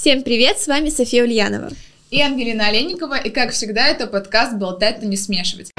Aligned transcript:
Всем 0.00 0.22
привет, 0.22 0.60
с 0.60 0.68
вами 0.68 0.90
София 0.90 1.24
Ульянова. 1.24 1.70
И 2.12 2.22
Ангелина 2.22 2.68
Олейникова, 2.68 3.16
и 3.16 3.30
как 3.30 3.50
всегда, 3.50 3.88
это 3.88 4.06
подкаст 4.06 4.54
«Болтать, 4.56 5.02
но 5.02 5.08
не 5.08 5.16
смешивать». 5.16 5.72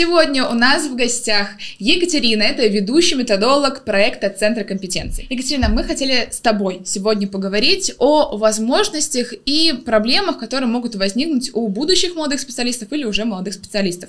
Сегодня 0.00 0.48
у 0.48 0.54
нас 0.54 0.86
в 0.86 0.96
гостях 0.96 1.48
Екатерина, 1.78 2.42
это 2.42 2.66
ведущий 2.66 3.16
методолог 3.16 3.84
проекта 3.84 4.30
Центра 4.30 4.64
компетенций. 4.64 5.26
Екатерина, 5.28 5.68
мы 5.68 5.84
хотели 5.84 6.30
с 6.30 6.40
тобой 6.40 6.80
сегодня 6.86 7.28
поговорить 7.28 7.92
о 7.98 8.38
возможностях 8.38 9.34
и 9.44 9.74
проблемах, 9.84 10.38
которые 10.38 10.70
могут 10.70 10.94
возникнуть 10.94 11.50
у 11.52 11.68
будущих 11.68 12.14
молодых 12.14 12.40
специалистов 12.40 12.90
или 12.94 13.04
уже 13.04 13.26
молодых 13.26 13.52
специалистов. 13.52 14.08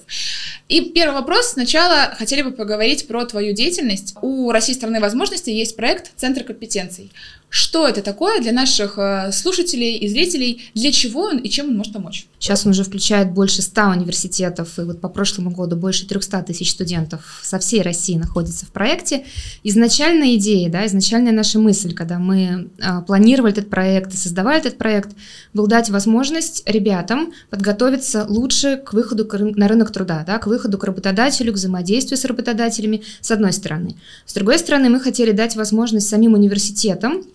И 0.70 0.80
первый 0.80 1.16
вопрос. 1.16 1.50
Сначала 1.50 2.16
хотели 2.18 2.42
бы 2.42 2.52
поговорить 2.52 3.06
про 3.10 3.26
твою 3.26 3.54
деятельность. 3.54 4.16
У 4.22 4.50
России 4.50 4.72
страны 4.72 5.02
возможностей 5.02 5.52
есть 5.52 5.76
проект 5.76 6.14
Центр 6.16 6.46
компетенций. 6.46 7.12
Что 7.54 7.86
это 7.86 8.02
такое 8.02 8.40
для 8.40 8.54
наших 8.54 8.98
э, 8.98 9.30
слушателей 9.34 9.98
и 9.98 10.08
зрителей? 10.08 10.72
Для 10.74 10.90
чего 10.94 11.24
он 11.24 11.38
и 11.38 11.50
чем 11.50 11.68
он 11.68 11.76
может 11.76 11.92
помочь? 11.92 12.26
Сейчас 12.40 12.66
он 12.66 12.72
уже 12.72 12.86
включает 12.86 13.34
больше 13.34 13.62
100 13.62 13.82
университетов, 13.90 14.80
и 14.80 14.84
вот 14.84 15.02
по 15.02 15.10
прошлому 15.10 15.52
году 15.52 15.76
больше 15.76 16.08
300 16.08 16.44
тысяч 16.44 16.72
студентов 16.72 17.42
со 17.44 17.60
всей 17.60 17.82
России 17.82 18.16
находится 18.16 18.66
в 18.66 18.70
проекте. 18.70 19.26
Изначальная 19.64 20.36
идея, 20.36 20.70
да, 20.70 20.86
изначальная 20.86 21.34
наша 21.34 21.60
мысль, 21.60 21.94
когда 21.94 22.20
мы 22.20 22.70
э, 22.78 23.02
планировали 23.06 23.52
этот 23.52 23.70
проект 23.70 24.14
и 24.14 24.18
создавали 24.18 24.60
этот 24.60 24.78
проект, 24.78 25.10
был 25.54 25.68
дать 25.68 25.90
возможность 25.90 26.64
ребятам 26.66 27.34
подготовиться 27.50 28.26
лучше 28.30 28.78
к 28.78 28.94
выходу 28.94 29.28
на 29.58 29.68
рынок 29.68 29.92
труда, 29.92 30.24
да, 30.26 30.38
к 30.38 30.48
выходу 30.48 30.78
к 30.78 30.86
работодателю, 30.86 31.52
к 31.52 31.56
взаимодействию 31.56 32.18
с 32.18 32.24
работодателями, 32.24 33.04
с 33.20 33.30
одной 33.30 33.52
стороны. 33.52 33.98
С 34.26 34.34
другой 34.34 34.58
стороны, 34.58 34.90
мы 34.90 35.02
хотели 35.02 35.34
дать 35.34 35.58
возможность 35.58 36.08
самим 36.08 36.36
университетам 36.36 37.26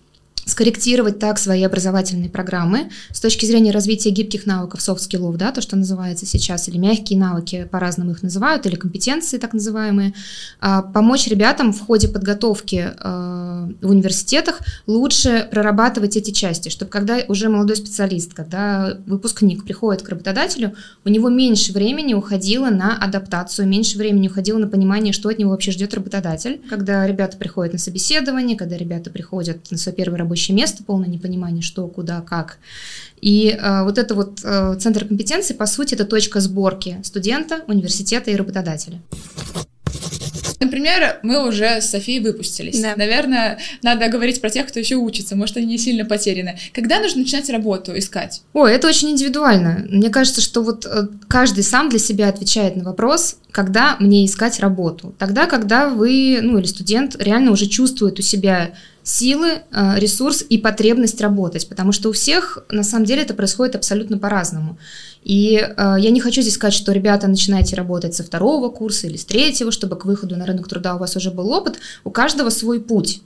скорректировать 0.47 1.19
так 1.19 1.37
свои 1.37 1.61
образовательные 1.63 2.29
программы 2.29 2.89
с 3.11 3.19
точки 3.19 3.45
зрения 3.45 3.71
развития 3.71 4.09
гибких 4.09 4.45
навыков, 4.45 4.81
софт-скиллов, 4.81 5.35
да, 5.37 5.51
то, 5.51 5.61
что 5.61 5.75
называется 5.75 6.25
сейчас, 6.25 6.69
или 6.69 6.77
мягкие 6.77 7.19
навыки, 7.19 7.67
по-разному 7.69 8.11
их 8.11 8.23
называют, 8.23 8.65
или 8.65 8.75
компетенции 8.75 9.37
так 9.37 9.53
называемые, 9.53 10.13
а, 10.59 10.81
помочь 10.81 11.27
ребятам 11.27 11.73
в 11.73 11.81
ходе 11.81 12.07
подготовки 12.07 12.93
а, 12.97 13.69
в 13.81 13.89
университетах 13.89 14.61
лучше 14.87 15.47
прорабатывать 15.51 16.15
эти 16.15 16.31
части, 16.31 16.69
чтобы 16.69 16.89
когда 16.89 17.19
уже 17.27 17.49
молодой 17.49 17.75
специалист, 17.75 18.33
когда 18.33 18.97
выпускник 19.05 19.65
приходит 19.65 20.01
к 20.01 20.09
работодателю, 20.09 20.75
у 21.03 21.09
него 21.09 21.29
меньше 21.29 21.73
времени 21.73 22.13
уходило 22.13 22.69
на 22.69 22.97
адаптацию, 22.97 23.67
меньше 23.67 23.97
времени 23.97 24.29
уходило 24.29 24.57
на 24.57 24.67
понимание, 24.67 25.11
что 25.11 25.27
от 25.29 25.39
него 25.39 25.51
вообще 25.51 25.71
ждет 25.71 25.93
работодатель, 25.93 26.61
когда 26.69 27.05
ребята 27.05 27.35
приходят 27.37 27.73
на 27.73 27.79
собеседование, 27.79 28.57
когда 28.57 28.77
ребята 28.77 29.09
приходят 29.09 29.69
на 29.71 29.77
свой 29.77 29.93
первый 29.93 30.17
рабочий 30.17 30.36
рабочее 30.37 30.55
место, 30.55 30.83
полное 30.83 31.09
непонимание, 31.09 31.61
что, 31.61 31.87
куда, 31.87 32.21
как. 32.21 32.59
И 33.21 33.57
э, 33.59 33.83
вот 33.83 33.97
это 33.97 34.13
вот 34.13 34.39
э, 34.43 34.77
центр 34.79 35.05
компетенции, 35.05 35.53
по 35.55 35.65
сути, 35.65 35.95
это 35.95 36.05
точка 36.05 36.39
сборки 36.39 36.97
студента, 37.03 37.61
университета 37.67 38.29
и 38.29 38.35
работодателя. 38.35 39.01
Например, 40.59 41.19
мы 41.23 41.47
уже 41.47 41.81
с 41.81 41.89
Софией 41.89 42.19
выпустились. 42.19 42.79
Да. 42.81 42.93
Наверное, 42.95 43.57
надо 43.83 44.09
говорить 44.09 44.41
про 44.41 44.49
тех, 44.49 44.67
кто 44.67 44.79
еще 44.79 44.95
учится, 44.95 45.35
может, 45.35 45.57
они 45.57 45.65
не 45.65 45.77
сильно 45.77 46.05
потеряны. 46.05 46.57
Когда 46.73 46.99
нужно 46.99 47.21
начинать 47.21 47.49
работу 47.49 47.97
искать? 47.97 48.41
О, 48.53 48.67
это 48.67 48.87
очень 48.87 49.11
индивидуально. 49.11 49.85
Мне 49.89 50.09
кажется, 50.09 50.41
что 50.41 50.61
вот 50.61 50.85
э, 50.85 51.07
каждый 51.27 51.63
сам 51.63 51.89
для 51.89 51.99
себя 51.99 52.29
отвечает 52.29 52.75
на 52.75 52.83
вопрос, 52.83 53.37
когда 53.51 53.97
мне 53.99 54.25
искать 54.25 54.59
работу. 54.59 55.15
Тогда, 55.17 55.45
когда 55.45 55.89
вы, 55.89 56.39
ну 56.41 56.59
или 56.59 56.65
студент 56.65 57.15
реально 57.19 57.51
уже 57.51 57.67
чувствует 57.67 58.19
у 58.19 58.21
себя 58.21 58.71
силы, 59.07 59.61
э, 59.71 59.99
ресурс 59.99 60.43
и 60.47 60.57
потребность 60.57 61.21
работать, 61.21 61.69
потому 61.69 61.93
что 61.93 62.09
у 62.09 62.11
всех 62.11 62.59
на 62.69 62.83
самом 62.83 63.05
деле 63.05 63.21
это 63.21 63.33
происходит 63.33 63.75
абсолютно 63.75 64.17
по-разному. 64.17 64.77
И 65.23 65.55
э, 65.55 65.95
я 65.99 66.09
не 66.09 66.19
хочу 66.19 66.41
здесь 66.41 66.55
сказать, 66.55 66.73
что 66.73 66.91
ребята 66.91 67.27
начинайте 67.27 67.75
работать 67.77 68.15
со 68.15 68.23
второго 68.23 68.69
курса 68.69 69.07
или 69.07 69.15
с 69.15 69.23
третьего, 69.23 69.71
чтобы 69.71 69.95
к 69.95 70.03
выходу 70.03 70.35
на 70.35 70.45
рынок 70.45 70.67
труда 70.67 70.95
у 70.95 70.99
вас 70.99 71.15
уже 71.15 71.31
был 71.31 71.51
опыт. 71.51 71.79
У 72.03 72.11
каждого 72.11 72.49
свой 72.49 72.81
путь. 72.81 73.21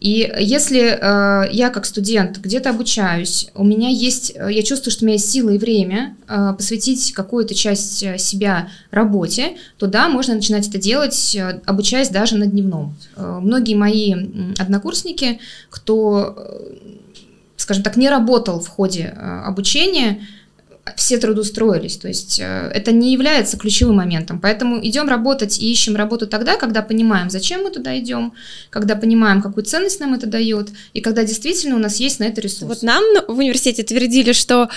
И 0.00 0.32
если 0.38 0.80
э, 0.80 1.52
я 1.52 1.68
как 1.68 1.84
студент 1.84 2.38
где-то 2.38 2.70
обучаюсь, 2.70 3.50
у 3.54 3.64
меня 3.64 3.90
есть, 3.90 4.32
э, 4.34 4.50
я 4.50 4.62
чувствую, 4.62 4.92
что 4.92 5.04
у 5.04 5.06
меня 5.06 5.16
есть 5.16 5.30
сила 5.30 5.50
и 5.50 5.58
время 5.58 6.16
э, 6.26 6.54
посвятить 6.56 7.12
какую-то 7.12 7.54
часть 7.54 8.02
э, 8.02 8.16
себя 8.16 8.70
работе, 8.90 9.58
то 9.76 9.86
да, 9.86 10.08
можно 10.08 10.34
начинать 10.34 10.66
это 10.66 10.78
делать, 10.78 11.34
э, 11.34 11.60
обучаясь 11.66 12.08
даже 12.08 12.38
на 12.38 12.46
дневном. 12.46 12.96
Э, 13.14 13.40
многие 13.42 13.74
мои 13.74 14.14
однокурсники, 14.58 15.38
кто, 15.68 16.48
скажем 17.58 17.82
так, 17.82 17.98
не 17.98 18.08
работал 18.08 18.58
в 18.60 18.68
ходе 18.68 19.04
обучения, 19.44 20.26
все 20.96 21.18
трудоустроились. 21.18 21.96
То 21.96 22.08
есть 22.08 22.40
э, 22.40 22.70
это 22.74 22.92
не 22.92 23.12
является 23.12 23.56
ключевым 23.56 23.96
моментом. 23.96 24.40
Поэтому 24.40 24.84
идем 24.84 25.08
работать 25.08 25.58
и 25.58 25.70
ищем 25.70 25.96
работу 25.96 26.26
тогда, 26.26 26.56
когда 26.56 26.82
понимаем, 26.82 27.30
зачем 27.30 27.62
мы 27.62 27.70
туда 27.70 27.98
идем, 27.98 28.32
когда 28.70 28.96
понимаем, 28.96 29.42
какую 29.42 29.64
ценность 29.64 30.00
нам 30.00 30.14
это 30.14 30.26
дает, 30.26 30.68
и 30.92 31.00
когда 31.00 31.24
действительно 31.24 31.76
у 31.76 31.78
нас 31.78 31.96
есть 31.96 32.20
на 32.20 32.24
это 32.24 32.40
ресурс. 32.40 32.62
Вот 32.62 32.82
нам 32.82 33.02
в 33.28 33.38
университете 33.38 33.82
твердили, 33.82 34.32
что 34.32 34.68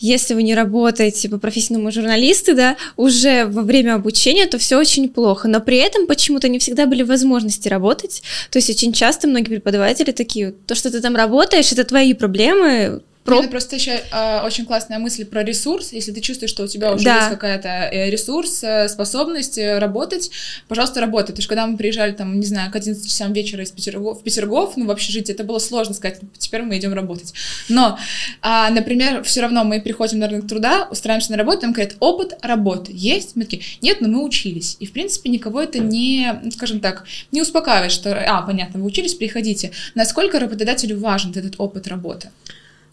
если 0.00 0.32
вы 0.32 0.42
не 0.42 0.54
работаете 0.54 1.28
по 1.28 1.38
профессиональному 1.38 1.92
журналисты, 1.92 2.54
да, 2.54 2.76
уже 2.96 3.44
во 3.44 3.62
время 3.62 3.94
обучения, 3.94 4.46
то 4.46 4.58
все 4.58 4.78
очень 4.78 5.10
плохо. 5.10 5.46
Но 5.46 5.60
при 5.60 5.76
этом 5.76 6.06
почему-то 6.06 6.48
не 6.48 6.58
всегда 6.58 6.86
были 6.86 7.02
возможности 7.02 7.68
работать. 7.68 8.22
То 8.50 8.56
есть 8.56 8.70
очень 8.70 8.94
часто 8.94 9.28
многие 9.28 9.48
преподаватели 9.48 10.10
такие, 10.12 10.52
то, 10.66 10.74
что 10.74 10.90
ты 10.90 11.00
там 11.00 11.14
работаешь, 11.14 11.70
это 11.70 11.84
твои 11.84 12.14
проблемы, 12.14 13.02
про... 13.24 13.40
Это 13.40 13.48
просто 13.48 13.76
еще 13.76 14.00
э, 14.10 14.40
очень 14.44 14.64
классная 14.64 14.98
мысль 14.98 15.26
про 15.26 15.44
ресурс. 15.44 15.92
Если 15.92 16.10
ты 16.10 16.20
чувствуешь, 16.20 16.50
что 16.50 16.64
у 16.64 16.66
тебя 16.66 16.92
уже 16.92 17.04
да. 17.04 17.16
есть 17.16 17.28
какая-то 17.28 17.68
э, 17.68 18.08
ресурс, 18.08 18.64
э, 18.64 18.88
способность 18.88 19.58
э, 19.58 19.78
работать, 19.78 20.30
пожалуйста, 20.68 21.00
работай. 21.00 21.28
Потому 21.28 21.42
что 21.42 21.48
когда 21.50 21.66
мы 21.66 21.76
приезжали, 21.76 22.12
там, 22.12 22.40
не 22.40 22.46
знаю, 22.46 22.72
к 22.72 22.76
11 22.76 23.06
часам 23.06 23.34
вечера 23.34 23.62
из 23.62 23.70
Петергоф, 23.72 24.20
в 24.20 24.22
Петергоф, 24.22 24.76
ну, 24.76 24.86
в 24.86 24.90
общежитие, 24.90 25.34
это 25.34 25.44
было 25.44 25.58
сложно 25.58 25.92
сказать, 25.92 26.20
теперь 26.38 26.62
мы 26.62 26.78
идем 26.78 26.94
работать. 26.94 27.34
Но, 27.68 27.98
э, 28.42 28.70
например, 28.70 29.22
все 29.22 29.42
равно 29.42 29.64
мы 29.64 29.82
приходим 29.82 30.18
на 30.18 30.28
рынок 30.28 30.48
труда, 30.48 30.88
устраиваемся 30.90 31.32
на 31.32 31.36
работу, 31.36 31.60
там 31.60 31.72
говорят, 31.72 31.96
опыт 32.00 32.38
работы 32.40 32.90
есть? 32.94 33.36
Мы 33.36 33.44
такие, 33.44 33.62
нет, 33.82 34.00
но 34.00 34.08
мы 34.08 34.24
учились. 34.24 34.78
И, 34.80 34.86
в 34.86 34.92
принципе, 34.92 35.28
никого 35.28 35.60
это 35.60 35.78
не, 35.78 36.40
ну, 36.42 36.50
скажем 36.50 36.80
так, 36.80 37.04
не 37.32 37.42
успокаивает, 37.42 37.92
что, 37.92 38.14
а, 38.14 38.40
понятно, 38.42 38.80
вы 38.80 38.86
учились, 38.86 39.14
приходите. 39.14 39.72
Насколько 39.94 40.40
работодателю 40.40 40.98
важен 40.98 41.32
этот 41.34 41.56
опыт 41.58 41.86
работы? 41.86 42.30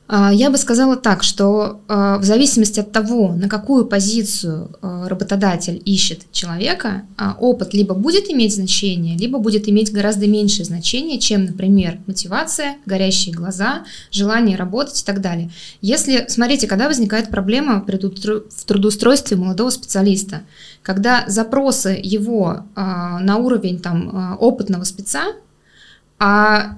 А, 0.10 0.32
я 0.32 0.50
бы 0.50 0.58
сказала 0.58 0.96
так, 0.96 1.22
что 1.22 1.82
а, 1.90 2.18
в 2.18 2.24
зависимости 2.24 2.80
от 2.80 2.94
того, 2.94 3.34
на 3.34 3.50
какую 3.50 3.86
позицию 3.86 4.72
а, 4.82 5.08
работодатель 5.10 5.82
ищет 5.84 6.32
человека, 6.32 7.04
опыт 7.40 7.74
либо 7.74 7.94
будет 7.94 8.30
иметь 8.30 8.56
значение, 8.56 9.18
либо 9.18 9.40
будет 9.40 9.68
иметь 9.68 9.92
гораздо 9.92 10.28
меньшее 10.28 10.66
значение, 10.66 11.20
чем, 11.20 11.46
например, 11.46 12.00
мотивация, 12.08 12.78
горящие 12.86 13.36
глаза, 13.36 13.84
желание 14.12 14.56
работать 14.56 15.02
и 15.02 15.06
так 15.06 15.20
далее. 15.20 15.52
Если, 15.82 16.26
смотрите, 16.30 16.68
когда 16.68 16.88
возникает 16.88 17.30
проблема 17.30 17.84
в 17.86 18.66
трудоустройстве 18.66 19.36
молодого 19.36 19.72
специалиста, 19.72 20.44
когда 20.84 21.26
запросы 21.28 22.00
его 22.02 22.66
на 22.76 23.38
уровень 23.38 23.80
там, 23.80 24.38
опытного 24.40 24.84
спеца, 24.84 25.34
а 26.20 26.78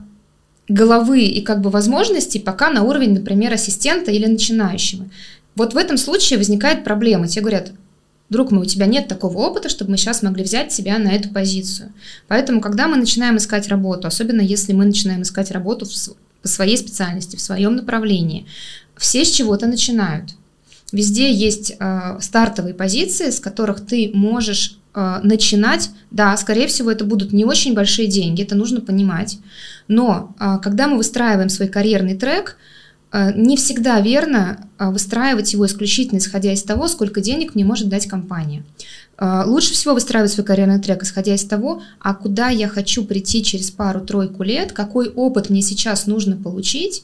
головы 0.69 1.23
и 1.23 1.41
как 1.41 1.61
бы 1.61 1.69
возможностей 1.69 2.39
пока 2.39 2.69
на 2.69 2.83
уровень, 2.83 3.13
например, 3.13 3.53
ассистента 3.53 4.11
или 4.11 4.25
начинающего. 4.25 5.09
Вот 5.55 5.73
в 5.73 5.77
этом 5.77 5.97
случае 5.97 6.37
возникает 6.37 6.83
проблема. 6.83 7.27
Тебе 7.27 7.41
говорят, 7.41 7.71
друг 8.29 8.51
мой, 8.51 8.61
у 8.61 8.65
тебя 8.65 8.85
нет 8.85 9.07
такого 9.07 9.37
опыта, 9.39 9.67
чтобы 9.67 9.91
мы 9.91 9.97
сейчас 9.97 10.21
могли 10.21 10.43
взять 10.43 10.69
тебя 10.69 10.97
на 10.99 11.09
эту 11.09 11.29
позицию. 11.29 11.91
Поэтому, 12.27 12.61
когда 12.61 12.87
мы 12.87 12.95
начинаем 12.95 13.37
искать 13.37 13.67
работу, 13.67 14.07
особенно 14.07 14.41
если 14.41 14.73
мы 14.73 14.85
начинаем 14.85 15.23
искать 15.23 15.51
работу 15.51 15.85
в, 15.85 15.91
по 16.41 16.47
своей 16.47 16.77
специальности, 16.77 17.35
в 17.35 17.41
своем 17.41 17.75
направлении, 17.75 18.45
все 18.95 19.25
с 19.25 19.31
чего-то 19.31 19.67
начинают. 19.67 20.31
Везде 20.91 21.31
есть 21.31 21.73
э, 21.79 22.17
стартовые 22.21 22.73
позиции, 22.73 23.29
с 23.29 23.39
которых 23.39 23.85
ты 23.85 24.11
можешь 24.13 24.77
начинать. 25.23 25.91
Да, 26.11 26.35
скорее 26.37 26.67
всего, 26.67 26.91
это 26.91 27.05
будут 27.05 27.33
не 27.33 27.45
очень 27.45 27.73
большие 27.73 28.07
деньги, 28.07 28.43
это 28.43 28.55
нужно 28.55 28.81
понимать. 28.81 29.39
Но 29.87 30.35
э, 30.39 30.57
когда 30.61 30.87
мы 30.87 30.97
выстраиваем 30.97 31.49
свой 31.49 31.67
карьерный 31.67 32.15
трек, 32.15 32.57
э, 33.11 33.33
не 33.35 33.57
всегда 33.57 33.99
верно 34.01 34.67
э, 34.77 34.89
выстраивать 34.89 35.53
его 35.53 35.65
исключительно 35.65 36.19
исходя 36.19 36.53
из 36.53 36.63
того, 36.63 36.87
сколько 36.87 37.21
денег 37.21 37.55
мне 37.55 37.65
может 37.65 37.89
дать 37.89 38.07
компания. 38.07 38.63
Э, 39.17 39.43
лучше 39.45 39.73
всего 39.73 39.93
выстраивать 39.93 40.31
свой 40.31 40.45
карьерный 40.45 40.79
трек, 40.79 41.03
исходя 41.03 41.35
из 41.35 41.43
того, 41.43 41.81
а 41.99 42.13
куда 42.13 42.49
я 42.49 42.67
хочу 42.67 43.03
прийти 43.03 43.43
через 43.43 43.69
пару-тройку 43.69 44.43
лет, 44.43 44.71
какой 44.71 45.09
опыт 45.09 45.49
мне 45.49 45.61
сейчас 45.61 46.07
нужно 46.07 46.37
получить, 46.37 47.03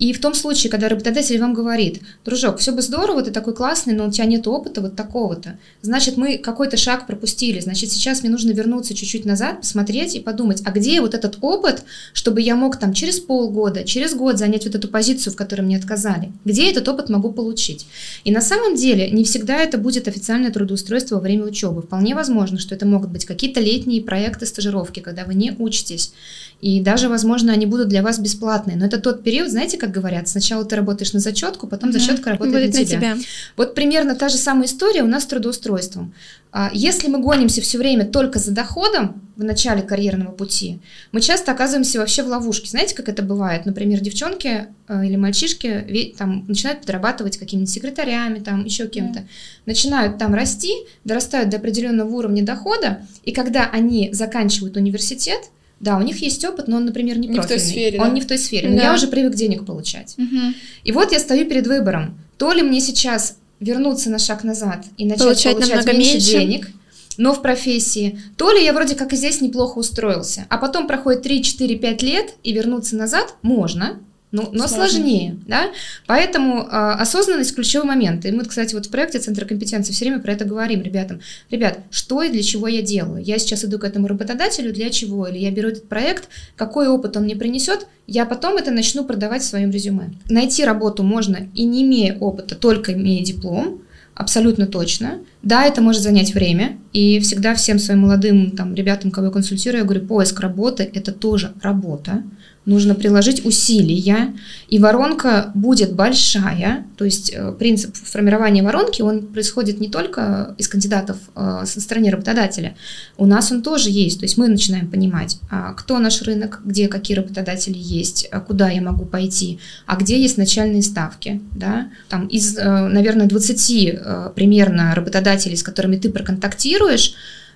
И 0.00 0.14
в 0.14 0.20
том 0.20 0.34
случае, 0.34 0.70
когда 0.70 0.88
работодатель 0.88 1.38
вам 1.38 1.52
говорит, 1.52 2.00
дружок, 2.24 2.58
все 2.58 2.72
бы 2.72 2.80
здорово, 2.80 3.22
ты 3.22 3.30
такой 3.30 3.54
классный, 3.54 3.92
но 3.92 4.08
у 4.08 4.10
тебя 4.10 4.24
нет 4.24 4.48
опыта 4.48 4.80
вот 4.80 4.96
такого-то, 4.96 5.58
значит, 5.82 6.16
мы 6.16 6.38
какой-то 6.38 6.78
шаг 6.78 7.06
пропустили, 7.06 7.60
значит, 7.60 7.92
сейчас 7.92 8.22
мне 8.22 8.30
нужно 8.30 8.52
вернуться 8.52 8.94
чуть-чуть 8.94 9.26
назад, 9.26 9.60
посмотреть 9.60 10.14
и 10.14 10.20
подумать, 10.20 10.62
а 10.64 10.70
где 10.70 11.02
вот 11.02 11.14
этот 11.14 11.36
опыт, 11.42 11.84
чтобы 12.14 12.40
я 12.40 12.56
мог 12.56 12.78
там 12.78 12.94
через 12.94 13.20
полгода, 13.20 13.84
через 13.84 14.14
год 14.14 14.38
занять 14.38 14.64
вот 14.64 14.74
эту 14.74 14.88
позицию, 14.88 15.34
в 15.34 15.36
которой 15.36 15.60
мне 15.60 15.76
отказали, 15.76 16.32
где 16.46 16.70
этот 16.70 16.88
опыт 16.88 17.10
могу 17.10 17.30
получить. 17.30 17.86
И 18.24 18.32
на 18.32 18.40
самом 18.40 18.76
деле 18.76 19.10
не 19.10 19.24
всегда 19.24 19.58
это 19.58 19.76
будет 19.76 20.08
официальное 20.08 20.50
трудоустройство 20.50 21.16
во 21.16 21.20
время 21.20 21.44
учебы. 21.44 21.82
Вполне 21.82 22.14
возможно, 22.14 22.58
что 22.58 22.74
это 22.74 22.86
могут 22.86 23.10
быть 23.10 23.26
какие-то 23.26 23.60
летние 23.60 24.00
проекты 24.02 24.46
стажировки, 24.46 25.00
когда 25.00 25.26
вы 25.26 25.34
не 25.34 25.52
учитесь. 25.58 26.14
И 26.60 26.80
даже, 26.80 27.08
возможно, 27.08 27.52
они 27.52 27.64
будут 27.64 27.88
для 27.88 28.02
вас 28.02 28.18
бесплатные. 28.18 28.76
Но 28.76 28.84
это 28.84 29.00
тот 29.00 29.22
период, 29.22 29.50
знаете, 29.50 29.78
как 29.78 29.90
говорят, 29.90 30.28
сначала 30.28 30.64
ты 30.64 30.76
работаешь 30.76 31.12
на 31.14 31.20
зачетку, 31.20 31.66
потом 31.66 31.88
угу. 31.88 31.98
зачетка 31.98 32.30
работает 32.30 32.70
Будет 32.70 32.74
на, 32.74 32.84
тебя. 32.84 32.98
тебя. 32.98 33.16
Вот 33.56 33.74
примерно 33.74 34.14
та 34.14 34.28
же 34.28 34.36
самая 34.36 34.66
история 34.66 35.02
у 35.02 35.06
нас 35.06 35.22
с 35.22 35.26
трудоустройством. 35.26 36.12
А, 36.52 36.70
если 36.74 37.08
мы 37.08 37.18
гонимся 37.18 37.62
все 37.62 37.78
время 37.78 38.04
только 38.04 38.38
за 38.38 38.50
доходом 38.50 39.22
в 39.36 39.44
начале 39.44 39.80
карьерного 39.80 40.32
пути, 40.32 40.80
мы 41.12 41.22
часто 41.22 41.52
оказываемся 41.52 41.98
вообще 41.98 42.22
в 42.22 42.26
ловушке. 42.26 42.68
Знаете, 42.68 42.94
как 42.94 43.08
это 43.08 43.22
бывает? 43.22 43.64
Например, 43.64 44.00
девчонки 44.00 44.66
э, 44.88 45.06
или 45.06 45.16
мальчишки 45.16 46.14
там, 46.18 46.44
начинают 46.46 46.80
подрабатывать 46.80 47.38
какими-нибудь 47.38 47.72
секретарями, 47.72 48.40
там, 48.40 48.64
еще 48.64 48.86
кем-то. 48.86 49.26
Начинают 49.64 50.18
там 50.18 50.34
расти, 50.34 50.72
дорастают 51.04 51.48
до 51.48 51.56
определенного 51.56 52.10
уровня 52.10 52.44
дохода, 52.44 53.06
и 53.24 53.32
когда 53.32 53.70
они 53.70 54.10
заканчивают 54.12 54.76
университет, 54.76 55.40
да, 55.80 55.96
у 55.96 56.02
них 56.02 56.22
есть 56.22 56.44
опыт, 56.44 56.68
но 56.68 56.76
он, 56.76 56.84
например, 56.84 57.18
не, 57.18 57.26
не 57.26 57.40
в 57.40 57.46
той 57.46 57.58
сфере. 57.58 57.98
Он 57.98 58.08
да? 58.08 58.14
не 58.14 58.20
в 58.20 58.26
той 58.26 58.38
сфере. 58.38 58.68
Но 58.68 58.76
да. 58.76 58.82
я 58.82 58.94
уже 58.94 59.08
привык 59.08 59.34
денег 59.34 59.64
получать. 59.64 60.14
Угу. 60.18 60.54
И 60.84 60.92
вот 60.92 61.10
я 61.10 61.18
стою 61.18 61.46
перед 61.48 61.66
выбором. 61.66 62.18
То 62.36 62.52
ли 62.52 62.62
мне 62.62 62.80
сейчас 62.80 63.38
вернуться 63.60 64.10
на 64.10 64.18
шаг 64.18 64.44
назад 64.44 64.84
и 64.98 65.06
начать 65.06 65.22
получать, 65.22 65.54
получать 65.54 65.86
меньше, 65.86 66.12
меньше 66.12 66.30
денег, 66.30 66.70
но 67.16 67.34
в 67.34 67.42
профессии, 67.42 68.18
то 68.36 68.50
ли 68.52 68.64
я 68.64 68.72
вроде 68.72 68.94
как 68.94 69.12
и 69.12 69.16
здесь 69.16 69.40
неплохо 69.40 69.78
устроился, 69.78 70.46
а 70.48 70.58
потом 70.58 70.86
проходит 70.86 71.22
3, 71.22 71.42
4, 71.42 71.76
5 71.76 72.02
лет 72.02 72.34
и 72.42 72.52
вернуться 72.52 72.96
назад 72.96 73.34
можно, 73.42 73.98
ну, 74.32 74.50
но 74.52 74.68
сложнее, 74.68 75.36
да, 75.48 75.70
поэтому 76.06 76.62
э, 76.62 76.66
осознанность 76.68 77.54
ключевой 77.54 77.88
момент, 77.88 78.24
и 78.24 78.30
мы, 78.30 78.44
кстати, 78.44 78.74
вот 78.74 78.86
в 78.86 78.90
проекте 78.90 79.18
Центра 79.18 79.44
компетенции 79.44 79.92
все 79.92 80.04
время 80.04 80.20
про 80.20 80.32
это 80.32 80.44
говорим 80.44 80.82
ребятам, 80.82 81.20
ребят, 81.50 81.80
что 81.90 82.22
и 82.22 82.30
для 82.30 82.42
чего 82.42 82.68
я 82.68 82.80
делаю, 82.80 83.24
я 83.24 83.38
сейчас 83.38 83.64
иду 83.64 83.78
к 83.78 83.84
этому 83.84 84.06
работодателю, 84.06 84.72
для 84.72 84.90
чего, 84.90 85.26
или 85.26 85.38
я 85.38 85.50
беру 85.50 85.70
этот 85.70 85.88
проект, 85.88 86.28
какой 86.54 86.86
опыт 86.88 87.16
он 87.16 87.24
мне 87.24 87.34
принесет, 87.34 87.86
я 88.06 88.24
потом 88.24 88.56
это 88.56 88.70
начну 88.70 89.04
продавать 89.04 89.42
в 89.42 89.46
своем 89.46 89.70
резюме. 89.70 90.10
Найти 90.28 90.64
работу 90.64 91.02
можно 91.02 91.48
и 91.54 91.64
не 91.64 91.82
имея 91.82 92.16
опыта, 92.18 92.54
только 92.54 92.92
имея 92.92 93.24
диплом, 93.24 93.82
абсолютно 94.14 94.66
точно. 94.66 95.20
Да, 95.42 95.64
это 95.64 95.80
может 95.80 96.02
занять 96.02 96.34
время, 96.34 96.78
и 96.92 97.18
всегда 97.20 97.54
всем 97.54 97.78
своим 97.78 98.00
молодым 98.00 98.50
там, 98.52 98.74
ребятам, 98.74 99.10
кого 99.10 99.26
я 99.26 99.32
консультирую, 99.32 99.80
я 99.80 99.84
говорю, 99.84 100.06
поиск 100.06 100.38
работы– 100.40 100.88
это 100.94 101.12
тоже 101.12 101.52
работа, 101.62 102.22
нужно 102.66 102.94
приложить 102.94 103.44
усилия, 103.44 104.34
и 104.68 104.78
воронка 104.78 105.50
будет 105.54 105.94
большая, 105.94 106.86
то 106.96 107.04
есть 107.06 107.32
э, 107.34 107.52
принцип 107.58 107.96
формирования 107.96 108.62
воронки, 108.62 109.00
он 109.00 109.26
происходит 109.26 109.80
не 109.80 109.88
только 109.88 110.54
из 110.58 110.68
кандидатов 110.68 111.16
э, 111.34 111.62
со 111.64 111.80
стороны 111.80 112.10
работодателя, 112.10 112.76
у 113.16 113.24
нас 113.24 113.50
он 113.50 113.62
тоже 113.62 113.88
есть, 113.88 114.20
то 114.20 114.24
есть 114.24 114.36
мы 114.36 114.46
начинаем 114.48 114.88
понимать, 114.88 115.38
а, 115.50 115.72
кто 115.72 115.98
наш 115.98 116.20
рынок, 116.22 116.60
где 116.64 116.88
какие 116.88 117.16
работодатели 117.16 117.78
есть, 117.78 118.28
а 118.30 118.40
куда 118.40 118.68
я 118.68 118.82
могу 118.82 119.06
пойти, 119.06 119.58
а 119.86 119.96
где 119.96 120.20
есть 120.20 120.36
начальные 120.36 120.82
ставки, 120.82 121.40
да, 121.54 121.88
там 122.10 122.26
из, 122.26 122.58
э, 122.58 122.88
наверное, 122.88 123.26
20 123.26 124.34
примерно 124.34 124.94
работодателей, 124.94 125.56
с 125.56 125.62
которыми 125.62 125.96
ты 125.96 126.10
проконтактируешь, 126.10 127.14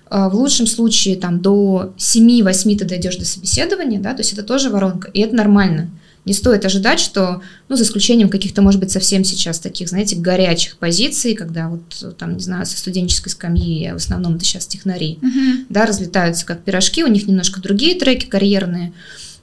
в 0.09 0.35
лучшем 0.35 0.67
случае 0.67 1.15
там 1.15 1.41
до 1.41 1.93
7-8 1.97 2.77
ты 2.77 2.85
дойдешь 2.85 3.17
до 3.17 3.25
собеседования, 3.25 3.99
да, 3.99 4.13
то 4.13 4.21
есть 4.21 4.33
это 4.33 4.43
тоже 4.43 4.69
воронка, 4.69 5.09
и 5.11 5.21
это 5.21 5.35
нормально. 5.35 5.89
Не 6.25 6.33
стоит 6.33 6.65
ожидать, 6.65 6.99
что, 6.99 7.41
ну, 7.69 7.75
за 7.75 7.83
исключением 7.83 8.29
каких-то, 8.29 8.63
может 8.63 8.79
быть, 8.79 8.91
совсем 8.91 9.23
сейчас 9.23 9.59
таких, 9.59 9.89
знаете, 9.89 10.15
горячих 10.15 10.77
позиций, 10.77 11.35
когда 11.35 11.69
вот 11.69 12.17
там, 12.17 12.35
не 12.35 12.39
знаю, 12.39 12.65
со 12.65 12.77
студенческой 12.77 13.29
скамьи, 13.29 13.91
в 13.91 13.97
основном 13.97 14.35
это 14.35 14.43
сейчас 14.43 14.65
технари, 14.65 15.19
uh-huh. 15.21 15.65
да, 15.69 15.85
разлетаются 15.85 16.45
как 16.45 16.63
пирожки, 16.63 17.03
у 17.03 17.07
них 17.07 17.27
немножко 17.27 17.61
другие 17.61 17.99
треки 17.99 18.25
карьерные, 18.25 18.91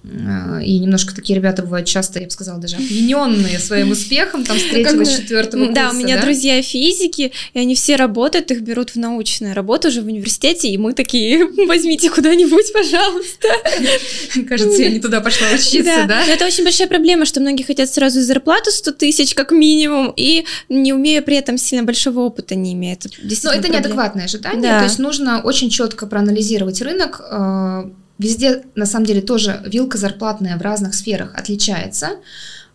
и 0.05 0.79
немножко 0.81 1.15
такие 1.15 1.37
ребята 1.37 1.63
бывают 1.63 1.87
часто, 1.87 2.19
я 2.19 2.27
бы 2.27 2.31
сказала, 2.33 2.61
даже 2.61 2.77
опьяненные 2.77 3.61
своим 3.61 3.93
успехом, 3.93 4.45
там, 4.45 4.59
с 4.59 4.63
третьего, 4.65 5.05
четвертого 5.05 5.67
курса. 5.67 5.75
Да, 5.75 5.91
у 5.91 5.95
меня 5.95 6.21
друзья 6.21 6.61
физики, 6.61 7.33
и 7.55 7.59
они 7.59 7.77
все 7.77 7.95
работают, 7.95 8.51
их 8.51 8.63
берут 8.63 8.91
в 8.91 8.97
научную 8.97 9.55
работу 9.55 9.89
уже 9.89 10.03
в 10.03 10.07
университете, 10.07 10.69
и 10.69 10.77
мы 10.77 10.93
такие, 10.93 11.47
возьмите 11.69 12.11
куда-нибудь, 12.11 12.73
пожалуйста. 12.73 13.49
Кажется, 14.49 14.83
я 14.83 14.91
не 14.91 15.01
туда 15.01 15.21
пошла 15.21 15.47
учиться, 15.55 16.05
да? 16.09 16.25
это 16.27 16.47
очень 16.47 16.65
большая 16.65 16.89
проблема, 16.89 17.25
что 17.25 17.41
многие 17.41 17.63
хотят 17.63 17.89
сразу 17.89 18.21
зарплату 18.23 18.73
100 18.73 18.93
тысяч 18.93 19.35
как 19.35 19.53
минимум, 19.53 20.13
и 20.17 20.45
не 20.69 20.93
умея 20.93 21.23
при 21.23 21.37
этом 21.37 21.59
сильно 21.59 21.85
большого 21.85 22.21
опыта 22.21 22.57
не 22.57 22.73
имеет. 22.73 23.07
Но 23.45 23.53
это 23.53 23.69
неадекватное 23.69 24.25
ожидание, 24.25 24.79
то 24.79 24.85
есть 24.85 24.99
нужно 24.99 25.43
очень 25.43 25.71
четко 25.71 26.07
проанализировать 26.09 26.83
рынок, 26.83 27.21
э, 27.31 27.85
Везде, 28.19 28.65
на 28.75 28.87
самом 28.87 29.07
деле, 29.07 29.21
тоже 29.21 29.63
вилка 29.67 29.99
зарплатная 29.99 30.57
в 30.57 30.63
разных 30.63 30.95
сферах 30.95 31.35
отличается, 31.35 32.19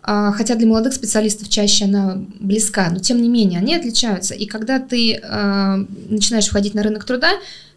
а, 0.01 0.31
хотя 0.31 0.56
для 0.56 0.68
молодых 0.68 0.94
специалистов 0.94 1.50
чаще 1.50 1.86
она 1.86 2.24
близка, 2.39 2.89
но 2.89 3.00
тем 3.00 3.22
не 3.22 3.30
менее 3.30 3.60
они 3.60 3.75
отличаются. 3.75 4.34
И 4.34 4.45
когда 4.45 4.80
ты 4.80 5.16
э, 5.16 5.86
начинаешь 6.10 6.48
входить 6.48 6.74
на 6.74 6.84
рынок 6.84 7.04
труда, 7.04 7.31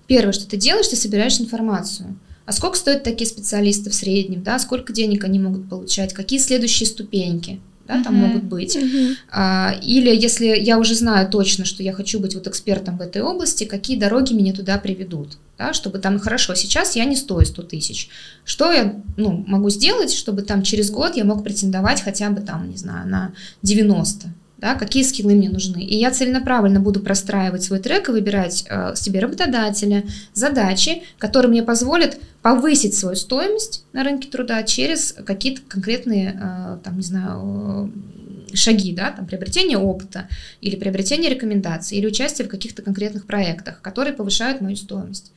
первое, 0.06 0.32
что 0.32 0.48
ты 0.48 0.56
делаешь, 0.56 0.88
ты 0.88 0.96
собираешь 0.96 1.40
информацию. 1.40 2.16
А 2.46 2.52
сколько 2.52 2.76
стоят 2.76 3.04
такие 3.04 3.28
специалисты 3.28 3.90
в 3.90 3.94
среднем, 3.94 4.42
да, 4.42 4.58
сколько 4.58 4.92
денег 4.92 5.24
они 5.24 5.38
могут 5.38 5.68
получать, 5.68 6.12
какие 6.14 6.38
следующие 6.38 6.86
ступеньки 6.86 7.60
да, 7.90 8.02
там 8.02 8.14
uh-huh. 8.14 8.26
могут 8.26 8.44
быть. 8.44 8.76
Uh-huh. 8.76 9.14
А, 9.30 9.74
или 9.82 10.14
если 10.14 10.46
я 10.46 10.78
уже 10.78 10.94
знаю 10.94 11.28
точно, 11.28 11.64
что 11.64 11.82
я 11.82 11.92
хочу 11.92 12.20
быть 12.20 12.34
вот 12.34 12.46
экспертом 12.46 12.98
в 12.98 13.00
этой 13.00 13.22
области, 13.22 13.64
какие 13.64 13.98
дороги 13.98 14.32
меня 14.32 14.52
туда 14.52 14.78
приведут, 14.78 15.38
да, 15.58 15.72
чтобы 15.72 15.98
там, 15.98 16.18
хорошо, 16.20 16.54
сейчас 16.54 16.96
я 16.96 17.04
не 17.04 17.16
стою 17.16 17.44
100 17.44 17.62
тысяч, 17.64 18.08
что 18.44 18.72
я 18.72 18.94
ну, 19.16 19.44
могу 19.46 19.70
сделать, 19.70 20.12
чтобы 20.12 20.42
там 20.42 20.62
через 20.62 20.90
год 20.90 21.16
я 21.16 21.24
мог 21.24 21.42
претендовать 21.42 22.00
хотя 22.02 22.30
бы 22.30 22.40
там, 22.40 22.70
не 22.70 22.76
знаю, 22.76 23.08
на 23.08 23.32
90, 23.62 24.28
да, 24.60 24.74
какие 24.74 25.02
скиллы 25.02 25.34
мне 25.34 25.48
нужны. 25.48 25.82
И 25.82 25.96
я 25.96 26.10
целенаправленно 26.10 26.80
буду 26.80 27.00
простраивать 27.00 27.64
свой 27.64 27.78
трек 27.78 28.08
и 28.08 28.12
выбирать 28.12 28.64
э, 28.68 28.94
себе 28.94 29.20
работодателя, 29.20 30.04
задачи, 30.34 31.02
которые 31.18 31.50
мне 31.50 31.62
позволят 31.62 32.18
повысить 32.42 32.94
свою 32.94 33.16
стоимость 33.16 33.84
на 33.92 34.04
рынке 34.04 34.28
труда 34.28 34.62
через 34.62 35.12
какие-то 35.12 35.62
конкретные, 35.66 36.38
э, 36.38 36.78
там, 36.84 36.96
не 36.96 37.02
знаю, 37.02 37.90
э, 38.52 38.56
шаги, 38.56 38.92
да, 38.92 39.12
там, 39.12 39.26
приобретение 39.26 39.78
опыта 39.78 40.28
или 40.60 40.76
приобретение 40.76 41.30
рекомендаций 41.30 41.96
или 41.96 42.06
участие 42.06 42.46
в 42.46 42.50
каких-то 42.50 42.82
конкретных 42.82 43.26
проектах, 43.26 43.80
которые 43.80 44.12
повышают 44.12 44.60
мою 44.60 44.76
стоимость. 44.76 45.32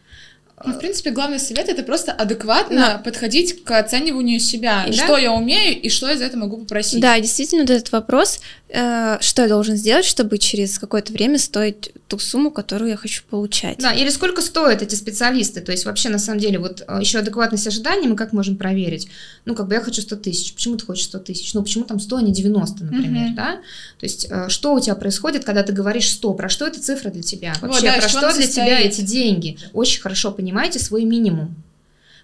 Ну, 0.66 0.74
в 0.74 0.80
принципе, 0.80 1.12
главный 1.12 1.40
совет 1.40 1.68
это 1.68 1.84
просто 1.84 2.12
адекватно 2.14 2.76
да. 2.76 2.98
подходить 2.98 3.64
к 3.64 3.78
оцениванию 3.78 4.40
себя. 4.40 4.86
Да? 4.88 4.94
Что 4.94 5.18
я 5.18 5.34
умею 5.34 5.80
и 5.80 5.90
что 5.90 6.10
я 6.10 6.18
за 6.18 6.26
это 6.26 6.38
могу 6.38 6.58
попросить. 6.58 7.02
Да, 7.02 7.20
действительно, 7.20 7.64
вот 7.64 7.72
этот 7.72 7.92
вопрос, 7.92 8.40
что 8.74 9.44
я 9.44 9.48
должен 9.48 9.76
сделать, 9.76 10.06
чтобы 10.06 10.40
через 10.40 10.80
какое-то 10.80 11.14
время 11.14 11.38
стоить 11.38 11.92
ту 12.08 12.18
сумму, 12.18 12.52
которую 12.52 12.90
я 12.90 12.98
хочу 12.98 13.24
получать. 13.30 13.78
Да, 13.78 13.94
или 13.94 14.10
сколько 14.10 14.42
стоят 14.42 14.82
эти 14.82 14.96
специалисты. 14.96 15.62
То 15.62 15.72
есть 15.72 15.86
вообще, 15.86 16.10
на 16.10 16.20
самом 16.20 16.40
деле, 16.40 16.60
вот 16.60 16.84
э, 16.88 16.98
еще 17.00 17.20
адекватность 17.20 17.68
ожиданий 17.68 18.08
мы 18.08 18.16
как 18.16 18.34
можем 18.34 18.58
проверить? 18.58 19.08
Ну, 19.46 19.56
как 19.56 19.68
бы 19.68 19.76
я 19.76 19.82
хочу 19.82 20.02
100 20.02 20.16
тысяч. 20.18 20.54
Почему 20.54 20.76
ты 20.78 20.86
хочешь 20.86 21.06
100 21.06 21.20
тысяч? 21.20 21.54
Ну, 21.54 21.62
почему 21.62 21.84
там 21.84 22.00
100, 22.00 22.18
а 22.18 22.22
не 22.22 22.32
90, 22.32 22.84
например, 22.84 23.28
угу. 23.28 23.36
да? 23.36 23.52
То 24.00 24.06
есть 24.06 24.28
э, 24.30 24.50
что 24.50 24.74
у 24.74 24.80
тебя 24.80 24.96
происходит, 24.96 25.44
когда 25.44 25.64
ты 25.64 25.72
говоришь 25.72 26.10
100? 26.10 26.34
Про 26.34 26.50
что 26.50 26.66
эта 26.66 26.82
цифра 26.82 27.10
для 27.10 27.24
тебя? 27.24 27.54
Вообще, 27.62 27.82
вот, 27.82 27.96
да, 27.96 28.00
про 28.00 28.10
что 28.10 28.34
для 28.34 28.48
тебя 28.48 28.80
эти 28.80 29.02
деньги? 29.02 29.58
Очень 29.74 30.02
хорошо 30.02 30.32
понимаете 30.32 30.80
свой 30.80 31.04
минимум. 31.04 31.56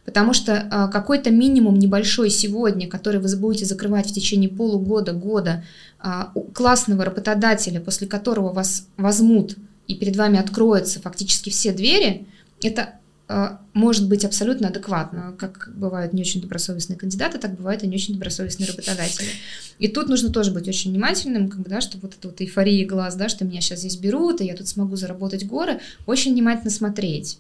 Потому 0.10 0.34
что 0.34 0.54
э, 0.54 0.92
какой-то 0.92 1.30
минимум 1.30 1.78
небольшой 1.78 2.32
сегодня, 2.32 2.88
который 2.88 3.20
вы 3.20 3.38
будете 3.38 3.66
закрывать 3.66 4.10
в 4.10 4.12
течение 4.12 4.50
полугода, 4.50 5.13
года, 5.13 5.63
э, 6.04 6.24
классного 6.51 7.06
работодателя, 7.06 7.80
после 7.80 8.08
которого 8.08 8.51
вас 8.51 8.88
возьмут 8.98 9.56
и 9.86 9.94
перед 9.94 10.16
вами 10.16 10.39
откроются 10.39 11.00
фактически 11.00 11.51
все 11.51 11.74
двери, 11.74 12.25
это 12.63 12.96
э, 13.28 13.50
может 13.74 14.10
быть 14.10 14.25
абсолютно 14.25 14.70
адекватно. 14.70 15.36
Как 15.38 15.72
бывают 15.75 16.12
не 16.12 16.22
очень 16.22 16.42
добросовестные 16.42 16.98
кандидаты, 16.98 17.38
так 17.38 17.56
бывают 17.56 17.84
и 17.84 17.88
не 17.88 17.96
очень 17.96 18.16
добросовестные 18.16 18.68
работодатели. 18.68 19.30
И 19.78 19.89
тут 19.89 20.10
нужно 20.10 20.32
тоже 20.32 20.50
быть 20.50 20.68
очень 20.68 20.89
внимательным, 20.89 21.50
как 21.50 21.60
бы, 21.60 21.70
да, 21.70 21.82
что 21.82 22.00
вот 22.00 22.16
эта 22.18 22.30
вот 22.30 22.42
эйфория 22.42 22.84
глаз, 22.88 23.13
да, 23.13 23.30
что 23.30 23.46
меня 23.46 23.62
сейчас 23.62 23.82
здесь 23.82 23.98
берут, 23.98 24.42
и 24.42 24.46
я 24.46 24.56
тут 24.56 24.68
смогу 24.68 24.96
заработать 24.96 25.46
горы, 25.46 25.82
очень 26.08 26.32
внимательно 26.32 26.72
смотреть 26.72 27.38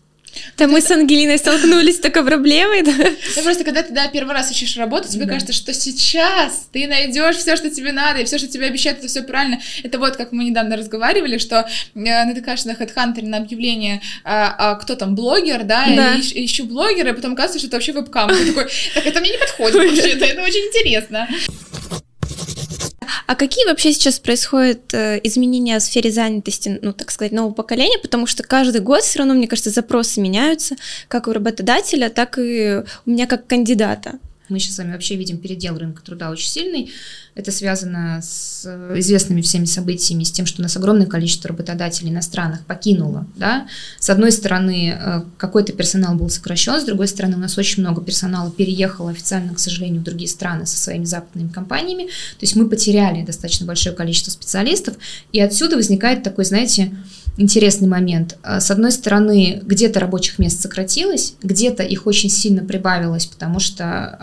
Да 0.57 0.67
мы 0.67 0.81
с 0.81 0.91
Ангелиной 0.91 1.37
столкнулись 1.37 1.97
с 1.97 1.99
такой 1.99 2.25
проблемой, 2.25 2.83
да? 2.83 2.91
Ну 2.91 3.43
просто 3.43 3.63
когда 3.63 3.83
ты, 3.83 3.93
да, 3.93 4.07
первый 4.07 4.33
раз 4.33 4.51
ищешь 4.51 4.77
работу, 4.77 5.07
тебе 5.07 5.25
да. 5.25 5.33
кажется, 5.33 5.53
что 5.53 5.73
сейчас 5.73 6.67
ты 6.71 6.87
найдешь 6.87 7.37
все, 7.37 7.55
что 7.55 7.69
тебе 7.69 7.91
надо, 7.91 8.19
и 8.19 8.25
все, 8.25 8.37
что 8.37 8.47
тебе 8.47 8.67
обещают, 8.67 8.99
это 8.99 9.07
все 9.07 9.21
правильно. 9.23 9.59
Это 9.83 9.99
вот 9.99 10.17
как 10.17 10.31
мы 10.31 10.43
недавно 10.43 10.75
разговаривали, 10.75 11.37
что 11.37 11.67
э, 11.95 12.25
натыкаешься 12.25 12.67
на 12.67 12.71
HeadHunter 12.71 13.25
на 13.25 13.37
объявление, 13.37 14.01
а, 14.23 14.55
а, 14.57 14.75
кто 14.75 14.95
там, 14.95 15.15
блогер, 15.15 15.63
да, 15.63 15.85
да. 15.87 16.15
И 16.15 16.19
ищ, 16.19 16.31
ищу 16.33 16.65
блогера, 16.65 17.11
и 17.11 17.13
потом 17.13 17.35
кажется, 17.35 17.59
что 17.59 17.67
это 17.67 17.77
вообще 17.77 17.91
вебкам. 17.91 18.29
Ты 18.29 18.47
такой, 18.47 18.67
так 18.93 19.05
это 19.05 19.19
мне 19.19 19.31
не 19.31 19.37
подходит 19.37 19.75
вообще, 19.75 20.09
это 20.11 20.41
очень 20.43 20.67
интересно. 20.67 21.27
А 23.29 23.35
какие 23.35 23.67
вообще 23.67 23.93
сейчас 23.93 24.17
происходят 24.17 24.91
э, 24.91 25.19
изменения 25.23 25.77
в 25.77 25.83
сфере 25.83 26.11
занятости, 26.11 26.79
ну, 26.81 26.93
так 26.93 27.11
сказать, 27.11 27.31
нового 27.31 27.53
поколения? 27.53 27.99
Потому 28.01 28.25
что 28.25 28.41
каждый 28.41 28.81
год 28.81 29.03
все 29.03 29.19
равно, 29.19 29.35
мне 29.35 29.47
кажется, 29.47 29.69
запросы 29.69 30.19
меняются, 30.19 30.77
как 31.07 31.27
у 31.27 31.33
работодателя, 31.33 32.09
так 32.09 32.39
и 32.39 32.81
у 33.05 33.09
меня 33.11 33.27
как 33.27 33.45
кандидата. 33.45 34.13
Мы 34.49 34.59
сейчас 34.59 34.75
с 34.75 34.77
вами 34.79 34.93
вообще 34.93 35.15
видим 35.15 35.37
передел 35.37 35.77
рынка 35.77 36.01
труда 36.03 36.29
очень 36.29 36.49
сильный. 36.49 36.91
Это 37.35 37.51
связано 37.51 38.19
с 38.21 38.63
э, 38.65 38.99
известными 38.99 39.41
всеми 39.41 39.65
событиями, 39.65 40.23
с 40.23 40.31
тем, 40.31 40.45
что 40.45 40.61
у 40.61 40.63
нас 40.63 40.75
огромное 40.75 41.07
количество 41.07 41.49
работодателей 41.49 42.09
иностранных 42.11 42.65
покинуло. 42.65 43.27
Да? 43.35 43.67
С 43.99 44.09
одной 44.09 44.31
стороны, 44.31 44.97
э, 44.99 45.21
какой-то 45.37 45.71
персонал 45.73 46.15
был 46.15 46.29
сокращен, 46.29 46.81
с 46.81 46.83
другой 46.83 47.07
стороны, 47.07 47.37
у 47.37 47.39
нас 47.39 47.57
очень 47.57 47.81
много 47.81 48.01
персонала 48.01 48.51
переехало 48.51 49.11
официально, 49.11 49.53
к 49.53 49.59
сожалению, 49.59 50.01
в 50.01 50.03
другие 50.03 50.29
страны 50.29 50.65
со 50.65 50.77
своими 50.77 51.05
западными 51.05 51.49
компаниями. 51.49 52.05
То 52.05 52.41
есть 52.41 52.55
мы 52.55 52.67
потеряли 52.67 53.23
достаточно 53.23 53.65
большое 53.65 53.95
количество 53.95 54.31
специалистов, 54.31 54.95
и 55.31 55.39
отсюда 55.39 55.77
возникает 55.77 56.23
такой, 56.23 56.45
знаете, 56.45 56.91
интересный 57.39 57.87
момент. 57.87 58.37
Э, 58.43 58.59
с 58.59 58.69
одной 58.69 58.91
стороны, 58.91 59.61
где-то 59.63 59.99
рабочих 59.99 60.39
мест 60.39 60.61
сократилось, 60.61 61.35
где-то 61.41 61.83
их 61.83 62.05
очень 62.05 62.29
сильно 62.29 62.63
прибавилось, 62.63 63.25
потому 63.25 63.59
что 63.59 64.17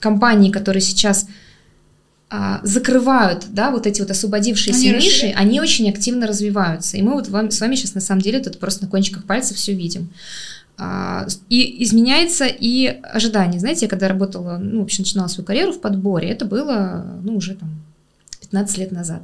компании, 0.00 0.50
которые 0.50 0.80
сейчас 0.80 1.26
а, 2.30 2.60
закрывают, 2.62 3.46
да, 3.50 3.70
вот 3.70 3.86
эти 3.86 4.00
вот 4.00 4.10
освободившиеся 4.10 4.78
они 4.78 4.90
ниши, 4.90 5.06
расширяют. 5.08 5.38
они 5.38 5.60
очень 5.60 5.88
активно 5.88 6.26
развиваются. 6.26 6.96
И 6.96 7.02
мы 7.02 7.14
вот 7.14 7.28
вам, 7.28 7.50
с 7.50 7.60
вами 7.60 7.74
сейчас 7.74 7.94
на 7.94 8.02
самом 8.02 8.20
деле 8.20 8.40
тут 8.40 8.58
просто 8.58 8.84
на 8.84 8.90
кончиках 8.90 9.24
пальцев 9.24 9.56
все 9.56 9.72
видим. 9.72 10.10
А, 10.76 11.26
и 11.48 11.82
изменяется 11.82 12.46
и 12.46 12.86
ожидание. 12.86 13.58
Знаете, 13.58 13.86
я 13.86 13.88
когда 13.88 14.08
работала, 14.08 14.58
ну, 14.58 14.80
в 14.80 14.84
общем, 14.84 15.02
начинала 15.02 15.28
свою 15.28 15.46
карьеру 15.46 15.72
в 15.72 15.80
подборе, 15.80 16.28
это 16.28 16.44
было, 16.44 17.04
ну, 17.22 17.36
уже 17.36 17.54
там 17.54 17.70
15 18.42 18.78
лет 18.78 18.92
назад. 18.92 19.22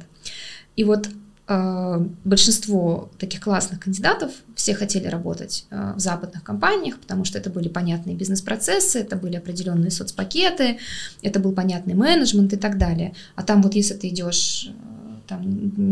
И 0.75 0.83
вот 0.83 1.07
большинство 1.47 3.11
таких 3.19 3.41
классных 3.41 3.79
кандидатов 3.79 4.31
все 4.55 4.73
хотели 4.73 5.07
работать 5.07 5.65
э, 5.69 5.93
в 5.95 5.99
западных 5.99 6.43
компаниях, 6.43 6.99
потому 6.99 7.23
что 7.23 7.37
это 7.37 7.51
были 7.51 7.67
понятные 7.67 8.15
бизнес-процессы, 8.15 8.99
это 8.99 9.15
были 9.15 9.35
определенные 9.35 9.91
соцпакеты, 9.91 10.79
это 11.21 11.39
был 11.39 11.51
понятный 11.51 11.93
менеджмент 11.93 12.53
и 12.53 12.57
так 12.57 12.79
далее. 12.79 13.13
А 13.35 13.43
там 13.43 13.61
вот 13.61 13.75
если 13.75 13.93
ты 13.93 14.07
идешь 14.07 14.69
э, 14.69 14.95
там, 15.27 15.41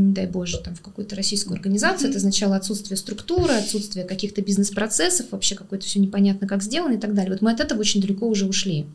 не 0.07 0.13
дай 0.13 0.25
боже, 0.25 0.57
там, 0.57 0.73
в 0.73 0.81
какую-то 0.81 1.15
российскую 1.15 1.55
организацию, 1.55 2.09
это 2.09 2.17
означало 2.17 2.55
отсутствие 2.55 2.97
структуры, 2.97 3.53
отсутствие 3.53 4.05
каких-то 4.05 4.41
бизнес-процессов, 4.41 5.27
вообще 5.29 5.53
какое-то 5.53 5.85
все 5.85 5.99
непонятно, 5.99 6.47
как 6.47 6.63
сделано 6.63 6.93
и 6.93 6.99
так 6.99 7.13
далее. 7.13 7.31
Вот 7.31 7.43
мы 7.43 7.51
от 7.51 7.59
этого 7.59 7.79
очень 7.79 8.01
далеко 8.01 8.27
уже 8.27 8.47
ушли. 8.47 8.87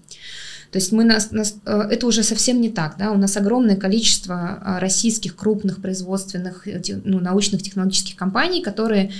То 0.70 0.78
есть 0.78 0.92
мы 0.92 1.04
нас, 1.04 1.30
нас, 1.30 1.56
э, 1.64 1.88
это 1.90 2.06
уже 2.06 2.22
совсем 2.22 2.60
не 2.60 2.68
так. 2.68 2.96
Да? 2.98 3.12
У 3.12 3.16
нас 3.16 3.36
огромное 3.36 3.76
количество 3.76 4.58
а, 4.62 4.80
российских 4.80 5.34
крупных 5.34 5.80
производственных, 5.80 6.68
э, 6.68 6.80
ну, 7.04 7.20
научных 7.20 7.62
технологических 7.62 8.16
компаний, 8.16 8.62
которые 8.62 9.12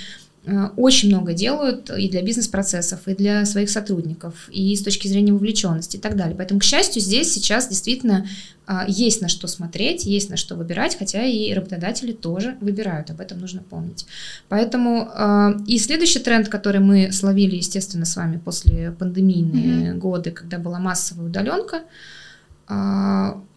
очень 0.77 1.09
много 1.09 1.33
делают 1.33 1.91
и 1.91 2.09
для 2.09 2.23
бизнес-процессов, 2.23 3.01
и 3.07 3.15
для 3.15 3.45
своих 3.45 3.71
сотрудников, 3.71 4.49
и 4.51 4.75
с 4.75 4.83
точки 4.83 5.09
зрения 5.09 5.33
вовлеченности 5.33 5.97
и 5.97 6.01
так 6.01 6.17
далее. 6.17 6.37
Поэтому, 6.37 6.61
к 6.61 6.65
счастью, 6.65 7.03
здесь 7.03 7.33
сейчас 7.33 7.69
действительно 7.69 8.27
а, 8.67 8.85
есть 8.87 9.23
на 9.23 9.29
что 9.29 9.47
смотреть, 9.49 10.05
есть 10.05 10.29
на 10.29 10.37
что 10.37 10.55
выбирать, 10.55 10.97
хотя 10.99 11.25
и 11.25 11.55
работодатели 11.55 12.13
тоже 12.13 12.57
выбирают, 12.61 13.11
об 13.11 13.21
этом 13.21 13.39
нужно 13.41 13.63
помнить. 13.63 14.07
Поэтому 14.49 15.09
а, 15.15 15.57
и 15.67 15.79
следующий 15.79 16.19
тренд, 16.19 16.49
который 16.49 16.81
мы 16.81 17.11
словили, 17.11 17.57
естественно, 17.57 18.05
с 18.05 18.15
вами 18.15 18.37
после 18.37 18.93
пандемийные 18.93 19.93
mm-hmm. 19.93 19.99
годы, 19.99 20.33
когда 20.33 20.59
была 20.59 20.79
массовая 20.79 21.27
удаленка, 21.27 21.83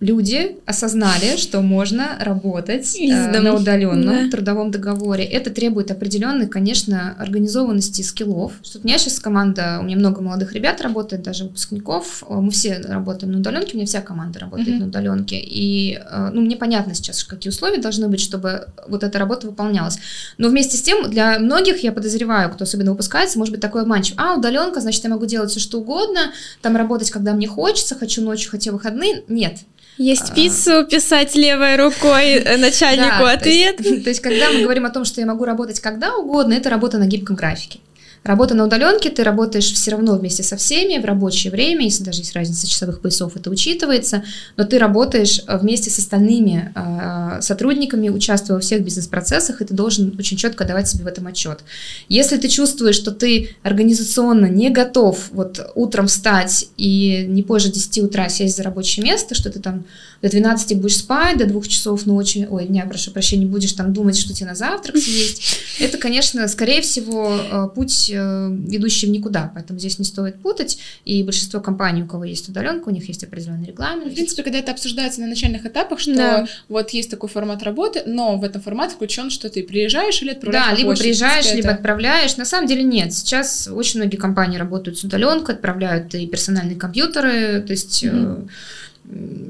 люди 0.01 0.58
осознали, 0.65 1.38
что 1.38 1.62
можно 1.62 2.18
работать 2.20 2.98
э, 3.00 3.39
на 3.39 3.53
удаленном 3.53 4.25
да. 4.25 4.30
трудовом 4.32 4.72
договоре. 4.72 5.24
Это 5.24 5.51
требует 5.51 5.91
определенной, 5.91 6.48
конечно, 6.48 7.15
организованности 7.20 8.01
скиллов. 8.01 8.53
Что 8.63 8.80
у 8.80 8.82
меня 8.84 8.98
сейчас 8.98 9.20
команда, 9.20 9.77
у 9.80 9.84
меня 9.84 9.96
много 9.96 10.22
молодых 10.22 10.53
ребят 10.53 10.82
работает, 10.82 11.22
даже 11.22 11.44
выпускников. 11.44 12.24
Э, 12.27 12.34
мы 12.34 12.50
все 12.50 12.80
работаем 12.80 13.32
на 13.32 13.39
удаленке, 13.39 13.74
у 13.74 13.75
меня 13.75 13.86
вся 13.86 14.01
команда 14.01 14.39
работает 14.39 14.70
mm-hmm. 14.70 14.80
на 14.80 14.88
удаленке. 14.88 15.39
И 15.39 16.00
э, 16.03 16.32
ну, 16.34 16.41
мне 16.41 16.56
понятно 16.56 16.96
сейчас, 16.96 17.24
какие 17.24 17.51
условия 17.51 17.80
должны 17.80 18.08
быть, 18.08 18.22
чтобы 18.22 18.70
вот 18.88 19.03
эта 19.03 19.20
работа 19.20 19.48
выполнялась. 19.48 20.00
Но 20.39 20.50
вместе 20.50 20.77
с 20.77 20.82
тем, 20.82 21.10
для 21.12 21.38
многих, 21.38 21.84
я 21.84 21.91
подозреваю, 21.91 22.50
кто 22.50 22.63
особенно 22.63 22.91
выпускается, 22.91 23.38
может 23.38 23.51
быть 23.51 23.62
такой 23.62 23.84
обманчив. 23.84 24.15
А, 24.18 24.36
удаленка, 24.36 24.82
значит, 24.82 25.03
я 25.03 25.12
могу 25.12 25.27
делать 25.27 25.51
все, 25.51 25.60
что 25.60 25.80
угодно, 25.80 26.32
там 26.63 26.75
работать, 26.75 27.12
когда 27.12 27.34
мне 27.34 27.46
хочется, 27.46 27.94
хочу 27.94 28.24
ночью, 28.24 28.50
хочу 28.50 28.72
выходные 28.72 29.00
выходные 29.01 29.24
нет. 29.27 29.58
Есть 29.98 30.31
а. 30.31 30.34
пиццу 30.34 30.86
писать 30.86 31.36
левой 31.36 31.75
рукой 31.75 32.34
э, 32.34 32.58
начальнику 32.62 33.25
ответ. 33.25 33.77
То 33.77 34.10
есть, 34.10 34.22
когда 34.22 34.51
мы 34.51 34.63
говорим 34.63 34.86
о 34.86 34.89
том, 34.89 35.05
что 35.05 35.20
я 35.22 35.27
могу 35.27 35.46
работать 35.46 35.79
когда 35.79 36.15
угодно, 36.15 36.53
это 36.53 36.70
работа 36.70 36.98
на 36.98 37.05
гибком 37.05 37.36
графике. 37.36 37.79
Работа 38.24 38.54
на 38.54 38.66
удаленке, 38.66 39.10
ты 39.10 39.24
работаешь 39.24 39.74
все 39.74 39.92
равно 39.92 40.16
вместе 40.16 40.44
со 40.44 40.56
всеми 40.56 41.01
в 41.01 41.06
рабочее 41.06 41.50
время, 41.50 41.86
если 41.86 42.04
даже 42.04 42.20
есть 42.20 42.36
разница 42.36 42.68
часовых 42.68 43.01
поясов, 43.01 43.36
это 43.36 43.50
учитывается, 43.50 44.24
но 44.58 44.63
ты 44.63 44.78
работаешь 44.78 45.42
э, 45.48 45.58
вместе 45.58 45.90
с 45.90 45.98
остальными 45.98 46.72
э, 46.75 47.42
сотрудниками, 47.42 48.10
участвуя 48.10 48.58
во 48.58 48.62
всех 48.62 48.84
бизнес-процессах, 48.84 49.62
и 49.62 49.66
ты 49.66 49.74
должен 49.74 50.16
очень 50.20 50.38
четко 50.38 50.66
давать 50.66 50.88
себе 50.88 51.04
в 51.04 51.08
этом 51.08 51.25
отчет. 51.25 51.62
Если 52.10 52.38
ты 52.38 52.48
чувствуешь, 52.48 52.96
что 52.96 53.10
ты 53.10 53.56
организационно 53.63 54.46
не 54.46 54.70
готов 54.70 55.30
вот 55.32 55.72
утром 55.74 56.06
встать 56.06 56.68
и 56.78 57.25
не 57.28 57.42
позже 57.42 57.72
10 57.72 58.04
утра 58.04 58.30
сесть 58.30 58.56
за 58.56 58.62
рабочее 58.62 59.04
место, 59.04 59.34
что 59.34 59.50
ты 59.50 59.60
там 59.60 59.86
до 60.22 60.30
12 60.30 60.78
будешь 60.78 60.98
спать, 60.98 61.38
до 61.38 61.46
2 61.46 61.62
часов 61.63 62.06
ночи, 62.06 62.48
ой, 62.50 62.68
дня, 62.68 62.86
прошу 62.86 63.12
прощения, 63.12 63.46
будешь 63.46 63.74
там 63.74 63.94
думать, 63.94 64.18
что 64.18 64.34
тебе 64.34 64.48
на 64.48 64.56
завтрак 64.56 64.98
съесть, 64.98 65.60
это, 65.80 65.98
конечно, 65.98 66.48
скорее 66.48 66.82
всего, 66.82 67.38
э, 67.51 67.68
путь 67.75 68.12
Э, 68.22 68.50
ведущий 68.51 69.08
в 69.08 69.10
никуда, 69.10 69.51
поэтому 69.54 69.80
здесь 69.80 70.00
не 70.00 70.06
стоит 70.06 70.36
путать, 70.42 70.78
и 71.06 71.24
большинство 71.24 71.60
компаний, 71.60 72.04
у 72.04 72.08
кого 72.08 72.24
есть 72.24 72.48
удаленка, 72.50 72.90
у 72.90 72.92
них 72.92 73.08
есть 73.08 73.24
определенный 73.24 73.68
регламент. 73.68 74.12
В 74.12 74.16
принципе, 74.16 74.44
когда 74.44 74.60
это 74.60 74.72
обсуждается 74.72 75.22
на 75.22 75.28
начальных 75.28 75.66
этапах, 75.66 76.00
что 76.00 76.16
да. 76.16 76.48
вот 76.70 76.92
есть 76.92 77.10
такой 77.10 77.30
формат 77.30 77.63
работы, 77.63 78.04
но 78.06 78.38
в 78.38 78.44
этом 78.44 78.62
формате 78.62 78.96
включен, 78.96 79.30
что 79.30 79.50
ты 79.50 79.63
приезжаешь 79.63 80.22
или 80.22 80.32
отправляешь 80.32 80.70
Да, 80.70 80.75
либо 80.75 80.90
почту, 80.90 81.04
приезжаешь, 81.04 81.46
это... 81.46 81.56
либо 81.58 81.70
отправляешь. 81.72 82.38
На 82.38 82.46
самом 82.46 82.68
деле 82.68 82.84
нет. 82.84 83.13
Сейчас 83.13 83.70
очень 83.72 84.00
многие 84.00 84.18
компании 84.18 84.58
работают 84.58 84.98
с 84.98 85.04
удаленкой, 85.04 85.56
отправляют 85.56 86.13
и 86.16 86.28
персональные 86.28 86.78
компьютеры, 86.78 87.62
то 87.62 87.72
есть... 87.72 88.04
Mm-hmm 88.04 88.50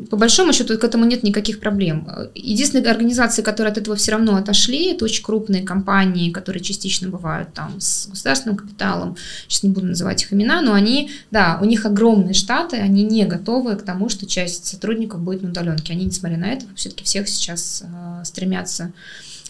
по 0.09 0.17
большому 0.17 0.53
счету 0.53 0.77
к 0.77 0.83
этому 0.83 1.05
нет 1.05 1.23
никаких 1.23 1.59
проблем. 1.59 2.07
Единственные 2.33 2.89
организации, 2.89 3.41
которые 3.41 3.71
от 3.71 3.77
этого 3.77 3.95
все 3.95 4.13
равно 4.13 4.35
отошли, 4.35 4.91
это 4.91 5.05
очень 5.05 5.23
крупные 5.23 5.63
компании, 5.63 6.31
которые 6.31 6.63
частично 6.63 7.09
бывают 7.09 7.53
там 7.53 7.79
с 7.79 8.07
государственным 8.07 8.57
капиталом, 8.57 9.15
сейчас 9.47 9.63
не 9.63 9.69
буду 9.69 9.87
называть 9.87 10.23
их 10.23 10.33
имена, 10.33 10.61
но 10.61 10.73
они, 10.73 11.11
да, 11.31 11.59
у 11.61 11.65
них 11.65 11.85
огромные 11.85 12.33
штаты, 12.33 12.77
они 12.77 13.03
не 13.03 13.25
готовы 13.25 13.75
к 13.75 13.83
тому, 13.83 14.09
что 14.09 14.25
часть 14.25 14.65
сотрудников 14.65 15.21
будет 15.21 15.43
на 15.43 15.49
удаленке. 15.49 15.93
Они, 15.93 16.05
несмотря 16.05 16.37
на 16.37 16.51
это, 16.51 16.65
все-таки 16.75 17.03
всех 17.03 17.27
сейчас 17.27 17.83
э, 17.85 18.25
стремятся 18.25 18.91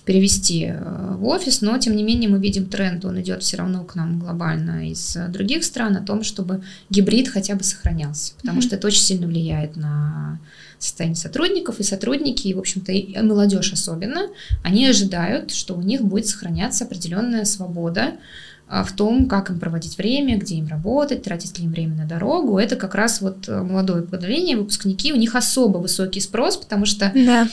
перевести 0.06 0.66
э, 0.66 1.16
в 1.16 1.26
офис, 1.26 1.62
но 1.62 1.78
тем 1.78 1.96
не 1.96 2.04
менее 2.04 2.30
мы 2.30 2.40
видим 2.40 2.66
тренд, 2.66 3.06
он 3.06 3.20
идет 3.22 3.44
все 3.44 3.58
равно 3.58 3.84
к 3.84 3.96
нам 3.96 4.20
глобально 4.20 4.90
из 4.90 5.18
других 5.30 5.64
стран 5.64 5.98
о 5.98 6.02
том, 6.02 6.24
чтобы 6.24 6.64
гибрид 6.90 7.30
хотя 7.30 7.56
бы 7.56 7.64
сохранялся, 7.64 8.34
потому 8.38 8.60
mm-hmm. 8.60 8.64
что 8.64 8.76
это 8.76 8.88
очень 8.88 9.02
сильно 9.02 9.28
влияет 9.28 9.76
на 9.76 10.40
состояние 10.80 11.16
сотрудников, 11.16 11.80
и 11.80 11.84
сотрудники, 11.84 12.48
и, 12.48 12.54
в 12.54 12.60
общем-то, 12.60 12.92
и 12.92 13.22
молодежь 13.22 13.74
особенно, 13.74 14.28
они 14.64 14.88
ожидают, 14.88 15.52
что 15.52 15.76
у 15.76 15.82
них 15.82 16.02
будет 16.02 16.28
сохраняться 16.28 16.86
определенная 16.86 17.46
свобода, 17.46 18.16
в 18.72 18.94
том, 18.94 19.28
как 19.28 19.50
им 19.50 19.60
проводить 19.60 19.98
время, 19.98 20.38
где 20.38 20.56
им 20.56 20.68
работать, 20.68 21.24
тратить 21.24 21.60
ли 21.60 21.66
им 21.66 21.72
время 21.72 21.96
на 21.96 22.06
дорогу. 22.06 22.58
Это 22.58 22.78
как 22.78 22.96
раз 22.96 23.20
вот 23.20 23.50
э, 23.50 23.62
молодое 23.62 24.02
поколение, 24.04 24.56
выпускники, 24.56 25.12
у 25.12 25.18
них 25.18 25.36
особо 25.36 25.80
высокий 25.80 26.22
спрос, 26.22 26.56
потому 26.56 26.86
что 26.86 27.12
да. 27.14 27.50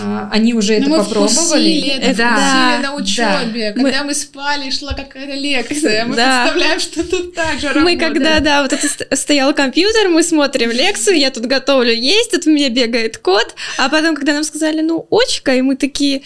а, 0.00 0.30
они 0.32 0.54
уже 0.54 0.80
Но 0.80 0.88
ну, 0.88 0.94
это 0.96 1.04
попробовали. 1.04 1.34
Вкусили, 1.34 1.88
это 1.88 2.16
да, 2.16 2.80
на 2.82 2.94
учебе, 2.94 3.74
да. 3.76 3.82
когда 3.82 4.00
мы... 4.00 4.06
мы 4.06 4.14
спали, 4.14 4.70
шла 4.70 4.94
какая-то 4.94 5.34
лекция, 5.34 6.06
мы 6.06 6.16
да. 6.16 6.44
представляем, 6.44 6.80
что 6.80 7.04
тут 7.04 7.34
так 7.34 7.60
же 7.60 7.68
работает. 7.68 7.84
Мы 7.84 7.96
когда, 7.98 8.40
да, 8.40 8.62
вот 8.62 8.72
это 8.72 9.14
стоял 9.14 9.52
компьютер, 9.52 10.08
мы 10.08 10.22
смотрим 10.22 10.70
лекцию, 10.70 11.18
я 11.18 11.30
тут 11.30 11.44
готовлю 11.44 11.92
есть, 11.92 12.30
тут 12.30 12.46
у 12.46 12.50
меня 12.50 12.70
бегает 12.70 13.18
кот, 13.18 13.54
а 13.76 13.90
потом, 13.90 14.16
когда 14.16 14.32
нам 14.32 14.44
сказали, 14.44 14.80
ну, 14.80 15.06
очка, 15.10 15.52
и 15.52 15.60
мы 15.60 15.76
такие 15.76 16.22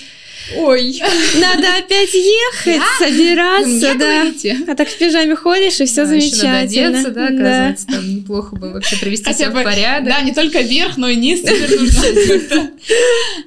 ой, 0.57 1.03
надо 1.41 1.77
опять 1.79 2.15
ехать, 2.15 2.83
собираться, 2.99 3.95
да. 3.99 4.73
А 4.73 4.77
так 4.77 4.89
в 4.89 4.99
пижаме 4.99 5.35
ходишь, 5.35 5.81
и 5.81 5.87
все 5.87 6.07
замечательно. 6.07 6.61
Одеться, 6.61 7.11
да, 7.11 7.27
оказывается, 7.27 7.87
там 7.87 8.17
неплохо 8.17 8.57
бы 8.57 8.73
вообще 8.73 8.97
привести 8.99 9.33
себя 9.33 9.51
в 9.51 9.63
порядок. 9.63 10.09
Да, 10.09 10.21
не 10.23 10.33
только 10.33 10.61
вверх, 10.61 10.97
но 10.97 11.09
и 11.09 11.17
низ 11.17 11.43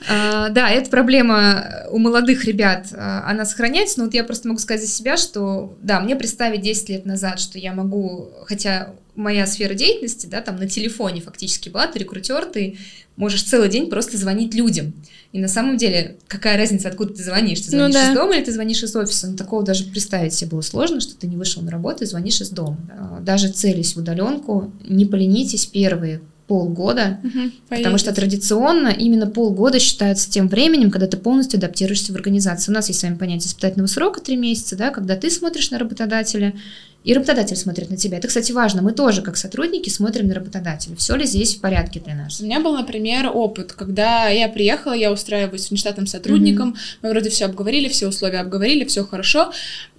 а, 0.09 0.49
Да, 0.49 0.69
эта 0.69 0.89
проблема 0.89 1.87
у 1.91 1.97
молодых 1.97 2.45
ребят, 2.45 2.87
а, 2.93 3.23
она 3.27 3.45
сохраняется, 3.45 3.99
но 3.99 4.05
вот 4.05 4.13
я 4.13 4.23
просто 4.23 4.47
могу 4.47 4.59
сказать 4.59 4.81
за 4.81 4.87
себя, 4.87 5.17
что, 5.17 5.77
да, 5.81 5.99
мне 5.99 6.15
представить 6.15 6.61
10 6.61 6.89
лет 6.89 7.05
назад, 7.05 7.39
что 7.39 7.57
я 7.57 7.73
могу, 7.73 8.29
хотя 8.45 8.93
моя 9.15 9.45
сфера 9.45 9.73
деятельности, 9.73 10.27
да, 10.27 10.41
там 10.41 10.55
на 10.57 10.67
телефоне 10.67 11.21
фактически 11.21 11.69
была, 11.69 11.87
ты 11.87 11.99
рекрутер, 11.99 12.45
ты 12.45 12.77
можешь 13.19 13.43
целый 13.43 13.69
день 13.69 13.89
просто 13.89 14.17
звонить 14.17 14.55
людям. 14.55 14.93
И 15.33 15.39
на 15.39 15.49
самом 15.49 15.77
деле, 15.77 16.17
какая 16.27 16.57
разница, 16.57 16.87
откуда 16.87 17.13
ты 17.13 17.21
звонишь? 17.21 17.59
Ты 17.59 17.71
звонишь 17.71 17.93
ну, 17.93 18.01
да. 18.01 18.09
из 18.09 18.15
дома 18.15 18.35
или 18.35 18.43
ты 18.43 18.51
звонишь 18.51 18.81
из 18.81 18.95
офиса? 18.95 19.27
Ну, 19.27 19.35
такого 19.35 19.61
даже 19.61 19.83
представить 19.83 20.33
себе 20.33 20.51
было 20.51 20.61
сложно, 20.61 21.01
что 21.01 21.15
ты 21.15 21.27
не 21.27 21.35
вышел 21.35 21.61
на 21.61 21.69
работу 21.69 22.03
и 22.03 22.07
звонишь 22.07 22.41
из 22.41 22.49
дома. 22.49 22.77
А, 22.89 23.19
даже 23.19 23.49
целясь 23.49 23.95
в 23.95 23.99
удаленку, 23.99 24.71
не 24.87 25.05
поленитесь 25.05 25.65
первые 25.65 26.21
полгода, 26.47 27.19
угу, 27.23 27.51
потому 27.69 27.99
что 27.99 28.11
традиционно 28.11 28.87
именно 28.87 29.27
полгода 29.27 29.77
считается 29.77 30.31
тем 30.31 30.47
временем, 30.47 30.89
когда 30.89 31.05
ты 31.05 31.15
полностью 31.15 31.59
адаптируешься 31.59 32.11
в 32.11 32.15
организацию. 32.15 32.73
У 32.73 32.75
нас 32.75 32.87
есть 32.87 33.01
с 33.01 33.03
вами 33.03 33.17
понятие 33.17 33.49
испытательного 33.49 33.87
срока 33.87 34.19
три 34.19 34.35
месяца, 34.35 34.75
да, 34.75 34.89
когда 34.89 35.15
ты 35.15 35.29
смотришь 35.29 35.69
на 35.69 35.77
работодателя, 35.77 36.55
и 37.03 37.13
работодатель 37.13 37.55
смотрит 37.55 37.89
на 37.89 37.97
тебя. 37.97 38.17
Это, 38.17 38.27
кстати, 38.27 38.51
важно. 38.51 38.81
Мы 38.81 38.91
тоже, 38.91 39.21
как 39.21 39.37
сотрудники, 39.37 39.89
смотрим 39.89 40.27
на 40.27 40.35
работодателя. 40.35 40.95
Все 40.97 41.15
ли 41.15 41.25
здесь 41.25 41.55
в 41.55 41.61
порядке 41.61 41.99
для 41.99 42.13
нас? 42.13 42.41
У 42.41 42.43
меня 42.43 42.59
был, 42.59 42.75
например, 42.75 43.31
опыт, 43.33 43.71
когда 43.71 44.27
я 44.27 44.49
приехала, 44.49 44.93
я 44.93 45.11
устраиваюсь 45.11 45.69
внештатным 45.69 46.07
сотрудником, 46.07 46.69
mm-hmm. 46.69 46.97
мы 47.03 47.09
вроде 47.09 47.29
все 47.29 47.45
обговорили, 47.45 47.87
все 47.87 48.07
условия 48.07 48.39
обговорили, 48.39 48.83
все 48.83 49.05
хорошо. 49.05 49.51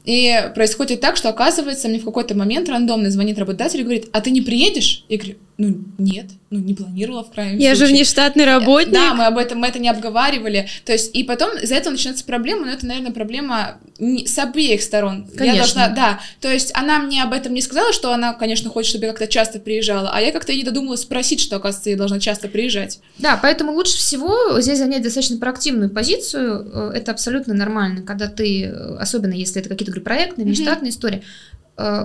И 0.04 0.50
происходит 0.54 1.00
так, 1.00 1.16
что, 1.16 1.28
оказывается, 1.28 1.88
мне 1.88 1.98
в 1.98 2.04
какой-то 2.04 2.34
момент 2.34 2.68
рандомно 2.68 3.10
звонит 3.10 3.38
работодатель 3.38 3.80
и 3.80 3.84
говорит, 3.84 4.08
а 4.12 4.20
ты 4.20 4.30
не 4.30 4.40
приедешь? 4.40 5.04
Я 5.08 5.18
говорю, 5.18 5.36
ну, 5.60 5.76
нет, 5.98 6.24
ну, 6.48 6.58
не 6.58 6.72
планировала 6.72 7.22
в 7.22 7.30
крайнем 7.30 7.58
Я 7.58 7.74
случае. 7.74 7.88
же 7.88 7.94
внештатный 7.94 8.46
работник. 8.46 8.94
Да, 8.94 9.12
мы 9.12 9.26
об 9.26 9.36
этом, 9.36 9.58
мы 9.58 9.66
это 9.66 9.78
не 9.78 9.90
обговаривали. 9.90 10.66
То 10.86 10.92
есть, 10.92 11.14
и 11.14 11.22
потом 11.22 11.54
из-за 11.58 11.74
этого 11.74 11.92
начинается 11.92 12.24
проблема, 12.24 12.64
но 12.64 12.72
это, 12.72 12.86
наверное, 12.86 13.12
проблема 13.12 13.78
не, 13.98 14.26
с 14.26 14.38
обеих 14.38 14.82
сторон. 14.82 15.26
Конечно. 15.36 15.44
Я 15.44 15.54
должна, 15.56 15.88
да, 15.88 16.20
то 16.40 16.50
есть 16.50 16.70
она 16.74 16.98
мне 17.00 17.22
об 17.22 17.34
этом 17.34 17.52
не 17.52 17.60
сказала, 17.60 17.92
что 17.92 18.14
она, 18.14 18.32
конечно, 18.32 18.70
хочет, 18.70 18.88
чтобы 18.88 19.04
я 19.04 19.10
как-то 19.12 19.26
часто 19.26 19.60
приезжала, 19.60 20.10
а 20.14 20.20
я 20.22 20.32
как-то 20.32 20.54
не 20.54 20.64
додумалась 20.64 21.02
спросить, 21.02 21.40
что, 21.40 21.56
оказывается, 21.56 21.90
я 21.90 21.96
должна 21.96 22.20
часто 22.20 22.48
приезжать. 22.48 23.00
Да, 23.18 23.38
поэтому 23.40 23.72
лучше 23.72 23.98
всего 23.98 24.58
здесь 24.62 24.78
занять 24.78 25.02
достаточно 25.02 25.36
проактивную 25.36 25.90
позицию, 25.90 26.70
э, 26.72 26.92
это 26.94 27.12
абсолютно 27.12 27.52
нормально, 27.52 28.00
когда 28.00 28.28
ты, 28.28 28.64
э, 28.64 28.96
особенно 28.98 29.34
если 29.34 29.60
это 29.60 29.68
какие-то, 29.68 29.89
говорю, 29.90 30.04
внештатные 30.36 30.90
mm-hmm. 30.90 30.94
истории, 30.94 31.22
Э, 31.22 31.59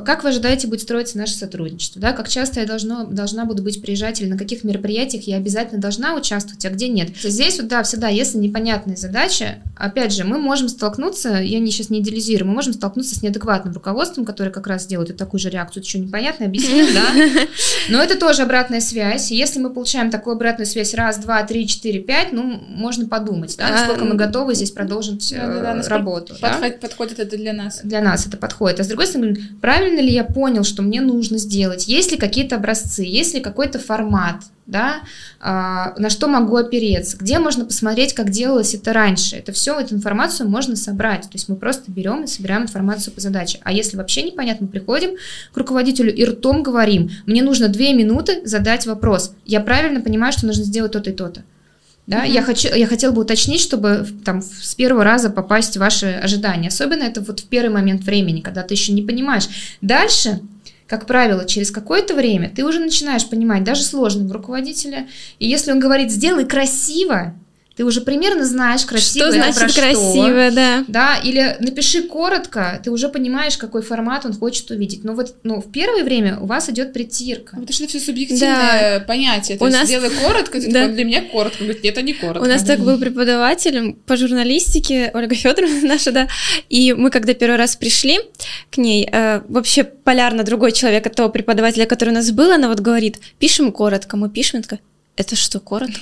как 0.05 0.23
вы 0.23 0.29
ожидаете 0.29 0.67
будет 0.67 0.81
строиться 0.81 1.17
наше 1.17 1.33
сотрудничество? 1.33 2.01
Да? 2.01 2.13
Как 2.13 2.29
часто 2.29 2.59
я 2.59 2.65
должно, 2.65 3.05
должна 3.05 3.45
буду 3.45 3.63
быть 3.63 3.81
приезжать 3.81 4.21
или 4.21 4.29
на 4.29 4.37
каких 4.37 4.63
мероприятиях 4.63 5.23
я 5.23 5.37
обязательно 5.37 5.81
должна 5.81 6.15
участвовать, 6.15 6.65
а 6.65 6.69
где 6.69 6.87
нет? 6.87 7.09
Здесь 7.21 7.57
вот, 7.59 7.67
да, 7.67 7.83
всегда, 7.83 8.07
если 8.07 8.37
непонятная 8.37 8.95
задача, 8.95 9.59
опять 9.75 10.13
же, 10.13 10.23
мы 10.23 10.37
можем 10.37 10.69
столкнуться, 10.69 11.37
я 11.37 11.59
не, 11.59 11.71
сейчас 11.71 11.89
не 11.89 11.99
идеализирую, 11.99 12.47
мы 12.47 12.55
можем 12.55 12.73
столкнуться 12.73 13.15
с 13.15 13.21
неадекватным 13.21 13.73
руководством, 13.73 14.25
которое 14.25 14.51
как 14.51 14.67
раз 14.67 14.85
делает 14.85 15.15
такую 15.17 15.39
же 15.39 15.49
реакцию, 15.49 15.81
это 15.81 15.89
что 15.89 15.99
непонятно, 15.99 16.45
объяснил, 16.45 16.87
да? 16.93 17.05
Но 17.89 18.01
это 18.01 18.17
тоже 18.17 18.43
обратная 18.43 18.81
связь, 18.81 19.31
и 19.31 19.35
если 19.35 19.59
мы 19.59 19.69
получаем 19.69 20.09
такую 20.09 20.35
обратную 20.35 20.67
связь 20.67 20.93
раз, 20.93 21.17
два, 21.17 21.43
три, 21.43 21.67
четыре, 21.67 21.99
пять, 21.99 22.31
ну, 22.31 22.43
можно 22.69 23.07
подумать, 23.07 23.55
да, 23.57 23.69
насколько 23.69 24.05
мы 24.05 24.15
готовы 24.15 24.55
здесь 24.55 24.71
продолжить 24.71 25.33
э, 25.33 25.81
работу. 25.87 26.35
Подходит 26.79 27.19
это 27.19 27.37
для 27.37 27.53
нас. 27.53 27.81
Для 27.83 28.01
нас 28.01 28.25
это 28.27 28.37
подходит. 28.37 28.79
А 28.79 28.83
с 28.83 28.87
другой 28.87 29.07
стороны, 29.07 29.37
правильно 29.65 29.99
ли 29.99 30.13
я 30.13 30.23
понял, 30.23 30.63
что 30.63 30.83
мне 30.83 31.01
нужно 31.01 31.39
сделать, 31.39 31.87
есть 31.87 32.11
ли 32.11 32.19
какие-то 32.19 32.57
образцы, 32.57 33.01
есть 33.01 33.33
ли 33.33 33.41
какой-то 33.41 33.79
формат, 33.79 34.43
да, 34.67 34.97
а, 35.39 35.95
на 35.97 36.11
что 36.11 36.27
могу 36.27 36.55
опереться, 36.55 37.17
где 37.17 37.39
можно 37.39 37.65
посмотреть, 37.65 38.13
как 38.13 38.29
делалось 38.29 38.75
это 38.75 38.93
раньше. 38.93 39.37
Это 39.37 39.53
все, 39.53 39.79
эту 39.79 39.95
информацию 39.95 40.47
можно 40.47 40.75
собрать. 40.75 41.23
То 41.23 41.33
есть 41.33 41.49
мы 41.49 41.55
просто 41.55 41.91
берем 41.91 42.25
и 42.25 42.27
собираем 42.27 42.61
информацию 42.61 43.11
по 43.11 43.21
задаче. 43.21 43.59
А 43.63 43.71
если 43.71 43.97
вообще 43.97 44.21
непонятно, 44.21 44.67
приходим 44.67 45.15
к 45.51 45.57
руководителю 45.57 46.13
и 46.13 46.23
ртом 46.25 46.61
говорим, 46.61 47.09
мне 47.25 47.41
нужно 47.41 47.67
две 47.67 47.91
минуты 47.95 48.45
задать 48.45 48.85
вопрос. 48.85 49.33
Я 49.45 49.61
правильно 49.61 49.99
понимаю, 49.99 50.31
что 50.31 50.45
нужно 50.45 50.63
сделать 50.63 50.91
то-то 50.91 51.09
и 51.09 51.13
то-то. 51.13 51.43
Да, 52.07 52.23
mm-hmm. 52.23 52.31
я, 52.31 52.43
хочу, 52.43 52.67
я 52.67 52.85
хотела 52.85 53.11
бы 53.11 53.21
уточнить, 53.21 53.61
чтобы 53.61 54.05
там 54.23 54.41
с 54.41 54.75
первого 54.75 55.03
раза 55.03 55.31
попасть 55.31 55.75
в 55.75 55.79
ваши 55.79 56.07
ожидания. 56.07 56.67
Особенно 56.67 57.03
это 57.03 57.21
вот 57.21 57.39
в 57.39 57.47
первый 57.47 57.73
момент 57.73 58.03
времени, 58.03 58.41
когда 58.41 58.61
ты 58.61 58.75
еще 58.75 58.93
не 58.93 59.01
понимаешь. 59.01 59.47
Дальше, 59.81 60.41
как 60.87 61.07
правило, 61.07 61.45
через 61.45 61.71
какое-то 61.71 62.13
время 62.13 62.51
ты 62.55 62.63
уже 62.63 62.79
начинаешь 62.79 63.27
понимать 63.27 63.63
даже 63.63 63.81
сложного 63.81 64.33
руководителя. 64.33 65.07
И 65.39 65.47
если 65.47 65.71
он 65.71 65.79
говорит 65.79 66.11
«сделай 66.11 66.45
красиво», 66.45 67.33
ты 67.75 67.83
уже 67.83 68.01
примерно 68.01 68.45
знаешь 68.45 68.85
красиво. 68.85 69.25
Что 69.25 69.33
значит 69.33 69.73
про 69.73 69.81
красиво, 69.81 70.47
что, 70.47 70.51
да. 70.51 70.85
Да, 70.87 71.17
или 71.17 71.57
напиши 71.59 72.03
коротко, 72.03 72.79
ты 72.81 72.89
уже 72.89 73.09
понимаешь, 73.09 73.57
какой 73.57 73.81
формат 73.81 74.25
он 74.25 74.33
хочет 74.33 74.71
увидеть. 74.71 75.03
Но 75.03 75.13
вот 75.13 75.35
ну, 75.43 75.59
в 75.59 75.69
первое 75.71 76.03
время 76.05 76.39
у 76.39 76.45
вас 76.45 76.69
идет 76.69 76.93
притирка. 76.93 77.57
Это 77.61 77.73
же 77.73 77.85
все 77.87 77.99
субъективное 77.99 78.99
да. 78.99 79.05
понятие. 79.05 79.57
То 79.57 79.65
у 79.65 79.67
есть 79.67 79.77
нас... 79.77 79.87
сделай 79.87 80.09
коротко, 80.09 80.61
ты 80.61 80.67
да. 80.71 80.81
такой, 80.81 80.95
для 80.95 81.03
меня 81.03 81.21
коротко. 81.23 81.65
Говорит, 81.65 81.83
нет, 81.83 81.93
это 81.93 82.01
не 82.01 82.13
коротко. 82.13 82.45
У 82.45 82.47
нас 82.47 82.63
так 82.63 82.79
был 82.79 82.97
преподаватель 82.97 83.95
по 84.05 84.15
журналистике, 84.15 85.11
Ольга 85.13 85.35
Федоровна 85.35 85.81
наша, 85.83 86.11
да, 86.11 86.29
и 86.69 86.93
мы 86.93 87.09
когда 87.09 87.33
первый 87.33 87.57
раз 87.57 87.75
пришли 87.75 88.19
к 88.71 88.77
ней, 88.77 89.07
э, 89.11 89.41
вообще 89.49 89.83
полярно 89.83 90.43
другой 90.43 90.71
человек 90.71 91.05
от 91.07 91.15
того 91.15 91.27
преподавателя, 91.27 91.85
который 91.85 92.11
у 92.11 92.13
нас 92.13 92.31
был, 92.31 92.51
она 92.51 92.69
вот 92.69 92.79
говорит, 92.79 93.19
пишем 93.37 93.73
коротко, 93.73 94.15
мы 94.15 94.29
пишем, 94.29 94.57
она 94.57 94.63
такая, 94.63 94.79
это 95.17 95.35
что, 95.35 95.59
коротко? 95.59 95.99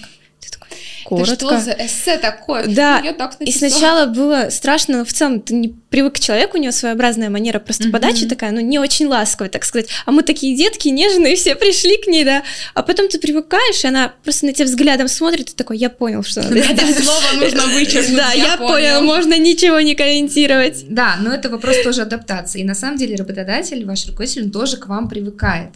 Коротко. 1.04 1.34
Это 1.34 1.46
что 1.48 1.60
за 1.60 1.72
эссе 1.72 2.18
такое? 2.18 2.68
Да, 2.68 3.00
я 3.04 3.14
так 3.14 3.36
и 3.40 3.52
сначала 3.52 4.06
было 4.06 4.50
страшно, 4.50 5.00
но 5.00 5.06
в 5.06 5.14
целом 5.14 5.42
ты 5.42 5.54
не 5.54 5.70
привык 5.70 6.16
к 6.16 6.20
человеку, 6.20 6.58
у 6.58 6.62
него 6.62 6.72
своеобразная 6.72 7.30
манера 7.30 7.60
просто 7.60 7.84
mm-hmm. 7.84 7.92
подачи 7.92 8.26
такая, 8.28 8.52
ну, 8.52 8.62
не 8.62 8.80
очень 8.80 9.08
ласковая, 9.08 9.50
так 9.50 9.64
сказать. 9.64 9.90
А 10.06 10.12
мы 10.12 10.24
такие 10.24 10.56
детки, 10.56 10.88
нежные, 10.90 11.36
все 11.36 11.56
пришли 11.56 11.98
к 11.98 12.08
ней, 12.08 12.24
да. 12.24 12.44
А 12.74 12.82
потом 12.82 13.10
ты 13.10 13.20
привыкаешь, 13.20 13.84
и 13.84 13.88
она 13.88 14.14
просто 14.24 14.46
на 14.48 14.54
тебя 14.54 14.66
взглядом 14.66 15.08
смотрит, 15.08 15.52
и 15.52 15.54
такой, 15.54 15.78
я 15.78 15.90
понял, 15.90 16.24
что 16.24 16.42
надо 16.42 16.64
Слово 17.04 17.40
нужно 17.40 17.68
вычеркнуть, 17.68 18.18
Да, 18.18 18.32
я 18.32 18.58
понял, 18.58 19.02
можно 19.02 19.38
ничего 19.38 19.80
не 19.82 19.96
комментировать. 19.96 20.86
Да, 20.90 21.18
но 21.20 21.34
это 21.34 21.50
вопрос 21.50 21.78
тоже 21.84 22.02
адаптации. 22.02 22.62
И 22.62 22.64
на 22.64 22.76
самом 22.76 22.98
деле 22.98 23.16
работодатель, 23.16 23.86
ваш 23.86 24.08
руководитель, 24.08 24.50
тоже 24.50 24.78
к 24.78 24.88
вам 24.88 25.10
привыкает. 25.10 25.70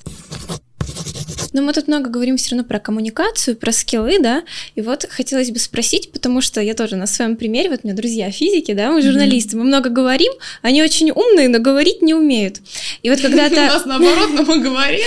Но 1.58 1.64
мы 1.64 1.74
тут 1.74 1.88
много 1.88 2.12
говорим 2.12 2.38
все 2.38 2.52
равно 2.52 2.68
про 2.68 2.80
коммуникацию, 2.80 3.58
про 3.58 3.72
скиллы, 3.72 4.20
да, 4.20 4.44
и 4.76 4.82
вот 4.82 5.08
хотелось 5.10 5.50
бы 5.50 5.58
спросить, 5.58 6.12
потому 6.12 6.40
что 6.40 6.62
я 6.62 6.76
тоже 6.76 6.98
на 6.98 7.08
своем 7.08 7.36
примере, 7.36 7.72
вот 7.72 7.80
у 7.82 7.88
меня 7.88 7.98
друзья 7.98 8.30
физики, 8.30 8.76
да, 8.76 8.92
мы 8.92 9.02
журналисты, 9.02 9.56
mm-hmm. 9.56 9.60
мы 9.62 9.66
много 9.66 9.90
говорим, 9.90 10.32
они 10.62 10.84
очень 10.84 11.10
умные, 11.10 11.50
но 11.50 11.58
говорить 11.58 12.04
не 12.04 12.14
умеют. 12.14 12.58
И 13.02 13.10
вот 13.10 13.22
когда-то... 13.22 13.56
У 13.56 13.66
нас 13.66 13.86
наоборот, 13.86 14.30
но 14.34 14.44
мы 14.44 14.60
говорим. 14.60 15.00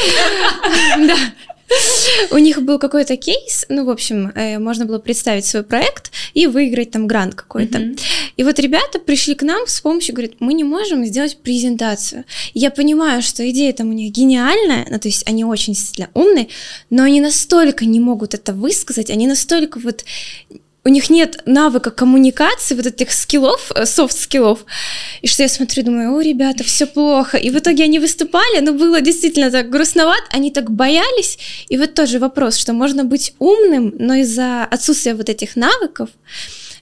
Да. 1.07 1.17
У 2.31 2.39
них 2.39 2.63
был 2.63 2.79
какой-то 2.79 3.17
кейс, 3.17 3.65
ну, 3.69 3.85
в 3.85 3.91
общем, 3.91 4.33
э, 4.35 4.59
можно 4.59 4.85
было 4.85 4.99
представить 4.99 5.45
свой 5.45 5.63
проект 5.63 6.11
и 6.35 6.47
выиграть 6.47 6.91
там 6.91 7.07
грант 7.07 7.35
какой-то. 7.35 7.95
И 8.37 8.45
вот 8.45 8.59
ребята 8.59 8.99
пришли 8.99 9.35
к 9.35 9.43
нам 9.43 9.67
с 9.67 9.81
помощью, 9.81 10.15
говорят, 10.15 10.35
мы 10.41 10.55
не 10.55 10.65
можем 10.65 11.05
сделать 11.05 11.39
презентацию. 11.39 12.25
я 12.55 12.71
понимаю, 12.71 13.23
что 13.23 13.49
идея 13.51 13.73
там 13.73 13.91
у 13.91 13.93
них 13.93 14.13
гениальная, 14.13 14.87
ну, 14.91 14.99
то 14.99 15.09
есть 15.09 15.29
они 15.29 15.45
очень 15.45 15.75
действительно 15.75 16.11
умные, 16.15 16.49
но 16.91 17.05
они 17.05 17.21
настолько 17.21 17.85
не 17.85 18.01
могут 18.01 18.35
это 18.35 18.53
высказать, 18.53 19.11
они 19.11 19.27
настолько 19.27 19.79
вот 19.79 20.05
у 20.85 20.89
них 20.89 21.11
нет 21.11 21.43
навыка 21.45 21.91
коммуникации, 21.91 22.75
вот 22.75 22.87
этих 22.87 23.13
скиллов, 23.13 23.71
софт-скиллов. 23.85 24.65
И 25.21 25.27
что 25.27 25.43
я 25.43 25.49
смотрю, 25.49 25.83
думаю, 25.83 26.15
о, 26.15 26.21
ребята, 26.21 26.65
все 26.65 26.87
плохо. 26.87 27.37
И 27.37 27.51
в 27.51 27.59
итоге 27.59 27.85
они 27.85 27.99
выступали, 27.99 28.61
но 28.61 28.73
было 28.73 29.01
действительно 29.01 29.51
так 29.51 29.69
грустновато, 29.69 30.25
они 30.31 30.51
так 30.51 30.71
боялись. 30.71 31.39
И 31.69 31.77
вот 31.77 31.95
тоже 31.95 32.19
вопрос, 32.19 32.57
что 32.57 32.73
можно 32.73 33.05
быть 33.05 33.35
умным, 33.39 33.95
но 33.99 34.15
из-за 34.15 34.65
отсутствия 34.65 35.15
вот 35.15 35.29
этих 35.29 35.55
навыков 35.55 36.09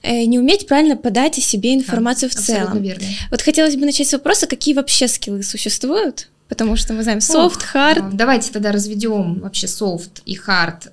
э, 0.01 0.23
не 0.23 0.39
уметь 0.39 0.67
правильно 0.67 0.95
подать 0.95 1.37
о 1.37 1.41
себе 1.41 1.73
информацию 1.73 2.29
да, 2.33 2.39
в 2.39 2.45
целом. 2.45 2.81
Верно. 2.81 3.05
Вот 3.31 3.41
хотелось 3.41 3.75
бы 3.75 3.85
начать 3.85 4.07
с 4.07 4.13
вопроса, 4.13 4.47
какие 4.47 4.75
вообще 4.75 5.09
скиллы 5.09 5.43
существуют? 5.43 6.29
Потому 6.47 6.77
что 6.77 6.93
мы 6.93 7.03
знаем 7.03 7.21
soft, 7.21 7.61
hard. 7.61 8.15
Давайте 8.15 8.51
тогда 8.51 8.71
разведем 8.71 9.39
вообще 9.41 9.67
софт 9.67 10.21
и 10.25 10.35
hard 10.35 10.91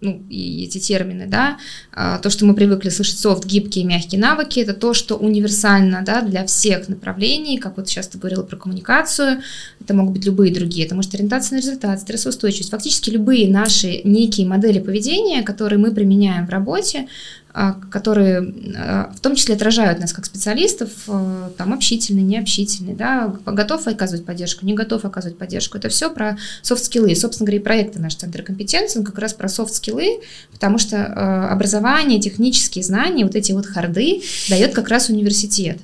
ну, 0.00 0.22
и 0.30 0.64
эти 0.64 0.78
термины, 0.78 1.26
да, 1.26 1.58
а, 1.92 2.18
то, 2.18 2.30
что 2.30 2.46
мы 2.46 2.54
привыкли 2.54 2.88
слышать 2.88 3.18
софт, 3.18 3.44
гибкие, 3.44 3.84
мягкие 3.84 4.20
навыки, 4.20 4.60
это 4.60 4.72
то, 4.72 4.94
что 4.94 5.16
универсально, 5.16 6.02
да, 6.02 6.22
для 6.22 6.46
всех 6.46 6.88
направлений, 6.88 7.58
как 7.58 7.76
вот 7.76 7.88
сейчас 7.88 8.08
ты 8.08 8.18
говорила 8.18 8.42
про 8.42 8.56
коммуникацию, 8.56 9.42
это 9.80 9.94
могут 9.94 10.14
быть 10.14 10.24
любые 10.24 10.54
другие, 10.54 10.86
это 10.86 10.94
может 10.94 11.14
ориентация 11.14 11.56
на 11.56 11.60
результат, 11.60 12.00
стрессоустойчивость, 12.00 12.70
фактически 12.70 13.10
любые 13.10 13.50
наши 13.50 14.00
некие 14.04 14.46
модели 14.46 14.78
поведения, 14.78 15.42
которые 15.42 15.78
мы 15.78 15.92
применяем 15.92 16.46
в 16.46 16.50
работе, 16.50 17.06
которые 17.52 18.54
а, 18.76 19.12
в 19.14 19.20
том 19.20 19.34
числе 19.34 19.56
отражают 19.56 19.98
нас 19.98 20.12
как 20.12 20.24
специалистов, 20.24 20.90
а, 21.08 21.50
там 21.58 21.72
общительный, 21.72 22.22
необщительный, 22.22 22.94
да, 22.94 23.34
готов 23.44 23.86
оказывать 23.88 24.24
поддержку, 24.24 24.64
не 24.64 24.74
готов 24.74 25.04
оказывать 25.04 25.36
поддержку. 25.36 25.76
Это 25.76 25.88
все 25.88 26.10
про 26.10 26.38
софт-скиллы. 26.62 27.14
Собственно 27.16 27.46
говоря, 27.46 27.60
и 27.60 27.64
проекты 27.64 27.98
наш 27.98 28.14
Центр 28.14 28.42
компетенции, 28.42 29.00
он 29.00 29.04
как 29.04 29.18
раз 29.18 29.34
про 29.34 29.48
софт-скиллы, 29.48 30.20
потому 30.52 30.78
что 30.78 31.50
образование, 31.50 32.20
технические 32.20 32.84
знания, 32.84 33.24
вот 33.24 33.34
эти 33.34 33.52
вот 33.52 33.66
харды 33.66 34.22
дает 34.48 34.72
как 34.72 34.88
раз 34.88 35.08
университет. 35.08 35.78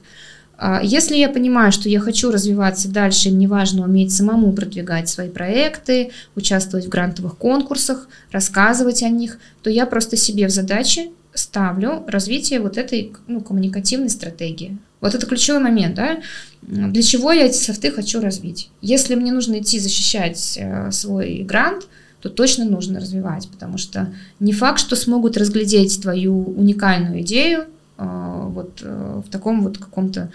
Если 0.83 1.17
я 1.17 1.29
понимаю, 1.29 1.71
что 1.71 1.89
я 1.89 2.01
хочу 2.01 2.31
развиваться 2.31 2.89
дальше, 2.89 3.31
мне 3.31 3.47
важно 3.47 3.83
уметь 3.83 4.13
самому 4.13 4.53
продвигать 4.53 5.09
свои 5.09 5.29
проекты, 5.29 6.13
участвовать 6.35 6.87
в 6.87 6.89
грантовых 6.89 7.37
конкурсах, 7.37 8.09
рассказывать 8.31 9.03
о 9.03 9.09
них, 9.09 9.39
то 9.63 9.69
я 9.69 9.85
просто 9.85 10.17
себе 10.17 10.47
в 10.47 10.51
задачи 10.51 11.11
ставлю 11.37 12.05
развитие 12.09 12.61
вот 12.61 12.77
этой 12.79 13.13
ну, 13.27 13.41
коммуникативной 13.41 14.11
стратегии. 14.11 14.79
Вот 15.01 15.15
это 15.15 15.27
ключевой 15.27 15.61
момент, 15.61 15.95
да? 15.95 16.19
Для 16.63 17.03
чего 17.03 17.31
я 17.31 17.47
эти 17.47 17.57
софты 17.57 17.91
хочу 17.91 18.21
развить? 18.21 18.71
Если 18.81 19.15
мне 19.15 19.33
нужно 19.33 19.61
идти 19.61 19.79
защищать 19.79 20.59
э, 20.61 20.91
свой 20.91 21.43
грант, 21.43 21.87
то 22.21 22.29
точно 22.29 22.65
нужно 22.65 22.99
развивать, 22.99 23.49
потому 23.49 23.79
что 23.79 24.13
не 24.41 24.53
факт, 24.53 24.81
что 24.81 24.97
смогут 24.97 25.37
разглядеть 25.37 26.03
твою 26.03 26.43
уникальную 26.43 27.21
идею 27.21 27.67
э, 27.99 28.43
вот 28.49 28.81
э, 28.83 29.23
в 29.25 29.31
таком 29.31 29.63
вот 29.63 29.79
каком-то 29.79 30.33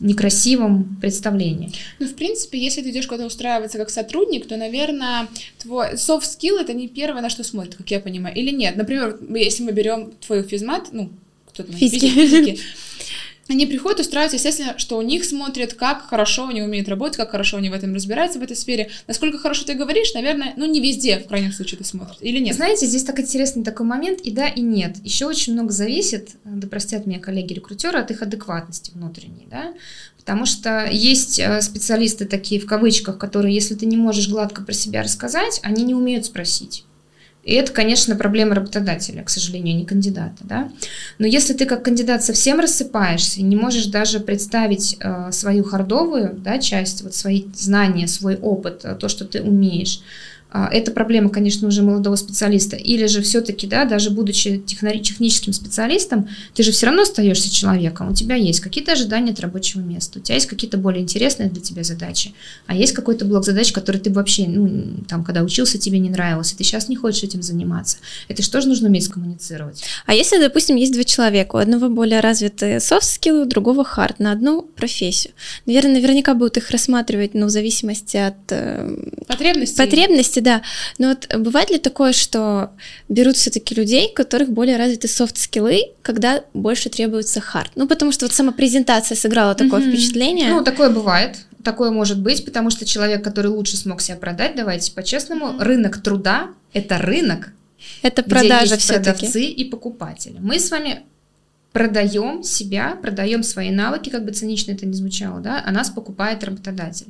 некрасивом 0.00 0.96
представлении. 1.00 1.72
Ну, 1.98 2.06
в 2.06 2.14
принципе, 2.14 2.58
если 2.58 2.82
ты 2.82 2.90
идешь 2.90 3.06
куда-то 3.06 3.26
устраиваться 3.26 3.78
как 3.78 3.90
сотрудник, 3.90 4.46
то, 4.46 4.56
наверное, 4.56 5.28
твой 5.58 5.94
soft 5.94 6.22
skill 6.22 6.58
это 6.58 6.72
не 6.72 6.88
первое, 6.88 7.22
на 7.22 7.30
что 7.30 7.44
смотрят, 7.44 7.76
как 7.76 7.90
я 7.90 8.00
понимаю, 8.00 8.34
или 8.34 8.50
нет. 8.50 8.76
Например, 8.76 9.18
если 9.34 9.62
мы 9.62 9.72
берем 9.72 10.12
твою 10.26 10.42
физмат, 10.42 10.88
ну, 10.92 11.10
кто-то 11.46 11.72
физики, 11.72 12.08
физики 12.08 12.60
они 13.52 13.66
приходят, 13.66 14.00
устраиваются, 14.00 14.36
естественно, 14.36 14.78
что 14.78 14.98
у 14.98 15.02
них 15.02 15.24
смотрят, 15.24 15.74
как 15.74 16.08
хорошо 16.08 16.48
они 16.48 16.62
умеют 16.62 16.88
работать, 16.88 17.16
как 17.16 17.30
хорошо 17.30 17.58
они 17.58 17.70
в 17.70 17.74
этом 17.74 17.94
разбираются, 17.94 18.38
в 18.38 18.42
этой 18.42 18.56
сфере. 18.56 18.90
Насколько 19.06 19.38
хорошо 19.38 19.64
ты 19.64 19.74
говоришь, 19.74 20.14
наверное, 20.14 20.54
ну 20.56 20.66
не 20.66 20.80
везде, 20.80 21.18
в 21.18 21.28
крайнем 21.28 21.52
случае, 21.52 21.78
ты 21.78 21.84
смотришь, 21.84 22.18
или 22.20 22.38
нет? 22.38 22.56
Знаете, 22.56 22.86
здесь 22.86 23.04
так 23.04 23.20
интересный 23.20 23.62
такой 23.62 23.86
момент, 23.86 24.20
и 24.20 24.30
да, 24.30 24.48
и 24.48 24.60
нет. 24.60 24.96
Еще 25.04 25.26
очень 25.26 25.52
много 25.52 25.72
зависит, 25.72 26.30
да 26.44 26.66
простят 26.66 27.06
меня 27.06 27.20
коллеги-рекрутеры, 27.20 27.98
от 27.98 28.10
их 28.10 28.22
адекватности 28.22 28.90
внутренней, 28.92 29.46
да, 29.50 29.74
Потому 30.22 30.46
что 30.46 30.86
есть 30.88 31.40
э, 31.40 31.60
специалисты 31.62 32.26
такие 32.26 32.60
в 32.60 32.66
кавычках, 32.66 33.18
которые, 33.18 33.52
если 33.52 33.74
ты 33.74 33.86
не 33.86 33.96
можешь 33.96 34.28
гладко 34.28 34.62
про 34.62 34.72
себя 34.72 35.02
рассказать, 35.02 35.58
они 35.64 35.82
не 35.82 35.96
умеют 35.96 36.26
спросить. 36.26 36.84
И 37.44 37.54
это, 37.54 37.72
конечно, 37.72 38.14
проблема 38.14 38.54
работодателя, 38.54 39.22
к 39.24 39.30
сожалению, 39.30 39.76
не 39.76 39.84
кандидата. 39.84 40.36
Да? 40.40 40.70
Но 41.18 41.26
если 41.26 41.54
ты 41.54 41.66
как 41.66 41.84
кандидат 41.84 42.22
совсем 42.22 42.60
рассыпаешься 42.60 43.42
не 43.42 43.56
можешь 43.56 43.86
даже 43.86 44.20
представить 44.20 44.96
э, 45.00 45.32
свою 45.32 45.64
хардовую 45.64 46.34
да, 46.36 46.58
часть, 46.58 47.02
вот 47.02 47.14
свои 47.14 47.44
знания, 47.54 48.06
свой 48.06 48.36
опыт, 48.36 48.84
э, 48.84 48.94
то, 48.94 49.08
что 49.08 49.24
ты 49.24 49.42
умеешь, 49.42 50.00
а, 50.00 50.31
это 50.52 50.90
проблема, 50.90 51.30
конечно, 51.30 51.68
уже 51.68 51.82
молодого 51.82 52.16
специалиста. 52.16 52.76
Или 52.76 53.06
же 53.06 53.22
все-таки, 53.22 53.66
да, 53.66 53.84
даже 53.84 54.10
будучи 54.10 54.58
техническим 54.58 55.52
специалистом, 55.52 56.28
ты 56.54 56.62
же 56.62 56.72
все 56.72 56.86
равно 56.86 57.02
остаешься 57.02 57.52
человеком. 57.52 58.10
У 58.10 58.14
тебя 58.14 58.36
есть 58.36 58.60
какие-то 58.60 58.92
ожидания 58.92 59.32
от 59.32 59.40
рабочего 59.40 59.80
места, 59.80 60.18
у 60.18 60.22
тебя 60.22 60.34
есть 60.34 60.46
какие-то 60.46 60.76
более 60.76 61.02
интересные 61.02 61.48
для 61.48 61.62
тебя 61.62 61.82
задачи, 61.84 62.34
а 62.66 62.74
есть 62.74 62.92
какой-то 62.92 63.24
блок 63.24 63.44
задач, 63.44 63.72
который 63.72 64.00
ты 64.00 64.12
вообще, 64.12 64.46
ну, 64.46 65.04
там, 65.08 65.24
когда 65.24 65.42
учился, 65.42 65.78
тебе 65.78 65.98
не 65.98 66.10
нравился, 66.10 66.56
ты 66.56 66.64
сейчас 66.64 66.88
не 66.88 66.96
хочешь 66.96 67.22
этим 67.22 67.42
заниматься. 67.42 67.98
Это 68.28 68.42
же 68.42 68.68
нужно 68.68 68.88
уметь 68.88 69.08
коммуницировать? 69.08 69.82
А 70.06 70.14
если, 70.14 70.38
допустим, 70.38 70.76
есть 70.76 70.92
два 70.92 71.04
человека, 71.04 71.56
у 71.56 71.58
одного 71.58 71.88
более 71.88 72.20
развитые 72.20 72.76
soft 72.76 73.02
skills, 73.02 73.42
у 73.42 73.46
другого 73.46 73.82
hard 73.82 74.16
на 74.18 74.32
одну 74.32 74.62
профессию, 74.62 75.32
наверное, 75.64 75.94
наверняка 75.94 76.34
будут 76.34 76.58
их 76.58 76.70
рассматривать, 76.70 77.34
ну, 77.34 77.46
в 77.46 77.50
зависимости 77.50 78.18
от 78.18 78.36
э, 78.50 78.96
потребностей. 79.26 79.76
потребностей 79.76 80.41
да. 80.42 80.62
Но 80.98 81.08
вот 81.08 81.28
бывает 81.36 81.70
ли 81.70 81.78
такое, 81.78 82.12
что 82.12 82.70
берут 83.08 83.36
все-таки 83.36 83.74
людей, 83.74 84.10
у 84.10 84.14
которых 84.14 84.50
более 84.50 84.76
развиты 84.76 85.08
софт-скиллы, 85.08 85.92
когда 86.02 86.44
больше 86.54 86.88
требуется 86.88 87.40
хард? 87.40 87.70
Ну, 87.74 87.86
потому 87.86 88.12
что 88.12 88.26
вот 88.26 88.32
сама 88.34 88.52
презентация 88.52 89.16
сыграла 89.16 89.54
такое 89.54 89.80
mm-hmm. 89.80 89.90
впечатление. 89.90 90.50
Ну, 90.50 90.64
такое 90.64 90.90
бывает. 90.90 91.38
Такое 91.64 91.90
может 91.92 92.20
быть, 92.20 92.44
потому 92.44 92.70
что 92.70 92.84
человек, 92.84 93.22
который 93.22 93.46
лучше 93.46 93.76
смог 93.76 94.00
себя 94.00 94.16
продать, 94.16 94.56
давайте 94.56 94.92
по-честному, 94.92 95.46
mm-hmm. 95.46 95.62
рынок 95.62 96.02
труда— 96.02 96.48
это 96.72 96.98
рынок, 96.98 97.52
это 98.02 98.22
продажа 98.22 98.76
все 98.76 98.94
продавцы 98.94 99.44
и 99.44 99.64
покупатели. 99.64 100.36
Мы 100.40 100.58
с 100.58 100.70
вами 100.70 101.02
продаем 101.72 102.42
себя, 102.42 102.96
продаем 103.00 103.42
свои 103.42 103.70
навыки, 103.70 104.10
как 104.10 104.24
бы 104.24 104.32
цинично 104.32 104.72
это 104.72 104.86
ни 104.86 104.92
звучало, 104.92 105.40
да, 105.40 105.62
а 105.64 105.72
нас 105.72 105.90
покупает 105.90 106.44
работодатель. 106.44 107.08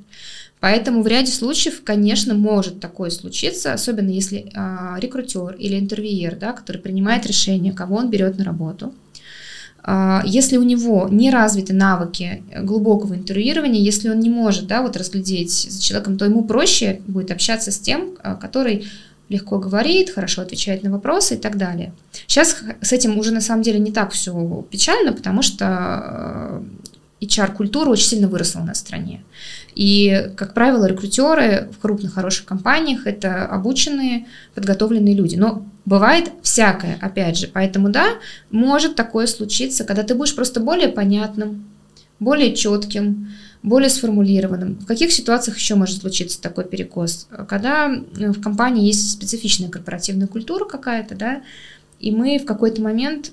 Поэтому 0.61 1.03
в 1.03 1.09
ряде 1.09 1.33
случаев, 1.33 1.83
конечно, 1.83 2.35
может 2.35 2.79
такое 2.79 3.11
случиться, 3.11 3.73
особенно 3.73 4.11
если 4.11 4.53
а, 4.55 4.97
рекрутер 5.01 5.57
или 5.59 5.79
интервьюер, 5.79 6.37
да, 6.37 6.53
который 6.53 6.81
принимает 6.81 7.27
решение, 7.27 7.73
кого 7.73 7.97
он 7.97 8.11
берет 8.11 8.39
на 8.39 8.45
работу. 8.45 8.95
А, 9.83 10.23
если 10.25 10.57
у 10.57 10.63
него 10.63 11.09
не 11.11 11.31
развиты 11.31 11.75
навыки 11.75 12.45
глубокого 12.57 13.15
интервьюирования, 13.15 13.81
если 13.81 14.09
он 14.09 14.21
не 14.21 14.31
может 14.31 14.69
да, 14.69 14.83
вот 14.83 14.97
разглядеть 14.97 15.51
за 15.51 15.83
человеком, 15.83 16.17
то 16.17 16.25
ему 16.25 16.45
проще 16.45 17.01
будет 17.09 17.33
общаться 17.33 17.73
с 17.73 17.81
тем, 17.81 18.17
а, 18.23 18.37
который 18.37 18.87
легко 19.33 19.59
говорит, 19.59 20.11
хорошо 20.11 20.43
отвечает 20.43 20.83
на 20.83 20.91
вопросы 20.91 21.35
и 21.35 21.39
так 21.39 21.57
далее. 21.57 21.93
Сейчас 22.27 22.57
с 22.81 22.93
этим 22.93 23.19
уже 23.19 23.33
на 23.33 23.41
самом 23.41 23.63
деле 23.63 23.79
не 23.79 23.91
так 23.91 24.13
все 24.13 24.65
печально, 24.71 25.13
потому 25.13 25.43
что 25.43 26.63
HR-культура 27.21 27.91
очень 27.91 28.07
сильно 28.07 28.29
выросла 28.29 28.61
у 28.61 28.65
нас 28.65 28.79
в 28.79 28.81
стране. 28.81 29.23
И, 29.75 30.31
как 30.37 30.55
правило, 30.55 30.87
рекрутеры 30.87 31.69
в 31.73 31.81
крупных 31.81 32.15
хороших 32.15 32.45
компаниях 32.45 33.07
это 33.07 33.47
обученные, 33.47 34.27
подготовленные 34.55 35.15
люди. 35.15 35.37
Но 35.37 35.65
бывает 35.85 36.31
всякое, 36.43 36.99
опять 37.01 37.39
же. 37.39 37.49
Поэтому, 37.49 37.91
да, 37.91 38.15
может 38.51 38.97
такое 38.97 39.27
случиться, 39.27 39.85
когда 39.85 40.03
ты 40.03 40.15
будешь 40.15 40.35
просто 40.35 40.61
более 40.61 40.89
понятным, 40.89 41.65
более 42.19 42.55
четким, 42.55 43.33
более 43.63 43.91
сформулированным. 43.91 44.79
В 44.81 44.87
каких 44.87 45.13
ситуациях 45.13 45.57
еще 45.57 45.75
может 45.75 46.01
случиться 46.01 46.41
такой 46.41 46.65
перекос? 46.65 47.29
Когда 47.49 47.89
в 47.89 48.41
компании 48.41 48.87
есть 48.87 49.13
специфичная 49.13 49.69
корпоративная 49.69 50.27
культура 50.27 50.65
какая-то, 50.65 51.15
да, 51.15 51.43
и 52.01 52.11
мы 52.11 52.39
в 52.39 52.45
какой-то 52.45 52.83
момент 52.83 53.33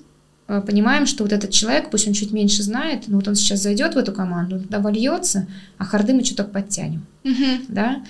Э, 0.50 0.60
понимаем, 0.60 1.06
что 1.06 1.22
вот 1.22 1.32
этот 1.32 1.52
человек, 1.52 1.90
пусть 1.90 2.08
он 2.08 2.12
чуть 2.12 2.32
меньше 2.32 2.64
знает, 2.64 3.04
но 3.06 3.18
вот 3.18 3.28
он 3.28 3.36
сейчас 3.36 3.60
зайдет 3.60 3.94
в 3.94 3.98
эту 3.98 4.12
команду, 4.12 4.58
туда 4.58 4.80
вольется, 4.80 5.46
а 5.78 5.84
харды 5.84 6.12
мы 6.12 6.24
чуток 6.24 6.50
подтянем. 6.50 7.06
Угу. 7.22 7.66
Да? 7.68 8.02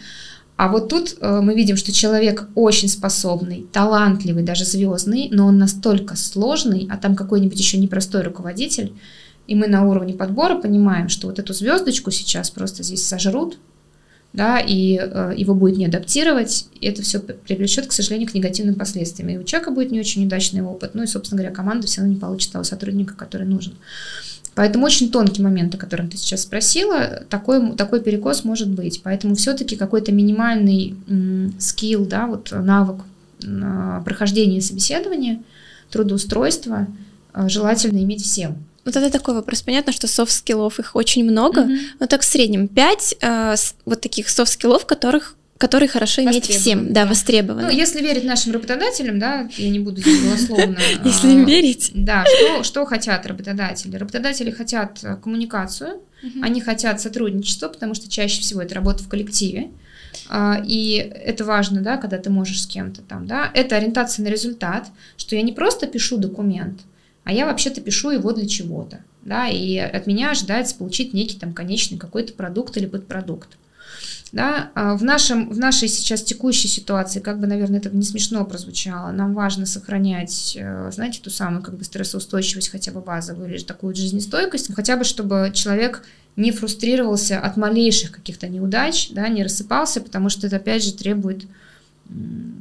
А 0.56 0.68
вот 0.68 0.88
тут 0.88 1.18
э, 1.20 1.40
мы 1.42 1.54
видим, 1.54 1.76
что 1.76 1.92
человек 1.92 2.48
очень 2.54 2.88
способный, 2.88 3.66
талантливый, 3.70 4.42
даже 4.42 4.64
звездный, 4.64 5.28
но 5.30 5.48
он 5.48 5.58
настолько 5.58 6.16
сложный, 6.16 6.88
а 6.90 6.96
там 6.96 7.14
какой-нибудь 7.14 7.58
еще 7.58 7.76
непростой 7.76 8.22
руководитель, 8.22 8.94
и 9.50 9.56
мы 9.56 9.66
на 9.66 9.84
уровне 9.84 10.14
подбора 10.14 10.54
понимаем, 10.54 11.08
что 11.08 11.26
вот 11.26 11.40
эту 11.40 11.52
звездочку 11.52 12.12
сейчас 12.12 12.50
просто 12.50 12.84
здесь 12.84 13.04
сожрут, 13.04 13.58
да, 14.32 14.60
и 14.60 14.96
э, 14.96 15.34
его 15.36 15.56
будет 15.56 15.76
не 15.76 15.86
адаптировать, 15.86 16.68
и 16.80 16.86
это 16.86 17.02
все 17.02 17.18
привлечет, 17.18 17.88
к 17.88 17.92
сожалению, 17.92 18.28
к 18.28 18.34
негативным 18.34 18.76
последствиям. 18.76 19.28
И 19.28 19.38
у 19.38 19.42
человека 19.42 19.72
будет 19.72 19.90
не 19.90 19.98
очень 19.98 20.24
удачный 20.24 20.62
опыт, 20.62 20.94
ну 20.94 21.02
и, 21.02 21.08
собственно 21.08 21.42
говоря, 21.42 21.52
команда 21.52 21.88
все 21.88 22.00
равно 22.00 22.14
не 22.14 22.20
получит 22.20 22.52
того 22.52 22.62
сотрудника, 22.62 23.14
который 23.14 23.44
нужен. 23.44 23.74
Поэтому 24.54 24.86
очень 24.86 25.10
тонкий 25.10 25.42
момент, 25.42 25.74
о 25.74 25.78
котором 25.78 26.08
ты 26.08 26.16
сейчас 26.16 26.42
спросила, 26.42 27.24
такой, 27.28 27.74
такой 27.74 28.00
перекос 28.00 28.44
может 28.44 28.68
быть. 28.68 29.00
Поэтому 29.02 29.34
все-таки 29.34 29.74
какой-то 29.74 30.12
минимальный 30.12 30.94
скилл, 31.58 32.06
да, 32.06 32.28
вот 32.28 32.52
навык 32.52 33.00
э, 33.42 34.02
прохождения 34.04 34.60
собеседования, 34.60 35.42
трудоустройства 35.90 36.86
э, 37.34 37.48
желательно 37.48 37.98
иметь 37.98 38.22
всем. 38.22 38.58
Вот 38.84 38.96
это 38.96 39.10
такой 39.10 39.34
вопрос. 39.34 39.62
Понятно, 39.62 39.92
что 39.92 40.06
софт-скиллов 40.06 40.78
их 40.78 40.96
очень 40.96 41.24
много, 41.24 41.62
mm-hmm. 41.62 41.78
но 42.00 42.06
так 42.06 42.22
в 42.22 42.24
среднем 42.24 42.68
5 42.68 43.16
э, 43.20 43.54
вот 43.84 44.00
таких 44.00 44.28
софт-скиллов, 44.28 44.86
которых 44.86 45.36
которые 45.58 45.90
хорошо 45.90 46.22
иметь 46.22 46.46
всем, 46.46 46.90
да, 46.90 47.04
востребованы. 47.04 47.64
Ну, 47.64 47.70
если 47.70 48.00
верить 48.00 48.24
нашим 48.24 48.52
работодателям, 48.54 49.18
да, 49.18 49.46
я 49.58 49.68
не 49.68 49.78
буду 49.78 50.00
здесь 50.00 50.22
голословно. 50.22 50.78
Если 51.04 51.28
им 51.28 51.44
верить. 51.44 51.90
Да, 51.92 52.24
что, 52.24 52.64
что 52.64 52.86
хотят 52.86 53.26
работодатели? 53.26 53.94
Работодатели 53.94 54.50
хотят 54.50 55.00
э, 55.04 55.16
коммуникацию, 55.16 56.00
они 56.40 56.62
хотят 56.62 57.02
сотрудничество, 57.02 57.68
потому 57.68 57.94
что 57.94 58.10
чаще 58.10 58.40
всего 58.40 58.62
это 58.62 58.74
работа 58.74 59.02
в 59.02 59.08
коллективе. 59.08 59.70
А, 60.28 60.62
и 60.64 60.94
это 60.94 61.44
важно, 61.44 61.80
да, 61.80 61.96
когда 61.96 62.18
ты 62.18 62.30
можешь 62.30 62.62
с 62.62 62.66
кем-то 62.66 63.02
там, 63.02 63.26
да. 63.26 63.50
Это 63.54 63.76
ориентация 63.76 64.24
на 64.24 64.28
результат, 64.28 64.88
что 65.16 65.36
я 65.36 65.42
не 65.42 65.52
просто 65.52 65.86
пишу 65.86 66.16
документ, 66.16 66.80
а 67.30 67.32
я 67.32 67.46
вообще-то 67.46 67.80
пишу 67.80 68.10
его 68.10 68.32
для 68.32 68.48
чего-то, 68.48 69.04
да, 69.22 69.46
и 69.46 69.76
от 69.76 70.08
меня 70.08 70.32
ожидается 70.32 70.74
получить 70.74 71.14
некий 71.14 71.38
там 71.38 71.52
конечный 71.52 71.96
какой-то 71.96 72.32
продукт 72.32 72.76
или 72.76 72.86
подпродукт. 72.86 73.50
Да? 74.32 74.70
А 74.74 74.96
в, 74.96 75.04
нашем, 75.04 75.48
в 75.48 75.56
нашей 75.56 75.86
сейчас 75.86 76.24
текущей 76.24 76.66
ситуации, 76.66 77.20
как 77.20 77.38
бы, 77.38 77.46
наверное, 77.46 77.78
это 77.78 77.88
не 77.90 78.02
смешно 78.02 78.44
прозвучало, 78.44 79.12
нам 79.12 79.34
важно 79.34 79.64
сохранять, 79.64 80.56
э, 80.60 80.90
знаете, 80.92 81.20
ту 81.22 81.30
самую 81.30 81.62
как 81.62 81.76
бы 81.76 81.84
стрессоустойчивость 81.84 82.70
хотя 82.70 82.90
бы 82.90 83.00
базовую 83.00 83.54
или 83.54 83.62
такую 83.62 83.94
жизнестойкость, 83.94 84.74
хотя 84.74 84.96
бы 84.96 85.04
чтобы 85.04 85.52
человек 85.54 86.02
не 86.34 86.50
фрустрировался 86.50 87.38
от 87.38 87.56
малейших 87.56 88.10
каких-то 88.10 88.48
неудач, 88.48 89.10
да, 89.12 89.28
не 89.28 89.44
рассыпался, 89.44 90.00
потому 90.00 90.30
что 90.30 90.48
это, 90.48 90.56
опять 90.56 90.82
же, 90.82 90.94
требует 90.94 91.44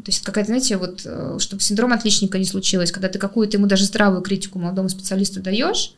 то 0.03 0.11
есть 0.11 0.23
какая-то, 0.23 0.47
знаете, 0.47 0.77
вот, 0.77 1.01
э, 1.05 1.37
чтобы 1.39 1.61
синдром 1.61 1.91
отличника 1.93 2.37
не 2.37 2.45
случилось, 2.45 2.91
когда 2.91 3.09
ты 3.09 3.19
какую-то 3.19 3.57
ему 3.57 3.67
даже 3.67 3.85
здравую 3.85 4.21
критику 4.21 4.59
молодому 4.59 4.89
специалисту 4.89 5.41
даешь, 5.41 5.93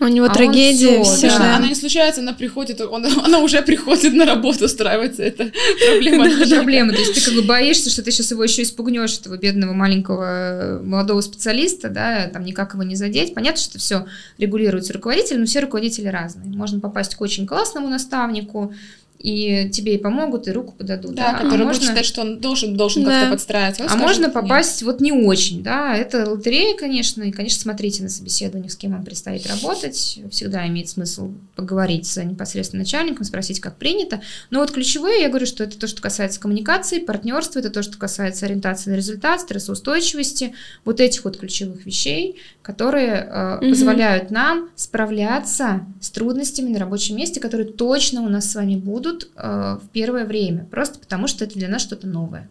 у 0.00 0.08
него 0.08 0.26
а 0.26 0.28
трагедия, 0.28 1.04
все. 1.04 1.28
все. 1.28 1.38
Да. 1.38 1.56
Она 1.56 1.68
не 1.68 1.74
случается, 1.74 2.20
она 2.20 2.32
приходит, 2.32 2.80
он, 2.80 3.06
она 3.06 3.38
уже 3.38 3.62
приходит 3.62 4.12
на 4.12 4.26
работу 4.26 4.64
устраивается, 4.64 5.22
это 5.22 5.52
проблема. 5.88 6.24
Проблема, 6.48 6.92
то 6.92 6.98
есть 6.98 7.14
ты 7.14 7.20
как 7.20 7.34
бы 7.34 7.42
боишься, 7.42 7.90
что 7.90 8.02
ты 8.02 8.10
сейчас 8.10 8.32
его 8.32 8.42
еще 8.42 8.62
испугнешь, 8.62 9.18
этого 9.18 9.36
бедного 9.36 9.72
маленького 9.72 10.80
молодого 10.82 11.20
специалиста, 11.20 11.90
да, 11.90 12.26
там 12.26 12.44
никак 12.44 12.74
его 12.74 12.82
не 12.82 12.96
задеть. 12.96 13.34
Понятно, 13.34 13.60
что 13.62 13.78
все 13.78 14.06
регулируется 14.36 14.92
руководителем, 14.92 15.40
но 15.40 15.46
все 15.46 15.60
руководители 15.60 16.08
разные. 16.08 16.50
Можно 16.50 16.80
попасть 16.80 17.14
к 17.14 17.20
очень 17.20 17.46
классному 17.46 17.88
наставнику, 17.88 18.74
и 19.24 19.70
тебе 19.70 19.94
и 19.94 19.98
помогут, 19.98 20.48
и 20.48 20.50
руку 20.50 20.74
подадут. 20.76 21.14
Да, 21.14 21.32
да? 21.32 21.38
который 21.38 21.62
а 21.62 21.64
будет 21.64 21.78
можно... 21.78 21.86
считать, 21.86 22.04
что 22.04 22.20
он 22.20 22.40
должен, 22.40 22.76
должен 22.76 23.04
да. 23.04 23.10
как-то 23.10 23.32
подстраиваться. 23.32 23.84
а 23.84 23.88
скажет, 23.88 24.06
можно 24.06 24.28
попасть 24.28 24.82
нет. 24.82 24.86
вот 24.86 25.00
не 25.00 25.12
очень, 25.12 25.62
да, 25.62 25.96
это 25.96 26.28
лотерея, 26.30 26.76
конечно, 26.76 27.22
и, 27.22 27.32
конечно, 27.32 27.58
смотрите 27.58 28.02
на 28.02 28.10
собеседование, 28.10 28.68
с 28.68 28.76
кем 28.76 28.92
вам 28.92 29.02
предстоит 29.02 29.46
работать, 29.46 30.20
всегда 30.30 30.66
имеет 30.68 30.90
смысл 30.90 31.32
поговорить 31.56 32.06
с 32.06 32.22
непосредственно 32.22 32.82
начальником, 32.82 33.24
спросить, 33.24 33.60
как 33.60 33.78
принято, 33.78 34.20
но 34.50 34.60
вот 34.60 34.72
ключевое, 34.72 35.20
я 35.20 35.30
говорю, 35.30 35.46
что 35.46 35.64
это 35.64 35.78
то, 35.78 35.86
что 35.86 36.02
касается 36.02 36.38
коммуникации, 36.38 36.98
партнерства, 36.98 37.60
это 37.60 37.70
то, 37.70 37.82
что 37.82 37.96
касается 37.96 38.44
ориентации 38.44 38.90
на 38.90 38.96
результат, 38.96 39.40
стрессоустойчивости, 39.40 40.52
вот 40.84 41.00
этих 41.00 41.24
вот 41.24 41.38
ключевых 41.38 41.86
вещей, 41.86 42.36
которые 42.60 43.26
э, 43.30 43.56
угу. 43.56 43.70
позволяют 43.70 44.30
нам 44.30 44.68
справляться 44.76 45.86
с 46.02 46.10
трудностями 46.10 46.72
на 46.72 46.78
рабочем 46.78 47.16
месте, 47.16 47.40
которые 47.40 47.70
точно 47.70 48.20
у 48.20 48.28
нас 48.28 48.50
с 48.50 48.54
вами 48.54 48.76
будут, 48.76 49.13
идут 49.14 49.30
э, 49.36 49.78
в 49.82 49.88
первое 49.90 50.24
время, 50.24 50.66
просто 50.70 50.98
потому 50.98 51.26
что 51.26 51.44
это 51.44 51.58
для 51.58 51.68
нас 51.68 51.82
что-то 51.82 52.06
новое. 52.06 52.48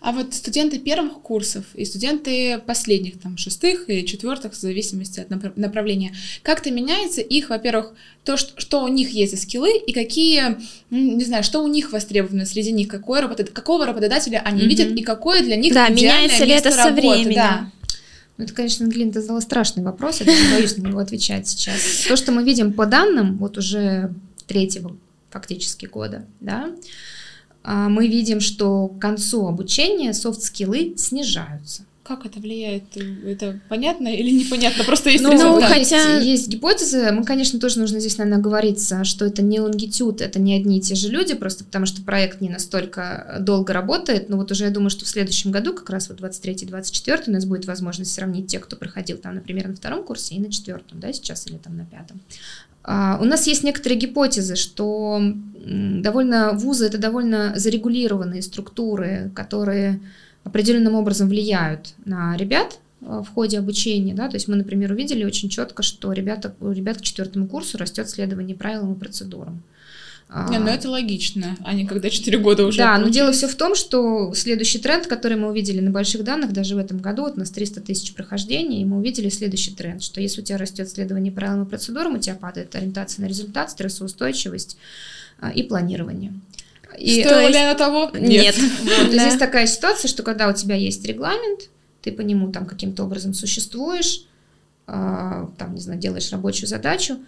А 0.00 0.12
вот 0.12 0.34
студенты 0.34 0.78
первых 0.78 1.22
курсов 1.22 1.64
и 1.74 1.84
студенты 1.84 2.58
последних, 2.58 3.20
там, 3.20 3.36
шестых 3.36 3.88
и 3.88 4.04
четвертых, 4.04 4.52
в 4.52 4.60
зависимости 4.60 5.20
от 5.20 5.30
направления, 5.56 6.12
как-то 6.42 6.70
меняется 6.70 7.20
их, 7.20 7.50
во-первых, 7.50 7.94
то, 8.24 8.36
что, 8.36 8.60
что 8.60 8.82
у 8.82 8.88
них 8.88 9.10
есть 9.10 9.32
за 9.32 9.40
скиллы, 9.40 9.76
и 9.78 9.92
какие, 9.92 10.56
не 10.90 11.24
знаю, 11.24 11.44
что 11.44 11.62
у 11.62 11.68
них 11.68 11.92
востребовано 11.92 12.46
среди 12.46 12.72
них, 12.72 12.88
какой 12.88 13.20
работод... 13.20 13.50
какого 13.50 13.86
работодателя 13.86 14.42
они 14.44 14.62
mm-hmm. 14.62 14.66
видят, 14.66 14.90
и 14.92 15.02
какое 15.02 15.42
для 15.42 15.56
них 15.56 15.72
да, 15.72 15.88
меняется 15.88 16.44
ли 16.44 16.52
это 16.52 16.70
работы. 16.70 16.88
со 16.88 16.94
временем. 16.94 17.34
Да. 17.34 17.70
Ну, 18.38 18.44
это, 18.44 18.54
конечно, 18.54 18.84
Ангелина, 18.84 19.12
ты 19.12 19.20
задала 19.20 19.40
страшный 19.40 19.84
вопрос, 19.84 20.20
я 20.20 20.26
боюсь 20.52 20.76
на 20.76 20.88
него 20.88 20.98
отвечать 20.98 21.46
сейчас. 21.46 22.06
То, 22.08 22.16
что 22.16 22.32
мы 22.32 22.42
видим 22.42 22.72
по 22.72 22.86
данным, 22.86 23.38
вот 23.38 23.56
уже 23.56 24.12
третьего 24.46 24.96
фактически 25.32 25.86
года, 25.86 26.26
да, 26.40 26.70
а, 27.64 27.88
мы 27.88 28.08
видим, 28.08 28.40
что 28.40 28.88
к 28.88 28.98
концу 28.98 29.46
обучения 29.46 30.12
софт-скиллы 30.12 30.94
снижаются. 30.96 31.84
Как 32.02 32.26
это 32.26 32.40
влияет? 32.40 32.96
Это 33.24 33.60
понятно 33.68 34.08
или 34.08 34.30
непонятно? 34.30 34.82
Просто 34.82 35.08
есть 35.08 35.22
ну, 35.22 35.32
результат. 35.32 35.70
хотя 35.70 36.18
есть 36.18 36.48
гипотезы. 36.48 37.12
Мы, 37.12 37.24
конечно, 37.24 37.60
тоже 37.60 37.78
нужно 37.78 38.00
здесь, 38.00 38.18
наверное, 38.18 38.42
говориться, 38.42 39.04
что 39.04 39.24
это 39.24 39.40
не 39.40 39.60
лонгитюд, 39.60 40.20
это 40.20 40.40
не 40.40 40.56
одни 40.56 40.78
и 40.78 40.80
те 40.80 40.96
же 40.96 41.08
люди, 41.10 41.34
просто 41.34 41.62
потому 41.62 41.86
что 41.86 42.02
проект 42.02 42.40
не 42.40 42.48
настолько 42.48 43.36
долго 43.40 43.72
работает. 43.72 44.28
Но 44.28 44.36
вот 44.36 44.50
уже 44.50 44.64
я 44.64 44.70
думаю, 44.70 44.90
что 44.90 45.04
в 45.04 45.08
следующем 45.08 45.52
году, 45.52 45.74
как 45.74 45.88
раз 45.90 46.08
вот 46.08 46.20
23-24, 46.20 47.22
у 47.28 47.30
нас 47.30 47.44
будет 47.44 47.66
возможность 47.66 48.12
сравнить 48.12 48.48
тех, 48.48 48.62
кто 48.62 48.74
проходил 48.74 49.18
там, 49.18 49.36
например, 49.36 49.68
на 49.68 49.76
втором 49.76 50.02
курсе 50.02 50.34
и 50.34 50.40
на 50.40 50.50
четвертом, 50.50 50.98
да, 50.98 51.12
сейчас 51.12 51.46
или 51.46 51.56
там 51.56 51.76
на 51.76 51.86
пятом. 51.86 52.20
А, 52.84 53.18
у 53.20 53.24
нас 53.24 53.46
есть 53.46 53.64
некоторые 53.64 53.98
гипотезы, 53.98 54.56
что 54.56 55.20
довольно 55.64 56.52
вузы 56.52 56.86
это 56.86 56.98
довольно 56.98 57.52
зарегулированные 57.56 58.42
структуры, 58.42 59.30
которые 59.34 60.00
определенным 60.44 60.94
образом 60.94 61.28
влияют 61.28 61.94
на 62.04 62.36
ребят 62.36 62.80
а, 63.04 63.22
в 63.22 63.28
ходе 63.28 63.58
обучения. 63.58 64.14
Да? 64.14 64.28
То 64.28 64.36
есть 64.36 64.48
мы, 64.48 64.56
например, 64.56 64.92
увидели 64.92 65.24
очень 65.24 65.48
четко, 65.48 65.82
что 65.82 66.12
ребята, 66.12 66.54
у 66.60 66.70
ребят 66.72 66.98
к 66.98 67.02
четвертому 67.02 67.46
курсу 67.46 67.78
растет 67.78 68.08
следование 68.08 68.56
правилам 68.56 68.94
и 68.94 68.98
процедурам. 68.98 69.62
Не, 70.50 70.58
ну 70.58 70.68
это 70.68 70.88
логично, 70.88 71.56
а 71.62 71.74
не 71.74 71.86
когда 71.86 72.08
4 72.08 72.38
года 72.38 72.66
уже. 72.66 72.78
Да, 72.78 72.96
но 72.96 73.08
дело 73.08 73.32
все 73.32 73.46
в 73.46 73.54
том, 73.54 73.74
что 73.74 74.32
следующий 74.34 74.78
тренд, 74.78 75.06
который 75.06 75.36
мы 75.36 75.48
увидели 75.48 75.80
на 75.80 75.90
больших 75.90 76.24
данных, 76.24 76.52
даже 76.52 76.74
в 76.74 76.78
этом 76.78 76.98
году, 76.98 77.22
вот 77.22 77.36
у 77.36 77.40
нас 77.40 77.50
300 77.50 77.82
тысяч 77.82 78.14
прохождений, 78.14 78.80
и 78.80 78.84
мы 78.84 78.98
увидели 78.98 79.28
следующий 79.28 79.72
тренд, 79.72 80.02
что 80.02 80.20
если 80.22 80.40
у 80.40 80.44
тебя 80.44 80.56
растет 80.56 80.88
следование 80.88 81.32
правилам 81.32 81.64
и 81.64 81.68
процедурам, 81.68 82.14
у 82.14 82.18
тебя 82.18 82.34
падает 82.34 82.74
ориентация 82.74 83.22
на 83.24 83.28
результат, 83.28 83.70
стрессоустойчивость 83.70 84.78
а, 85.38 85.50
и 85.50 85.62
планирование. 85.62 86.32
И, 86.98 87.22
Стоило 87.22 87.48
ли 87.48 87.56
оно 87.56 87.76
того? 87.76 88.10
Нет. 88.14 88.56
Вот, 88.58 89.10
да. 89.10 89.28
Здесь 89.28 89.38
такая 89.38 89.66
ситуация, 89.66 90.08
что 90.08 90.22
когда 90.22 90.48
у 90.48 90.54
тебя 90.54 90.76
есть 90.76 91.04
регламент, 91.04 91.68
ты 92.00 92.10
по 92.10 92.22
нему 92.22 92.50
там 92.50 92.64
каким-то 92.64 93.04
образом 93.04 93.34
существуешь, 93.34 94.24
а, 94.86 95.50
там, 95.58 95.74
не 95.74 95.80
знаю, 95.80 96.00
делаешь 96.00 96.30
рабочую 96.32 96.68
задачу, 96.68 97.18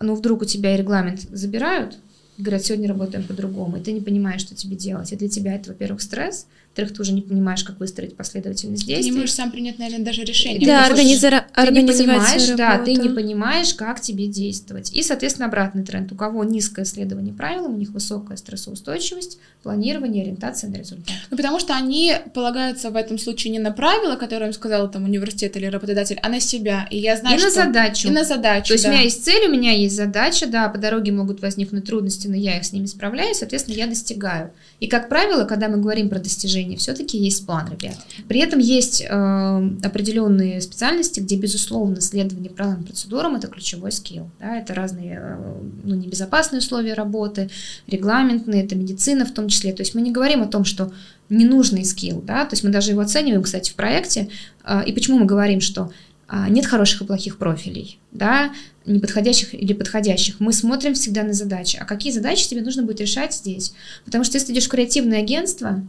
но 0.00 0.14
вдруг 0.14 0.42
у 0.42 0.44
тебя 0.44 0.76
регламент 0.76 1.20
забирают, 1.30 1.98
говорят, 2.38 2.64
сегодня 2.64 2.88
работаем 2.88 3.24
по-другому, 3.24 3.76
и 3.76 3.80
ты 3.80 3.92
не 3.92 4.00
понимаешь, 4.00 4.42
что 4.42 4.54
тебе 4.54 4.76
делать. 4.76 5.12
И 5.12 5.16
для 5.16 5.28
тебя 5.28 5.54
это, 5.54 5.70
во-первых, 5.70 6.02
стресс, 6.02 6.46
во-вторых, 6.76 6.94
ты 6.94 7.02
уже 7.02 7.12
не 7.12 7.22
понимаешь, 7.22 7.64
как 7.64 7.80
выстроить 7.80 8.16
последовательность 8.16 8.86
действий. 8.86 9.04
Ты 9.04 9.10
не 9.10 9.16
можешь 9.16 9.34
сам 9.34 9.50
принять, 9.50 9.78
наверное, 9.78 10.04
даже 10.04 10.24
решение. 10.24 10.66
Да, 10.66 10.84
организовать 10.84 11.46
Ты 11.54 11.70
не 11.70 11.86
понимаешь, 11.86 12.48
да, 12.50 12.78
ты 12.78 12.94
не 12.94 13.08
понимаешь, 13.08 13.74
как 13.74 14.00
тебе 14.00 14.26
действовать. 14.26 14.92
И, 14.92 15.02
соответственно, 15.02 15.46
обратный 15.46 15.84
тренд. 15.84 16.12
У 16.12 16.16
кого 16.16 16.44
низкое 16.44 16.84
следование 16.84 17.32
правилам, 17.32 17.74
у 17.74 17.78
них 17.78 17.90
высокая 17.90 18.36
стрессоустойчивость, 18.36 19.38
планирование, 19.62 20.24
ориентация 20.24 20.68
на 20.68 20.76
результат. 20.76 21.16
Ну, 21.30 21.36
потому 21.38 21.58
что 21.60 21.74
они 21.74 22.14
полагаются 22.34 22.90
в 22.90 22.96
этом 22.96 23.18
случае 23.18 23.52
не 23.52 23.58
на 23.58 23.72
правила, 23.72 24.16
которые 24.16 24.48
им 24.48 24.52
сказал 24.52 24.90
там 24.90 25.04
университет 25.04 25.56
или 25.56 25.66
работодатель, 25.66 26.18
а 26.22 26.28
на 26.28 26.40
себя. 26.40 26.86
И 26.90 26.98
я 26.98 27.16
знаю, 27.16 27.36
и 27.36 27.38
что... 27.38 27.48
на 27.48 27.54
задачу. 27.54 28.08
И 28.08 28.10
на 28.10 28.24
задачу, 28.24 28.68
То 28.68 28.72
есть 28.74 28.84
да. 28.84 28.90
у 28.90 28.92
меня 28.92 29.02
есть 29.02 29.24
цель, 29.24 29.48
у 29.48 29.50
меня 29.50 29.72
есть 29.72 29.96
задача, 29.96 30.46
да, 30.46 30.68
по 30.68 30.76
дороге 30.78 31.12
могут 31.12 31.40
возникнуть 31.40 31.86
трудности, 31.86 32.28
но 32.28 32.36
я 32.36 32.58
их 32.58 32.64
с 32.64 32.72
ними 32.72 32.86
справляюсь, 32.86 33.38
соответственно, 33.38 33.76
я 33.76 33.86
достигаю. 33.86 34.50
И, 34.78 34.88
как 34.88 35.08
правило, 35.08 35.44
когда 35.44 35.68
мы 35.68 35.78
говорим 35.78 36.10
про 36.10 36.18
достижение, 36.18 36.65
все-таки 36.74 37.16
есть 37.16 37.46
план, 37.46 37.68
ребят. 37.70 37.96
При 38.26 38.40
этом 38.40 38.58
есть 38.58 39.02
э, 39.02 39.70
определенные 39.84 40.60
специальности, 40.60 41.20
где, 41.20 41.36
безусловно, 41.36 42.00
следование 42.00 42.50
правилам 42.50 42.82
процедурам– 42.82 43.34
это 43.36 43.46
ключевой 43.46 43.92
скилл. 43.92 44.28
Да? 44.40 44.56
Это 44.56 44.74
разные 44.74 45.20
э, 45.20 45.60
ну, 45.84 45.94
небезопасные 45.94 46.58
условия 46.58 46.94
работы, 46.94 47.48
регламентные, 47.86 48.64
это 48.64 48.74
медицина 48.74 49.24
в 49.24 49.32
том 49.32 49.48
числе. 49.48 49.72
То 49.72 49.82
есть 49.82 49.94
мы 49.94 50.00
не 50.00 50.10
говорим 50.10 50.42
о 50.42 50.46
том, 50.46 50.64
что 50.64 50.92
ненужный 51.28 51.84
скилл, 51.84 52.22
да, 52.22 52.44
то 52.44 52.54
есть 52.54 52.64
мы 52.64 52.70
даже 52.70 52.92
его 52.92 53.00
оцениваем, 53.00 53.42
кстати, 53.42 53.70
в 53.70 53.74
проекте. 53.74 54.28
Э, 54.64 54.82
и 54.84 54.92
почему 54.92 55.18
мы 55.18 55.26
говорим, 55.26 55.60
что 55.60 55.92
а, 56.28 56.48
нет 56.48 56.66
хороших 56.66 57.02
и 57.02 57.04
плохих 57.04 57.38
профилей, 57.38 58.00
да, 58.10 58.52
неподходящих 58.84 59.54
или 59.54 59.72
подходящих. 59.72 60.40
Мы 60.40 60.52
смотрим 60.52 60.94
всегда 60.94 61.22
на 61.22 61.32
задачи. 61.32 61.76
А 61.80 61.84
какие 61.84 62.12
задачи 62.12 62.48
тебе 62.48 62.62
нужно 62.62 62.82
будет 62.82 63.00
решать 63.00 63.34
здесь? 63.34 63.74
Потому 64.04 64.24
что 64.24 64.36
если 64.36 64.48
ты 64.48 64.52
идешь 64.54 64.66
в 64.66 64.70
креативное 64.70 65.20
агентство... 65.20 65.84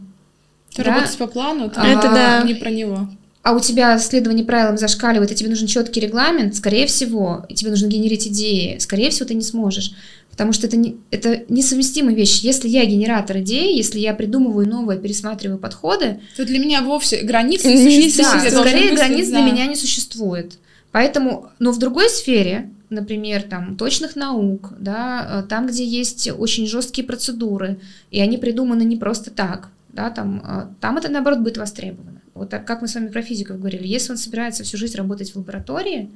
Ты 0.74 0.82
да, 0.82 0.90
работаешь 0.90 1.16
по 1.16 1.26
плану, 1.26 1.70
то 1.70 1.80
это 1.80 2.02
да. 2.02 2.42
не 2.42 2.54
про 2.54 2.70
него. 2.70 3.08
А 3.42 3.52
у 3.52 3.60
тебя 3.60 3.98
следование 3.98 4.44
правилам 4.44 4.76
зашкаливает, 4.76 5.32
и 5.32 5.34
тебе 5.34 5.48
нужен 5.48 5.66
четкий 5.66 6.00
регламент, 6.00 6.54
скорее 6.54 6.86
всего, 6.86 7.46
и 7.48 7.54
тебе 7.54 7.70
нужно 7.70 7.86
генерить 7.86 8.26
идеи, 8.26 8.76
скорее 8.78 9.10
всего, 9.10 9.26
ты 9.26 9.34
не 9.34 9.42
сможешь. 9.42 9.92
Потому 10.30 10.52
что 10.52 10.66
это, 10.66 10.76
не, 10.76 10.98
это 11.10 11.44
несовместимые 11.48 12.14
вещи. 12.14 12.44
Если 12.44 12.68
я 12.68 12.84
генератор 12.84 13.38
идей, 13.38 13.76
если 13.76 13.98
я 13.98 14.14
придумываю 14.14 14.68
новые, 14.68 15.00
пересматриваю 15.00 15.58
подходы... 15.58 16.20
То 16.36 16.44
для 16.44 16.58
меня 16.58 16.82
вовсе 16.82 17.22
границ 17.22 17.64
не 17.64 17.76
существует. 17.76 18.52
Да, 18.52 18.60
скорее 18.60 18.94
границ 18.94 19.30
да. 19.30 19.42
для 19.42 19.50
меня 19.50 19.66
не 19.66 19.74
существует. 19.74 20.58
Поэтому, 20.92 21.48
но 21.58 21.72
в 21.72 21.78
другой 21.78 22.08
сфере, 22.08 22.70
например, 22.88 23.42
там, 23.42 23.76
точных 23.76 24.14
наук, 24.14 24.74
да, 24.78 25.42
э, 25.44 25.48
там, 25.48 25.66
где 25.66 25.84
есть 25.84 26.30
очень 26.30 26.66
жесткие 26.66 27.06
процедуры, 27.06 27.80
и 28.10 28.20
они 28.20 28.38
придуманы 28.38 28.82
не 28.82 28.96
просто 28.96 29.30
так, 29.30 29.70
да, 29.98 30.10
там, 30.10 30.40
э, 30.46 30.66
там 30.80 30.96
это, 30.96 31.08
наоборот, 31.08 31.40
будет 31.40 31.56
востребовано. 31.56 32.22
Вот 32.34 32.50
как 32.50 32.82
мы 32.82 32.86
с 32.86 32.94
вами 32.94 33.08
про 33.08 33.20
физиков 33.20 33.58
говорили, 33.58 33.84
если 33.84 34.12
он 34.12 34.16
собирается 34.16 34.62
всю 34.62 34.76
жизнь 34.76 34.96
работать 34.96 35.32
в 35.32 35.36
лаборатории, 35.36 36.08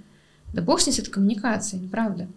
да 0.55 0.63
бог 0.63 0.81
с 0.81 0.87
ней, 0.87 0.95
это 0.97 1.11
коммуникация, 1.11 1.81
неправда. 1.81 2.29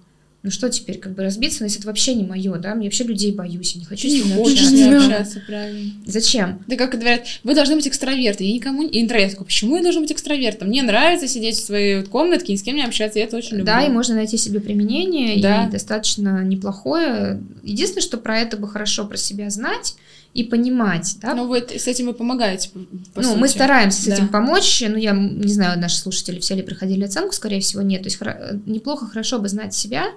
ну 0.41 0.49
что 0.49 0.69
теперь, 0.69 0.97
как 0.99 1.13
бы 1.13 1.21
разбиться, 1.23 1.59
но 1.61 1.65
если 1.65 1.79
это 1.79 1.87
вообще 1.87 2.15
не 2.15 2.23
мое, 2.23 2.55
да, 2.57 2.73
мне 2.73 2.85
вообще 2.87 3.03
людей 3.03 3.31
боюсь, 3.31 3.73
я 3.75 3.79
не 3.81 3.85
хочу 3.85 4.07
с 4.07 4.11
Не 4.11 4.21
ними 4.23 4.35
хочешь 4.37 4.53
общаться. 4.57 4.75
ними 4.75 4.95
общаться, 4.97 5.41
правильно. 5.47 5.91
Зачем? 6.07 6.63
Да 6.67 6.75
как 6.77 6.91
говорят, 6.93 7.25
вы 7.43 7.53
должны 7.53 7.75
быть 7.75 7.87
экстравертом. 7.87 8.47
Я 8.47 8.53
никому 8.53 8.81
не... 8.81 8.89
И 8.89 9.01
интроверт 9.03 9.31
такой, 9.33 9.45
почему 9.45 9.75
я 9.77 9.83
должен 9.83 10.01
быть 10.01 10.11
экстравертом? 10.11 10.67
Мне 10.69 10.81
нравится 10.81 11.27
сидеть 11.27 11.57
в 11.57 11.65
своей 11.65 12.03
комнатке, 12.03 12.53
ни 12.53 12.57
с 12.57 12.63
кем 12.63 12.75
не 12.75 12.83
общаться, 12.83 13.19
я 13.19 13.25
это 13.25 13.37
очень 13.37 13.57
люблю. 13.57 13.65
Да, 13.65 13.85
и 13.85 13.89
можно 13.91 14.15
найти 14.15 14.37
себе 14.37 14.59
применение, 14.61 15.39
Да. 15.41 15.65
и 15.67 15.71
достаточно 15.71 16.43
неплохое. 16.43 17.39
Единственное, 17.63 18.01
что 18.03 18.17
про 18.17 18.39
это 18.39 18.57
бы 18.57 18.67
хорошо 18.67 19.05
про 19.05 19.17
себя 19.17 19.49
знать 19.51 19.95
и 20.35 20.43
понимать, 20.43 21.15
да, 21.21 21.33
Ну, 21.33 21.47
вы 21.47 21.59
с 21.61 21.87
этим 21.87 22.07
вы 22.07 22.13
помогаете, 22.13 22.69
по- 22.69 22.79
по 23.13 23.21
ну, 23.21 23.35
мы 23.37 23.47
сути. 23.47 23.57
стараемся 23.57 24.01
с 24.01 24.05
Да. 24.05 24.13
этим 24.15 24.27
помочь. 24.27 24.83
Ну, 24.87 24.97
я 24.97 25.13
не 25.13 25.51
знаю, 25.53 25.79
наши 25.79 25.97
слушатели 25.97 26.39
все 26.39 26.55
ли 26.55 26.61
проходили 26.61 27.05
оценку, 27.05 27.33
скорее 27.33 27.61
всего, 27.61 27.81
нет. 27.81 28.03
То 28.03 28.07
есть 28.07 28.21
хоро- 28.21 28.37
э, 28.37 28.59
неплохо, 28.65 29.07
хорошо 29.07 29.39
бы 29.39 29.47
знать 29.47 29.73
себя, 29.73 30.07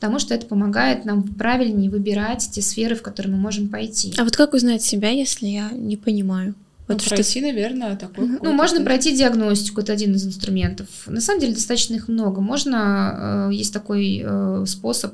потому 0.00 0.18
что 0.18 0.34
это 0.34 0.46
помогает 0.46 1.04
нам 1.04 1.22
правильнее 1.22 1.90
выбирать 1.90 2.48
те 2.50 2.62
сферы, 2.62 2.96
в 2.96 3.02
которые 3.02 3.34
мы 3.34 3.38
можем 3.38 3.68
пойти. 3.68 4.14
А 4.16 4.24
вот 4.24 4.34
как 4.34 4.54
узнать 4.54 4.82
себя, 4.82 5.10
если 5.10 5.46
я 5.46 5.68
не 5.72 5.96
понимаю? 5.98 6.54
Ну, 6.88 6.94
Вот 6.94 7.02
что 7.02 7.10
пройти, 7.16 7.40
наверное, 7.42 7.96
такой 7.96 8.28
Ну, 8.40 8.52
можно 8.52 8.82
пройти 8.82 9.14
диагностику, 9.14 9.80
это 9.82 9.92
один 9.92 10.14
из 10.14 10.24
инструментов. 10.24 10.86
На 11.06 11.20
самом 11.20 11.40
деле 11.40 11.52
достаточно 11.52 11.96
их 11.96 12.08
много. 12.08 12.40
Можно, 12.40 13.48
э, 13.50 13.54
есть 13.54 13.72
такой 13.74 14.22
э, 14.24 14.64
способ 14.66 15.12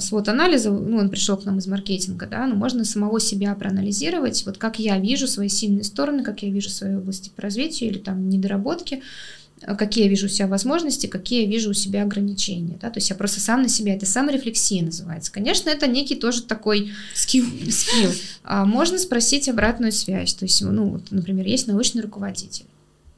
свод-анализа, 0.00 0.70
ну, 0.70 0.96
он 0.96 1.10
пришел 1.10 1.36
к 1.36 1.44
нам 1.44 1.58
из 1.58 1.66
маркетинга, 1.66 2.26
да, 2.26 2.46
но 2.46 2.54
можно 2.54 2.84
самого 2.84 3.20
себя 3.20 3.54
проанализировать, 3.54 4.44
вот 4.46 4.58
как 4.58 4.78
я 4.78 4.98
вижу 4.98 5.26
свои 5.26 5.48
сильные 5.48 5.84
стороны, 5.84 6.22
как 6.22 6.42
я 6.42 6.50
вижу 6.50 6.70
свои 6.70 6.96
области 6.96 7.30
по 7.34 7.42
развитию 7.42 7.90
или 7.90 7.98
там 7.98 8.28
недоработки, 8.28 9.02
э, 9.62 9.76
какие 9.76 10.04
я 10.04 10.10
вижу 10.10 10.26
у 10.26 10.28
себя 10.28 10.46
возможности, 10.48 11.06
какие 11.06 11.42
я 11.42 11.48
вижу 11.48 11.70
у 11.70 11.74
себя 11.74 12.02
ограничения, 12.02 12.78
да, 12.80 12.90
то 12.90 12.98
есть 12.98 13.10
я 13.10 13.16
просто 13.16 13.40
сам 13.40 13.62
на 13.62 13.68
себя, 13.68 13.94
это 13.94 14.06
саморефлексия 14.06 14.82
называется. 14.82 15.30
Конечно, 15.30 15.70
это 15.70 15.86
некий 15.86 16.16
тоже 16.16 16.42
такой 16.42 16.90
Скилл. 17.14 17.46
скилл. 17.70 18.10
А 18.42 18.64
можно 18.64 18.98
спросить 18.98 19.48
обратную 19.48 19.92
связь. 19.92 20.34
То 20.34 20.44
есть, 20.44 20.62
ну, 20.62 20.88
вот, 20.88 21.10
например, 21.10 21.46
есть 21.46 21.66
научный 21.66 22.02
руководитель. 22.02 22.66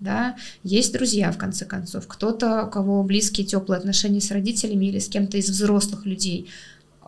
Да, 0.02 0.34
есть 0.64 0.92
друзья, 0.92 1.30
в 1.30 1.38
конце 1.38 1.64
концов, 1.64 2.08
кто-то, 2.08 2.64
у 2.64 2.70
кого 2.70 3.04
близкие, 3.04 3.46
теплые 3.46 3.78
отношения 3.78 4.20
с 4.20 4.32
родителями 4.32 4.86
или 4.86 4.98
с 4.98 5.08
кем-то 5.08 5.36
из 5.36 5.48
взрослых 5.48 6.06
людей. 6.06 6.48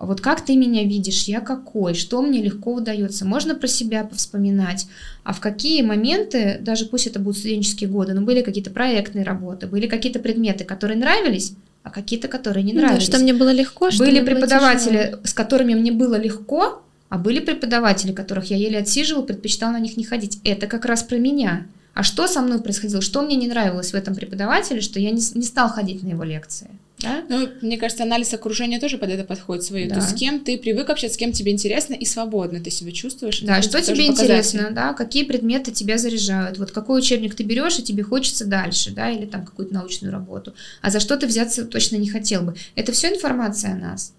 Вот 0.01 0.21
как 0.21 0.45
ты 0.45 0.57
меня 0.57 0.85
видишь, 0.85 1.25
я 1.25 1.41
какой, 1.41 1.95
что 1.95 2.23
мне 2.23 2.41
легко 2.41 2.73
удается. 2.75 3.25
Можно 3.25 3.57
про 3.57 3.67
себя 3.67 4.05
повспоминать, 4.05 4.87
а 5.25 5.33
в 5.33 5.41
какие 5.41 5.83
моменты, 5.83 6.59
даже 6.61 6.87
пусть 6.87 7.09
это 7.09 7.19
будут 7.19 7.39
студенческие 7.39 7.91
годы, 7.91 8.15
но 8.15 8.23
были 8.23 8.43
какие-то 8.43 8.71
проектные 8.71 9.25
работы, 9.25 9.67
были 9.67 9.89
какие-то 9.89 10.21
предметы, 10.21 10.63
которые 10.65 10.97
нравились, 10.97 11.55
а 11.83 11.91
какие-то, 11.91 12.29
которые 12.29 12.63
не 12.63 12.73
Ну 12.75 12.81
да, 12.81 12.87
нравились. 12.87 13.05
что 13.07 13.19
мне 13.19 13.35
было 13.35 13.53
легко, 13.53 13.91
что 13.91 14.05
Были 14.05 14.21
было 14.21 14.27
преподаватели, 14.27 15.03
тяжело. 15.07 15.21
с 15.25 15.33
которыми 15.33 15.75
мне 15.75 15.91
было 15.91 16.15
легко, 16.15 16.83
а 17.09 17.19
были 17.19 17.41
преподаватели, 17.41 18.13
которых 18.13 18.47
я 18.51 18.57
еле 18.57 18.79
отсиживал, 18.79 19.25
предпочитал 19.25 19.73
на 19.73 19.81
них 19.81 19.97
не 19.97 20.05
ходить. 20.05 20.39
Это 20.45 20.69
как 20.69 20.85
раз 20.85 21.03
про 21.03 21.17
меня. 21.17 21.67
А 21.95 22.03
что 22.03 22.27
со 22.27 22.43
мной 22.43 22.61
происходило? 22.61 23.01
Что 23.01 23.23
мне 23.23 23.37
не 23.37 23.47
нравилось 23.47 23.93
в 23.93 23.95
этом 23.95 24.15
преподавателе, 24.15 24.81
что 24.81 24.99
я 24.99 25.11
не, 25.11 25.23
не 25.35 25.45
стал 25.45 25.69
ходить 25.69 26.03
на 26.03 26.09
его 26.09 26.25
лекции? 26.25 26.71
Да? 26.99 27.23
Ну, 27.29 27.49
мне 27.61 27.77
кажется, 27.77 28.03
анализ 28.05 28.33
окружения 28.35 28.81
тоже 28.81 28.99
под 28.99 29.11
это 29.11 29.25
подходит 29.25 29.63
свое. 29.65 29.89
Да. 29.89 29.97
То 29.97 30.01
есть 30.01 30.17
с 30.17 30.19
кем 30.19 30.41
ты 30.41 30.59
привык 30.59 30.91
общаться, 30.91 31.15
с 31.15 31.19
кем 31.19 31.33
тебе 31.33 31.53
интересно 31.53 31.95
и 31.95 32.05
свободно 32.05 32.61
ты 32.61 32.71
себя 32.71 32.93
чувствуешь. 32.93 33.41
Да, 33.41 33.63
что 33.63 33.81
тебе 33.81 34.07
интересно, 34.07 34.71
да, 34.71 34.93
какие 34.95 35.25
предметы 35.25 35.71
тебя 35.71 35.99
заряжают, 35.99 36.59
вот 36.59 36.73
какой 36.73 37.01
учебник 37.01 37.35
ты 37.35 37.43
берешь, 37.43 37.79
и 37.79 37.83
тебе 37.83 38.03
хочется 38.03 38.47
дальше, 38.47 38.91
да, 38.91 39.11
или 39.11 39.27
там 39.27 39.45
какую-то 39.45 39.75
научную 39.75 40.13
работу, 40.13 40.55
а 40.83 40.91
за 40.91 41.01
что 41.01 41.17
ты 41.17 41.27
взяться 41.27 41.65
точно 41.65 41.97
не 41.97 42.09
хотел 42.09 42.43
бы. 42.43 42.55
Это 42.75 42.93
все 42.93 43.09
информация 43.09 43.73
о 43.73 43.77
нас. 43.77 44.15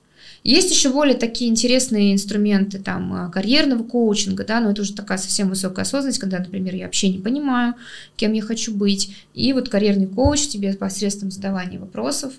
Есть 0.46 0.70
еще 0.70 0.92
более 0.92 1.18
такие 1.18 1.50
интересные 1.50 2.14
инструменты 2.14 2.78
там 2.78 3.12
а, 3.14 3.30
карьерного 3.32 3.82
коучинга, 3.82 4.46
да, 4.46 4.60
но 4.60 4.70
это 4.70 4.84
уже 4.84 4.94
такая 4.94 5.18
совсем 5.18 5.50
высокая 5.50 5.82
осознанность, 5.82 6.20
когда, 6.20 6.38
например, 6.38 6.76
я 6.76 6.86
вообще 6.86 7.10
не 7.10 7.18
понимаю, 7.18 7.74
кем 8.16 8.32
я 8.34 8.44
хочу 8.44 8.72
быть, 8.72 9.16
и 9.34 9.54
вот 9.54 9.70
карьерный 9.70 10.06
коуч 10.06 10.48
тебе 10.48 10.76
посредством 10.76 11.32
задавания 11.32 11.80
вопросов 11.80 12.32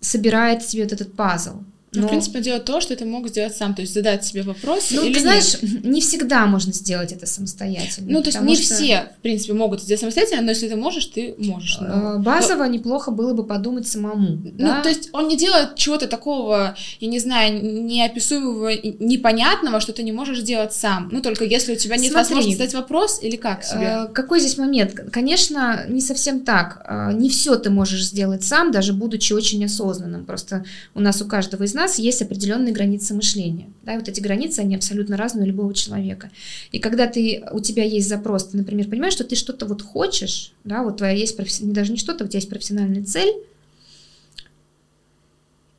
собирает 0.00 0.66
тебе 0.66 0.82
вот 0.82 0.92
этот 0.92 1.14
пазл. 1.14 1.62
Ну, 1.94 2.00
Но- 2.02 2.06
в 2.06 2.10
принципе, 2.10 2.40
делать 2.40 2.64
то, 2.64 2.80
что 2.80 2.94
ты 2.96 3.04
мог 3.04 3.28
сделать 3.28 3.56
сам, 3.56 3.74
то 3.74 3.82
есть 3.82 3.94
задать 3.94 4.24
себе 4.24 4.42
вопрос 4.42 4.88
ну, 4.90 5.02
или 5.04 5.12
ты 5.14 5.20
нет. 5.20 5.22
знаешь, 5.22 5.56
не 5.84 6.00
всегда 6.00 6.46
можно 6.46 6.72
сделать 6.72 7.12
это 7.12 7.26
самостоятельно. 7.26 8.08
Ну, 8.12 8.20
то 8.22 8.28
есть 8.28 8.40
не 8.40 8.56
что, 8.56 8.74
все, 8.74 9.08
в 9.18 9.22
принципе, 9.22 9.52
могут 9.52 9.80
сделать 9.82 10.00
самостоятельно, 10.00 10.42
но 10.42 10.50
если 10.50 10.68
ты 10.68 10.76
можешь, 10.76 11.06
ты 11.06 11.34
можешь. 11.38 11.78
э, 11.80 12.16
Базово 12.18 12.64
неплохо 12.64 13.10
было 13.10 13.32
бы 13.32 13.44
подумать 13.44 13.86
самому. 13.86 14.30
Ну, 14.42 14.50
да? 14.58 14.80
то 14.82 14.88
есть 14.88 15.08
он 15.12 15.28
не 15.28 15.36
делает 15.36 15.76
чего-то 15.76 16.06
такого, 16.08 16.74
я 17.00 17.08
не 17.08 17.18
знаю, 17.20 17.62
неописуемого, 17.84 18.70
непонятного, 18.98 19.80
что 19.80 19.92
ты 19.92 20.02
не 20.02 20.12
можешь 20.12 20.40
сделать 20.40 20.72
сам. 20.72 21.08
Ну, 21.12 21.20
только 21.20 21.44
если 21.44 21.74
у 21.74 21.76
тебя 21.76 21.96
нет 21.96 22.12
Смотри. 22.12 22.34
возможности 22.34 22.58
задать 22.58 22.74
вопрос, 22.74 23.20
или 23.22 23.36
как 23.36 23.64
себе? 23.64 24.06
Э, 24.08 24.12
Какой 24.12 24.40
здесь 24.40 24.58
момент? 24.58 24.94
Конечно, 25.12 25.84
не 25.88 26.00
совсем 26.00 26.40
так. 26.40 26.84
Э, 26.88 27.12
Не 27.14 27.28
все 27.28 27.56
ты 27.56 27.70
можешь 27.70 28.04
сделать 28.04 28.42
сам, 28.44 28.70
даже 28.72 28.92
будучи 28.92 29.32
очень 29.32 29.64
осознанным. 29.64 30.24
Просто 30.24 30.64
у 30.94 31.00
нас 31.00 31.20
у 31.22 31.26
каждого 31.26 31.62
из 31.64 31.74
нас 31.74 31.83
есть 31.98 32.22
определенные 32.22 32.72
границы 32.72 33.14
мышления. 33.14 33.68
Да, 33.82 33.94
и 33.94 33.98
вот 33.98 34.08
эти 34.08 34.20
границы, 34.20 34.60
они 34.60 34.74
абсолютно 34.74 35.16
разные 35.16 35.44
у 35.44 35.46
любого 35.46 35.74
человека. 35.74 36.30
И 36.72 36.78
когда 36.78 37.06
ты, 37.06 37.44
у 37.52 37.60
тебя 37.60 37.84
есть 37.84 38.08
запрос, 38.08 38.48
ты, 38.48 38.56
например, 38.56 38.88
понимаешь, 38.88 39.14
что 39.14 39.24
ты 39.24 39.36
что-то 39.36 39.66
вот 39.66 39.82
хочешь, 39.82 40.52
да, 40.64 40.82
вот 40.82 40.98
твоя 40.98 41.14
есть 41.14 41.38
професси- 41.38 41.64
не 41.64 41.72
даже 41.72 41.92
не 41.92 41.98
что-то, 41.98 42.24
у 42.24 42.28
тебя 42.28 42.38
есть 42.38 42.48
профессиональная 42.48 43.04
цель, 43.04 43.32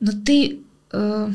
но 0.00 0.12
ты 0.24 0.60
э, 0.92 1.30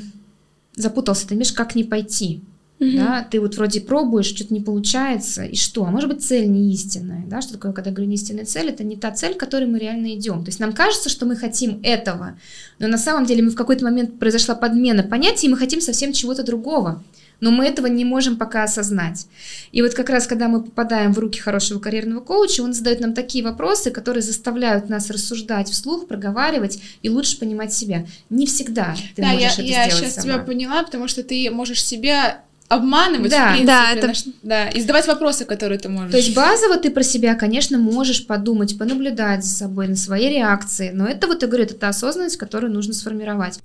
запутался, 0.76 1.24
ты 1.24 1.30
понимаешь, 1.30 1.52
как 1.52 1.76
не 1.76 1.84
пойти 1.84 2.42
Мгм. 2.82 2.98
да, 2.98 3.28
ты 3.30 3.40
вот 3.40 3.56
вроде 3.58 3.80
пробуешь, 3.80 4.26
что-то 4.26 4.52
не 4.56 4.60
получается, 4.60 5.44
и 5.44 5.56
что? 5.56 5.86
А 5.86 5.92
может 5.92 6.10
быть, 6.10 6.24
цель 6.24 6.50
не 6.50 6.74
истинная, 6.74 7.24
да, 7.28 7.40
что 7.40 7.54
такое, 7.54 7.74
когда 7.74 7.92
говорю 7.92 8.10
не 8.10 8.16
истинная 8.16 8.44
цель, 8.44 8.70
это 8.70 8.84
не 8.84 8.98
та 8.98 9.12
цель, 9.12 9.36
к 9.36 9.40
которой 9.40 9.66
мы 9.66 9.78
реально 9.78 10.16
идем. 10.16 10.44
То 10.44 10.50
есть 10.50 10.60
нам 10.60 10.74
кажется, 10.74 11.08
что 11.08 11.28
мы 11.28 11.36
хотим 11.36 11.80
этого, 11.84 12.40
но 12.80 12.88
на 12.88 12.98
самом 12.98 13.28
деле 13.28 13.44
мы 13.44 13.52
в 13.52 13.56
какой-то 13.56 13.84
момент 13.84 14.18
произошла 14.18 14.56
подмена 14.56 15.04
понятий, 15.04 15.46
и 15.46 15.50
мы 15.52 15.58
хотим 15.58 15.80
совсем 15.80 16.12
чего-то 16.12 16.42
другого. 16.44 17.04
Но 17.40 17.50
мы 17.50 17.66
этого 17.66 17.88
не 17.88 18.06
можем 18.06 18.38
пока 18.38 18.64
осознать. 18.64 19.26
И 19.72 19.82
вот 19.82 19.96
как 19.96 20.12
раз, 20.12 20.28
когда 20.28 20.48
мы 20.48 20.62
попадаем 20.62 21.12
в 21.12 21.18
руки 21.18 21.40
хорошего 21.40 21.80
карьерного 21.80 22.20
коуча, 22.20 22.62
он 22.62 22.74
задает 22.74 23.00
нам 23.00 23.14
такие 23.14 23.44
вопросы, 23.44 23.90
которые 23.90 24.22
заставляют 24.22 24.90
нас 24.90 25.10
рассуждать 25.10 25.70
вслух, 25.70 26.08
проговаривать 26.08 26.80
и 27.02 27.10
лучше 27.10 27.40
понимать 27.40 27.74
себя. 27.74 28.06
Не 28.30 28.46
всегда 28.46 28.96
ты 29.16 29.24
да, 29.24 29.32
я, 29.32 29.34
можешь 29.34 29.54
это 29.54 29.62
я 29.64 29.90
сделать 29.90 29.94
сейчас 29.94 30.16
сама. 30.16 30.34
тебя 30.34 30.44
поняла, 30.44 30.84
потому 30.84 31.08
что 31.08 31.24
ты 31.24 31.50
можешь 31.50 31.84
себя 31.84 32.44
обманывать, 32.72 33.30
Да, 33.32 33.48
в 33.50 33.56
принципе, 33.56 33.68
да, 33.68 33.92
это- 33.92 34.08
на 34.08 34.14
ш- 34.14 34.30
да, 34.44 34.70
и 34.70 34.80
задавать 34.80 35.08
вопросы, 35.08 35.46
которые 35.46 35.78
ты 35.78 35.90
можешь. 35.90 36.12
То 36.12 36.18
есть 36.18 36.34
базово 36.34 36.78
ты 36.78 36.90
про 36.90 37.04
себя, 37.04 37.36
конечно, 37.36 37.78
можешь 37.78 38.26
подумать, 38.26 38.78
понаблюдать 38.78 39.44
за 39.44 39.54
собой, 39.54 39.88
на 39.90 39.96
свои 39.96 40.30
реакции, 40.30 40.92
но 40.94 41.06
это 41.06 41.28
вот, 41.28 41.42
я 41.42 41.48
говорю, 41.48 41.66
это 41.66 41.74
та 41.76 41.90
осознанность, 41.90 42.38
которую 42.38 42.72
нужно 42.72 42.94
сформировать. 42.94 43.60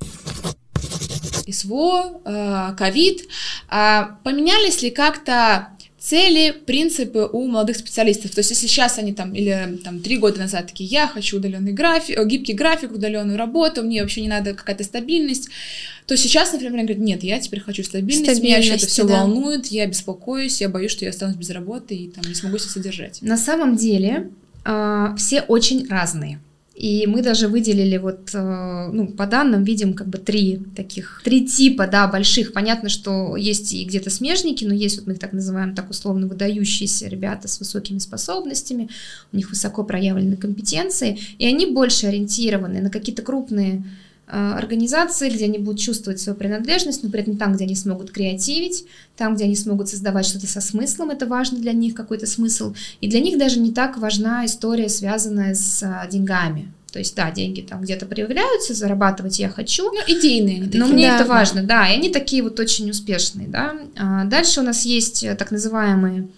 СВО, 1.48 2.20
э, 2.24 2.74
ковид. 2.76 3.22
А 3.68 4.16
Поменялись 4.24 4.82
ли 4.82 4.90
как-то 4.90 5.68
цели, 6.06 6.54
принципы 6.64 7.28
у 7.32 7.48
молодых 7.48 7.76
специалистов? 7.76 8.30
То 8.30 8.38
есть, 8.38 8.50
если 8.50 8.66
сейчас 8.66 8.98
они 8.98 9.12
там, 9.12 9.34
или 9.34 9.78
там 9.82 10.00
три 10.00 10.18
года 10.18 10.38
назад 10.38 10.68
такие, 10.68 10.88
я 10.88 11.08
хочу 11.08 11.38
удаленный 11.38 11.72
график, 11.72 12.16
э, 12.16 12.24
гибкий 12.26 12.52
график, 12.52 12.92
удаленную 12.92 13.36
работу, 13.36 13.82
мне 13.82 14.02
вообще 14.02 14.20
не 14.20 14.28
надо 14.28 14.54
какая-то 14.54 14.84
стабильность, 14.84 15.48
то 16.06 16.16
сейчас, 16.16 16.52
например, 16.52 16.74
они 16.74 16.84
говорят, 16.84 17.04
нет, 17.04 17.24
я 17.24 17.40
теперь 17.40 17.60
хочу 17.60 17.82
стабильность, 17.82 18.40
меня 18.40 18.56
вообще 18.56 18.74
это 18.74 18.86
все 18.86 19.04
да. 19.04 19.22
волнует, 19.22 19.66
я 19.66 19.86
беспокоюсь, 19.86 20.60
я 20.60 20.68
боюсь, 20.68 20.92
что 20.92 21.04
я 21.04 21.10
останусь 21.10 21.36
без 21.36 21.50
работы 21.50 21.96
и 21.96 22.08
там 22.08 22.24
не 22.24 22.34
смогу 22.34 22.58
себя 22.58 22.70
содержать. 22.70 23.20
На 23.22 23.36
самом 23.36 23.76
деле 23.76 24.30
а, 24.64 25.14
все 25.16 25.40
очень 25.40 25.88
разные. 25.88 26.40
И 26.76 27.06
мы 27.06 27.22
даже 27.22 27.48
выделили 27.48 27.96
вот, 27.96 28.34
э, 28.34 28.90
ну, 28.92 29.08
по 29.08 29.26
данным 29.26 29.64
видим 29.64 29.94
как 29.94 30.08
бы 30.08 30.18
три 30.18 30.60
таких, 30.76 31.22
три 31.24 31.46
типа, 31.46 31.86
да, 31.86 32.06
больших. 32.06 32.52
Понятно, 32.52 32.90
что 32.90 33.34
есть 33.34 33.72
и 33.72 33.82
где-то 33.86 34.10
смежники, 34.10 34.66
но 34.66 34.74
есть 34.74 34.98
вот 34.98 35.06
мы 35.06 35.14
их 35.14 35.18
так 35.18 35.32
называем, 35.32 35.74
так 35.74 35.88
условно 35.88 36.26
выдающиеся 36.26 37.08
ребята 37.08 37.48
с 37.48 37.58
высокими 37.60 37.98
способностями, 37.98 38.90
у 39.32 39.36
них 39.38 39.48
высоко 39.48 39.84
проявлены 39.84 40.36
компетенции, 40.36 41.18
и 41.38 41.46
они 41.46 41.64
больше 41.64 42.08
ориентированы 42.08 42.82
на 42.82 42.90
какие-то 42.90 43.22
крупные 43.22 43.82
организации, 44.28 45.30
где 45.30 45.44
они 45.44 45.58
будут 45.58 45.80
чувствовать 45.80 46.20
свою 46.20 46.36
принадлежность, 46.36 47.02
но 47.02 47.10
при 47.10 47.20
этом 47.20 47.36
там, 47.36 47.54
где 47.54 47.64
они 47.64 47.76
смогут 47.76 48.10
креативить, 48.10 48.84
там, 49.16 49.34
где 49.34 49.44
они 49.44 49.56
смогут 49.56 49.88
создавать 49.88 50.26
что-то 50.26 50.46
со 50.46 50.60
смыслом, 50.60 51.10
это 51.10 51.26
важно 51.26 51.58
для 51.58 51.72
них, 51.72 51.94
какой-то 51.94 52.26
смысл. 52.26 52.74
И 53.00 53.08
для 53.08 53.20
них 53.20 53.38
даже 53.38 53.60
не 53.60 53.72
так 53.72 53.98
важна 53.98 54.44
история, 54.44 54.88
связанная 54.88 55.54
с 55.54 55.82
а, 55.82 56.06
деньгами. 56.08 56.72
То 56.92 57.00
есть, 57.00 57.14
да, 57.14 57.30
деньги 57.30 57.60
там 57.60 57.82
где-то 57.82 58.06
проявляются, 58.06 58.72
зарабатывать 58.72 59.38
я 59.38 59.50
хочу, 59.50 59.84
Ну, 59.84 60.00
идейные 60.06 60.64
такие. 60.64 60.82
но 60.82 60.86
мне 60.88 61.08
да, 61.08 61.16
это 61.16 61.24
да. 61.24 61.30
важно, 61.34 61.62
да, 61.62 61.88
и 61.88 61.94
они 61.94 62.08
такие 62.08 62.42
вот 62.42 62.58
очень 62.58 62.88
успешные, 62.90 63.48
да. 63.48 63.76
А 63.96 64.24
Дальше 64.24 64.60
у 64.60 64.62
нас 64.62 64.86
есть 64.86 65.22
э, 65.22 65.34
так 65.34 65.50
называемые 65.50 66.28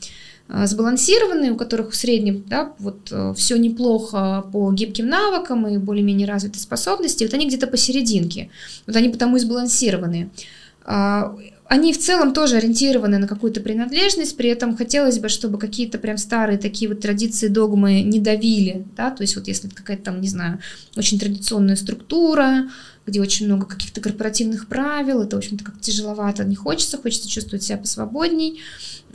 сбалансированные, 0.48 1.52
у 1.52 1.56
которых 1.56 1.90
в 1.90 1.96
среднем 1.96 2.42
да, 2.46 2.72
вот, 2.78 3.08
э, 3.10 3.34
все 3.36 3.56
неплохо 3.56 4.46
по 4.52 4.72
гибким 4.72 5.08
навыкам 5.08 5.66
и 5.66 5.78
более-менее 5.78 6.26
развитые 6.26 6.62
способности, 6.62 7.24
вот 7.24 7.34
они 7.34 7.46
где-то 7.46 7.66
посерединке. 7.66 8.50
Вот 8.86 8.96
они 8.96 9.10
потому 9.10 9.36
и 9.36 9.40
сбалансированные. 9.40 10.30
А, 10.84 11.36
они 11.66 11.92
в 11.92 11.98
целом 11.98 12.32
тоже 12.32 12.56
ориентированы 12.56 13.18
на 13.18 13.28
какую-то 13.28 13.60
принадлежность, 13.60 14.38
при 14.38 14.48
этом 14.48 14.74
хотелось 14.74 15.18
бы, 15.18 15.28
чтобы 15.28 15.58
какие-то 15.58 15.98
прям 15.98 16.16
старые 16.16 16.58
такие 16.58 16.88
вот 16.88 17.00
традиции, 17.00 17.48
догмы 17.48 18.00
не 18.00 18.20
давили, 18.20 18.86
да, 18.96 19.10
то 19.10 19.22
есть 19.22 19.36
вот 19.36 19.48
если 19.48 19.68
какая-то 19.68 20.04
там, 20.04 20.22
не 20.22 20.28
знаю, 20.28 20.60
очень 20.96 21.18
традиционная 21.18 21.76
структура, 21.76 22.70
где 23.08 23.20
очень 23.20 23.46
много 23.46 23.66
каких-то 23.66 24.00
корпоративных 24.00 24.68
правил, 24.68 25.22
это, 25.22 25.36
в 25.36 25.38
общем-то, 25.38 25.64
как 25.64 25.80
тяжеловато, 25.80 26.44
не 26.44 26.54
хочется, 26.54 26.98
хочется 26.98 27.28
чувствовать 27.28 27.62
себя 27.62 27.78
посвободней, 27.78 28.60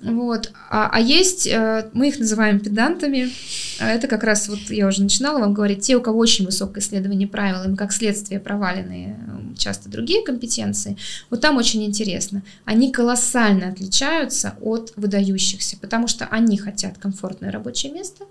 вот. 0.03 0.51
А, 0.69 0.89
а 0.91 0.99
есть, 0.99 1.47
э, 1.47 1.89
мы 1.93 2.09
их 2.09 2.19
называем 2.19 2.59
педантами, 2.59 3.31
а 3.79 3.89
это 3.89 4.07
как 4.07 4.23
раз, 4.23 4.49
вот 4.49 4.59
я 4.69 4.87
уже 4.87 5.01
начинала 5.01 5.39
вам 5.39 5.53
говорить, 5.53 5.81
те, 5.81 5.95
у 5.95 6.01
кого 6.01 6.19
очень 6.19 6.45
высокое 6.45 6.83
исследование 6.83 7.27
правил, 7.27 7.63
им 7.63 7.77
как 7.77 7.93
следствие 7.93 8.41
провалены 8.41 9.15
э, 9.15 9.55
часто 9.57 9.89
другие 9.89 10.23
компетенции, 10.23 10.97
вот 11.29 11.39
там 11.39 11.55
очень 11.55 11.85
интересно. 11.85 12.43
Они 12.65 12.91
колоссально 12.91 13.69
отличаются 13.69 14.55
от 14.61 14.91
выдающихся, 14.97 15.77
потому 15.79 16.07
что 16.07 16.25
они 16.25 16.57
хотят 16.57 16.97
комфортное 16.97 17.51
рабочее 17.51 17.93
место, 17.93 18.25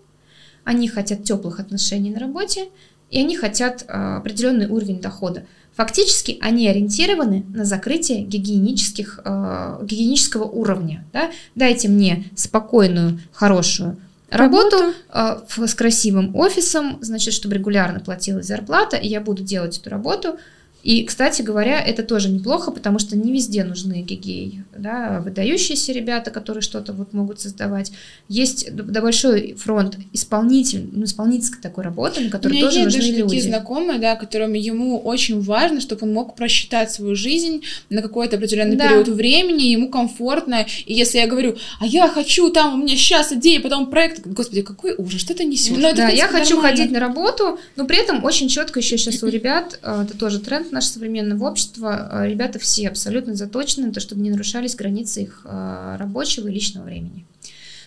они 0.65 0.89
хотят 0.89 1.25
теплых 1.25 1.59
отношений 1.59 2.11
на 2.11 2.21
работе, 2.21 2.69
и 3.13 3.21
они 3.21 3.37
хотят 3.37 3.85
э, 3.87 4.17
определенный 4.17 4.67
уровень 4.67 5.01
дохода. 5.01 5.45
Фактически 5.77 6.39
они 6.41 6.67
ориентированы 6.67 7.45
на 7.55 7.65
закрытие 7.65 8.23
гигиенических, 8.23 9.21
э, 9.25 9.79
гигиенического 9.85 10.45
уровня. 10.45 11.05
Да? 11.13 11.31
Дайте 11.55 11.89
мне 11.89 12.25
спокойную, 12.35 13.21
хорошую 13.31 13.99
работу, 14.31 14.77
работу. 15.11 15.47
Э, 15.61 15.67
с 15.67 15.75
красивым 15.75 16.35
офисом, 16.35 16.99
значит, 17.03 17.35
чтобы 17.35 17.55
регулярно 17.55 18.01
платилась 18.01 18.47
зарплата, 18.47 18.97
и 18.97 19.07
я 19.07 19.21
буду 19.21 19.43
делать 19.43 19.79
эту 19.79 19.91
работу– 19.91 20.39
и, 20.83 21.05
кстати 21.05 21.43
говоря, 21.43 21.80
это 21.80 22.03
тоже 22.03 22.28
неплохо, 22.28 22.72
потому 22.72 22.99
что 22.99 23.16
не 23.16 23.33
везде 23.33 23.62
нужны 23.62 24.03
гигей, 24.03 24.62
да, 24.76 25.22
выдающиеся 25.24 25.93
ребята, 25.93 26.33
которые 26.33 26.62
что-то 26.62 26.93
вот 26.93 27.12
могут 27.12 27.41
создавать. 27.41 27.93
Есть 28.28 28.74
да, 28.74 29.01
большой 29.01 29.55
фронт 29.55 29.97
исполнитель, 30.12 30.89
ну, 30.93 31.05
исполнительской 31.05 31.61
такой 31.62 31.85
работы, 31.85 32.22
на 32.22 32.30
которой 32.30 32.61
тоже 32.61 32.80
есть 32.80 32.85
нужны 32.87 33.01
даже 33.01 33.12
люди. 33.12 33.22
такие 33.22 33.43
знакомые, 33.43 34.01
да, 34.01 34.16
которым 34.16 34.55
ему 34.55 34.99
очень 34.99 35.41
важно, 35.41 35.80
чтобы 35.80 36.07
он 36.07 36.12
мог 36.12 36.35
просчитать 36.35 36.91
свою 36.91 37.14
жизнь 37.14 37.62
на 37.89 38.03
какой-то 38.03 38.37
определенный 38.37 38.76
да. 38.76 38.89
период 38.89 39.09
времени, 39.09 39.62
ему 39.62 39.89
комфортно. 39.89 40.66
И 40.85 40.95
если 40.95 41.18
я 41.18 41.28
говорю, 41.28 41.57
а 41.78 41.87
я 41.87 42.09
хочу, 42.09 42.51
там 42.51 42.74
у 42.74 42.83
меня 42.83 42.97
сейчас 42.97 43.33
идея, 43.33 43.61
потом 43.61 43.87
проект, 43.87 44.26
господи, 44.26 44.62
какой 44.62 44.97
ужас, 44.99 45.20
что 45.20 45.35
ты 45.35 45.45
несешь? 45.45 45.76
Ну, 45.76 45.95
да, 45.95 46.09
я 46.09 46.26
хочу 46.26 46.57
нормально. 46.57 46.76
ходить 46.76 46.91
на 46.91 46.99
работу, 46.99 47.61
но 47.76 47.85
при 47.85 47.99
этом 47.99 48.24
очень 48.24 48.49
четко 48.49 48.80
еще 48.80 48.99
сейчас 48.99 49.22
у 49.22 49.28
ребят, 49.28 49.78
э, 49.80 50.05
это 50.09 50.18
тоже 50.18 50.41
тренд 50.41 50.72
наше 50.73 50.89
современного 50.89 51.49
общества, 51.49 52.09
э, 52.11 52.29
ребята 52.29 52.59
все 52.59 52.89
абсолютно 52.89 53.35
заточены 53.35 53.87
на 53.89 53.93
то, 53.93 54.01
чтобы 54.01 54.23
не 54.23 54.31
нарушались 54.31 54.75
границы 54.75 55.23
их 55.23 55.43
э, 55.45 55.97
рабочего 55.99 56.49
и 56.49 56.53
личного 56.53 56.85
времени. 56.85 57.27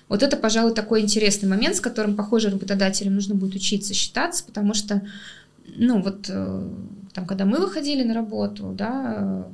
Вот 0.08 0.22
это, 0.22 0.38
пожалуй, 0.38 0.74
такой 0.74 1.02
интересный 1.02 1.50
момент, 1.50 1.76
с 1.76 1.82
которым, 1.82 2.16
похоже, 2.16 2.50
работодателям 2.50 3.16
нужно 3.16 3.36
будет 3.36 3.56
учиться 3.56 3.94
считаться, 3.94 4.44
потому 4.44 4.74
что, 4.74 5.02
ну, 5.76 6.02
вот 6.02 6.28
э, 6.30 6.70
там, 7.14 7.26
когда 7.26 7.46
мы 7.46 7.58
выходили 7.58 8.04
на 8.04 8.14
работу, 8.14 8.74
да, 8.78 9.48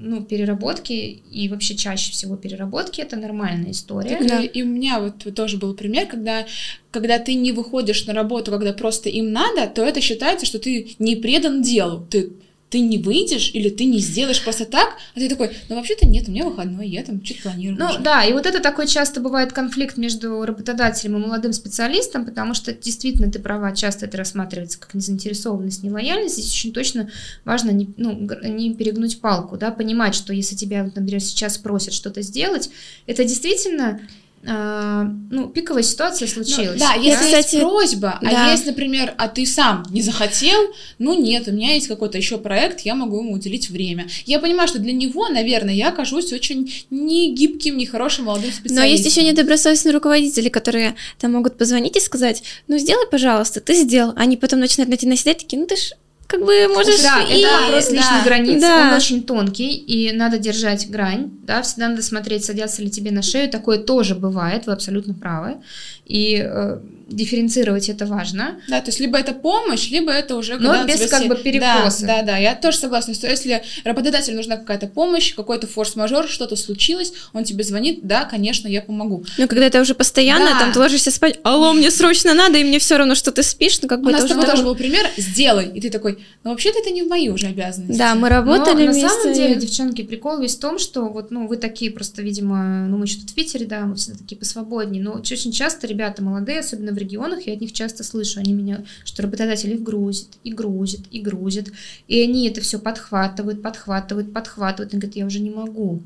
ну, 0.00 0.22
переработки 0.22 0.92
и 0.92 1.48
вообще 1.48 1.74
чаще 1.74 2.12
всего 2.12 2.36
переработки 2.36 3.00
это 3.00 3.16
нормальная 3.16 3.72
история. 3.72 4.18
Да. 4.26 4.40
И 4.40 4.62
у 4.62 4.66
меня 4.66 5.00
вот 5.00 5.34
тоже 5.34 5.56
был 5.56 5.74
пример, 5.74 6.06
когда, 6.06 6.46
когда 6.90 7.18
ты 7.18 7.34
не 7.34 7.52
выходишь 7.52 8.06
на 8.06 8.14
работу, 8.14 8.50
когда 8.50 8.72
просто 8.72 9.08
им 9.08 9.32
надо, 9.32 9.66
то 9.66 9.82
это 9.82 10.00
считается, 10.00 10.46
что 10.46 10.58
ты 10.58 10.94
не 10.98 11.16
предан 11.16 11.62
делу. 11.62 12.06
Ты 12.08 12.32
ты 12.70 12.80
не 12.80 12.98
выйдешь 12.98 13.50
или 13.54 13.70
ты 13.70 13.86
не 13.86 13.98
сделаешь 13.98 14.42
просто 14.42 14.66
так, 14.66 14.96
а 15.14 15.18
ты 15.18 15.28
такой, 15.28 15.50
ну 15.68 15.76
вообще-то 15.76 16.06
нет, 16.06 16.28
у 16.28 16.32
меня 16.32 16.44
выходной, 16.44 16.88
я 16.88 17.02
там 17.02 17.24
что-то 17.24 17.42
планирую. 17.42 17.78
Ну 17.78 17.86
уже. 17.86 18.00
да, 18.00 18.24
и 18.24 18.32
вот 18.32 18.46
это 18.46 18.60
такой 18.60 18.86
часто 18.86 19.20
бывает 19.20 19.52
конфликт 19.52 19.96
между 19.96 20.44
работодателем 20.44 21.16
и 21.16 21.26
молодым 21.26 21.52
специалистом, 21.52 22.26
потому 22.26 22.54
что 22.54 22.72
действительно 22.72 23.30
ты 23.30 23.38
права, 23.38 23.74
часто 23.74 24.06
это 24.06 24.18
рассматривается 24.18 24.78
как 24.78 24.94
незаинтересованность, 24.94 25.82
нелояльность, 25.82 26.34
здесь 26.34 26.52
очень 26.52 26.72
точно 26.72 27.10
важно 27.44 27.70
не, 27.70 27.88
ну, 27.96 28.28
не 28.42 28.74
перегнуть 28.74 29.20
палку, 29.20 29.56
да, 29.56 29.70
понимать, 29.70 30.14
что 30.14 30.32
если 30.32 30.54
тебя, 30.54 30.84
например, 30.84 31.20
сейчас 31.20 31.56
просят 31.58 31.94
что-то 31.94 32.20
сделать, 32.22 32.70
это 33.06 33.24
действительно 33.24 34.00
ну, 34.42 35.48
пиковая 35.48 35.82
ситуация 35.82 36.28
ну, 36.28 36.34
случилась. 36.34 36.80
Ну, 36.80 36.86
да, 36.86 36.94
если 36.94 37.30
да? 37.30 37.36
есть 37.38 37.60
просьба, 37.60 38.18
а 38.22 38.24
да. 38.24 38.46
а 38.46 38.50
есть, 38.52 38.66
например, 38.66 39.14
а 39.18 39.28
ты 39.28 39.44
сам 39.44 39.84
не 39.90 40.00
захотел, 40.00 40.58
ну 40.98 41.20
нет, 41.20 41.48
у 41.48 41.52
меня 41.52 41.74
есть 41.74 41.88
какой-то 41.88 42.18
еще 42.18 42.38
проект, 42.38 42.80
я 42.80 42.94
могу 42.94 43.18
ему 43.18 43.32
уделить 43.32 43.68
время. 43.68 44.08
Я 44.26 44.38
понимаю, 44.38 44.68
что 44.68 44.78
для 44.78 44.92
него, 44.92 45.28
наверное, 45.28 45.74
я 45.74 45.88
окажусь 45.88 46.32
очень 46.32 46.72
не 46.90 47.34
гибким, 47.34 47.76
не 47.76 47.86
хорошим 47.86 48.26
молодым 48.26 48.52
специалистом. 48.52 48.76
Но 48.76 48.84
есть 48.84 49.04
еще 49.04 49.22
недобросовестные 49.24 49.92
руководители, 49.92 50.48
которые 50.48 50.94
там 51.18 51.32
могут 51.32 51.58
позвонить 51.58 51.96
и 51.96 52.00
сказать, 52.00 52.42
ну 52.68 52.78
сделай, 52.78 53.06
пожалуйста, 53.10 53.60
ты 53.60 53.74
сделал. 53.74 54.12
Они 54.16 54.36
потом 54.36 54.60
начинают 54.60 54.90
на 54.90 54.96
тебя 54.96 55.10
наседать, 55.10 55.38
такие, 55.38 55.60
ну 55.60 55.66
ты 55.66 55.76
ж 55.76 55.92
как 56.28 56.44
бы 56.44 56.68
можешь 56.68 57.00
да, 57.00 57.22
и... 57.22 57.40
это 57.40 57.64
вопрос 57.64 57.86
да. 57.86 57.92
личных 57.94 58.24
границ, 58.24 58.60
да. 58.60 58.88
он 58.88 58.94
очень 58.94 59.22
тонкий, 59.22 59.74
и 59.74 60.12
надо 60.12 60.38
держать 60.38 60.88
грань, 60.90 61.30
да, 61.42 61.62
всегда 61.62 61.88
надо 61.88 62.02
смотреть, 62.02 62.44
садятся 62.44 62.82
ли 62.82 62.90
тебе 62.90 63.10
на 63.10 63.22
шею, 63.22 63.50
такое 63.50 63.78
тоже 63.78 64.14
бывает, 64.14 64.66
вы 64.66 64.74
абсолютно 64.74 65.14
правы, 65.14 65.56
и 66.04 66.46
э, 66.46 66.80
дифференцировать 67.08 67.88
это 67.88 68.06
важно. 68.06 68.60
Да, 68.68 68.80
то 68.80 68.88
есть 68.88 69.00
либо 69.00 69.18
это 69.18 69.32
помощь, 69.32 69.90
либо 69.90 70.12
это 70.12 70.36
уже 70.36 70.58
но 70.58 70.84
без 70.84 71.08
как 71.08 71.20
все... 71.20 71.28
бы 71.28 71.36
перекоса. 71.36 72.06
Да, 72.06 72.18
да, 72.18 72.22
да, 72.22 72.36
я 72.36 72.54
тоже 72.54 72.78
согласна, 72.78 73.14
что 73.14 73.26
если 73.26 73.62
работодателю 73.84 74.36
нужна 74.36 74.56
какая-то 74.56 74.86
помощь, 74.86 75.34
какой-то 75.34 75.66
форс-мажор, 75.66 76.28
что-то 76.28 76.56
случилось, 76.56 77.12
он 77.32 77.44
тебе 77.44 77.64
звонит, 77.64 78.00
да, 78.02 78.24
конечно, 78.24 78.68
я 78.68 78.82
помогу. 78.82 79.24
Ну, 79.38 79.48
когда 79.48 79.66
это 79.66 79.80
уже 79.80 79.94
постоянно, 79.94 80.50
да. 80.50 80.58
там 80.58 80.72
ты 80.72 80.78
ложишься 80.78 81.10
спать, 81.10 81.38
алло, 81.42 81.72
мне 81.72 81.90
срочно 81.90 82.34
надо, 82.34 82.58
и 82.58 82.64
мне 82.64 82.78
все 82.78 82.96
равно, 82.96 83.14
что 83.14 83.32
ты 83.32 83.42
спишь, 83.42 83.80
ну 83.80 83.88
как 83.88 84.02
бы 84.02 84.10
У 84.10 84.12
нас 84.12 84.24
уже 84.24 84.34
тоже 84.34 84.62
был 84.62 84.74
пример, 84.74 85.06
сделай, 85.16 85.70
и 85.74 85.80
ты 85.80 85.90
такой, 85.90 86.18
ну 86.44 86.50
вообще-то 86.50 86.78
это 86.80 86.90
не 86.90 87.02
в 87.02 87.08
мои 87.08 87.30
уже 87.30 87.46
обязанности. 87.46 87.98
Да, 87.98 88.14
мы 88.14 88.28
работали 88.28 88.86
Но, 88.86 88.92
на 88.92 89.08
самом 89.08 89.32
деле, 89.32 89.54
девчонки, 89.56 90.02
прикол 90.02 90.38
весь 90.38 90.56
в 90.56 90.60
том, 90.60 90.78
что 90.78 91.08
вот, 91.08 91.30
ну, 91.30 91.46
вы 91.46 91.56
такие 91.56 91.90
просто, 91.90 92.22
видимо, 92.22 92.86
ну, 92.86 92.98
мы 92.98 93.06
еще 93.06 93.20
тут 93.20 93.30
в 93.30 93.34
Питере, 93.34 93.66
да, 93.66 93.80
мы 93.80 93.96
всегда 93.96 94.18
такие 94.18 94.36
посвободнее, 94.36 95.02
но 95.02 95.12
очень 95.12 95.52
часто 95.52 95.86
ребята 95.86 96.22
молодые, 96.22 96.60
особенно 96.60 96.92
в 96.92 96.97
регионах, 96.98 97.46
я 97.46 97.54
от 97.54 97.60
них 97.60 97.72
часто 97.72 98.04
слышу, 98.04 98.40
они 98.40 98.52
меня, 98.52 98.84
что 99.04 99.22
работодатель 99.22 99.72
их 99.72 99.82
грузит, 99.82 100.28
и 100.44 100.52
грузит, 100.52 101.06
и 101.10 101.20
грузит, 101.20 101.72
и 102.06 102.20
они 102.20 102.48
это 102.48 102.60
все 102.60 102.78
подхватывают, 102.78 103.62
подхватывают, 103.62 104.32
подхватывают, 104.32 104.92
и 104.92 104.96
говорят, 104.96 105.16
я 105.16 105.26
уже 105.26 105.40
не 105.40 105.50
могу, 105.50 106.02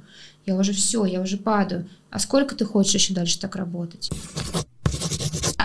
я 0.46 0.56
уже 0.56 0.72
все, 0.72 1.04
я 1.04 1.20
уже 1.20 1.36
падаю. 1.36 1.88
А 2.10 2.18
сколько 2.18 2.54
ты 2.54 2.64
хочешь 2.64 2.94
еще 2.94 3.14
дальше 3.14 3.40
так 3.40 3.56
работать? 3.56 4.10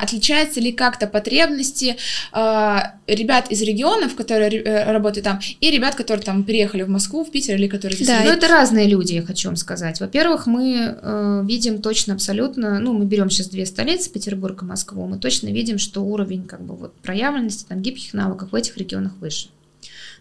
Отличаются 0.01 0.59
ли 0.59 0.71
как-то 0.71 1.07
потребности 1.07 1.97
э, 2.33 2.77
ребят 3.07 3.51
из 3.51 3.61
регионов, 3.61 4.15
которые 4.15 4.49
э, 4.61 4.91
работают 4.91 5.25
там, 5.25 5.39
и 5.59 5.71
ребят, 5.71 5.95
которые 5.95 6.23
там 6.23 6.43
переехали 6.43 6.83
в 6.83 6.89
Москву, 6.89 7.23
в 7.23 7.31
Питер 7.31 7.55
или 7.55 7.67
которые 7.67 7.95
здесь? 7.95 8.07
Да, 8.07 8.21
ну 8.23 8.31
это 8.31 8.47
разные 8.47 8.87
люди, 8.87 9.13
я 9.13 9.23
хочу 9.23 9.49
вам 9.49 9.55
сказать. 9.55 9.99
Во-первых, 9.99 10.47
мы 10.47 10.97
э, 11.01 11.43
видим 11.45 11.81
точно 11.81 12.13
абсолютно, 12.13 12.79
ну 12.79 12.93
мы 12.93 13.05
берем 13.05 13.29
сейчас 13.29 13.47
две 13.47 13.65
столицы, 13.65 14.09
Петербург 14.09 14.61
и 14.61 14.65
Москву, 14.65 15.05
мы 15.07 15.17
точно 15.17 15.47
видим, 15.47 15.77
что 15.77 16.01
уровень 16.01 16.45
как 16.45 16.61
бы 16.61 16.75
вот 16.75 16.93
проявленности 16.95 17.65
там 17.67 17.81
гибких 17.81 18.13
навыков 18.13 18.49
в 18.51 18.55
этих 18.55 18.77
регионах 18.77 19.13
выше. 19.19 19.49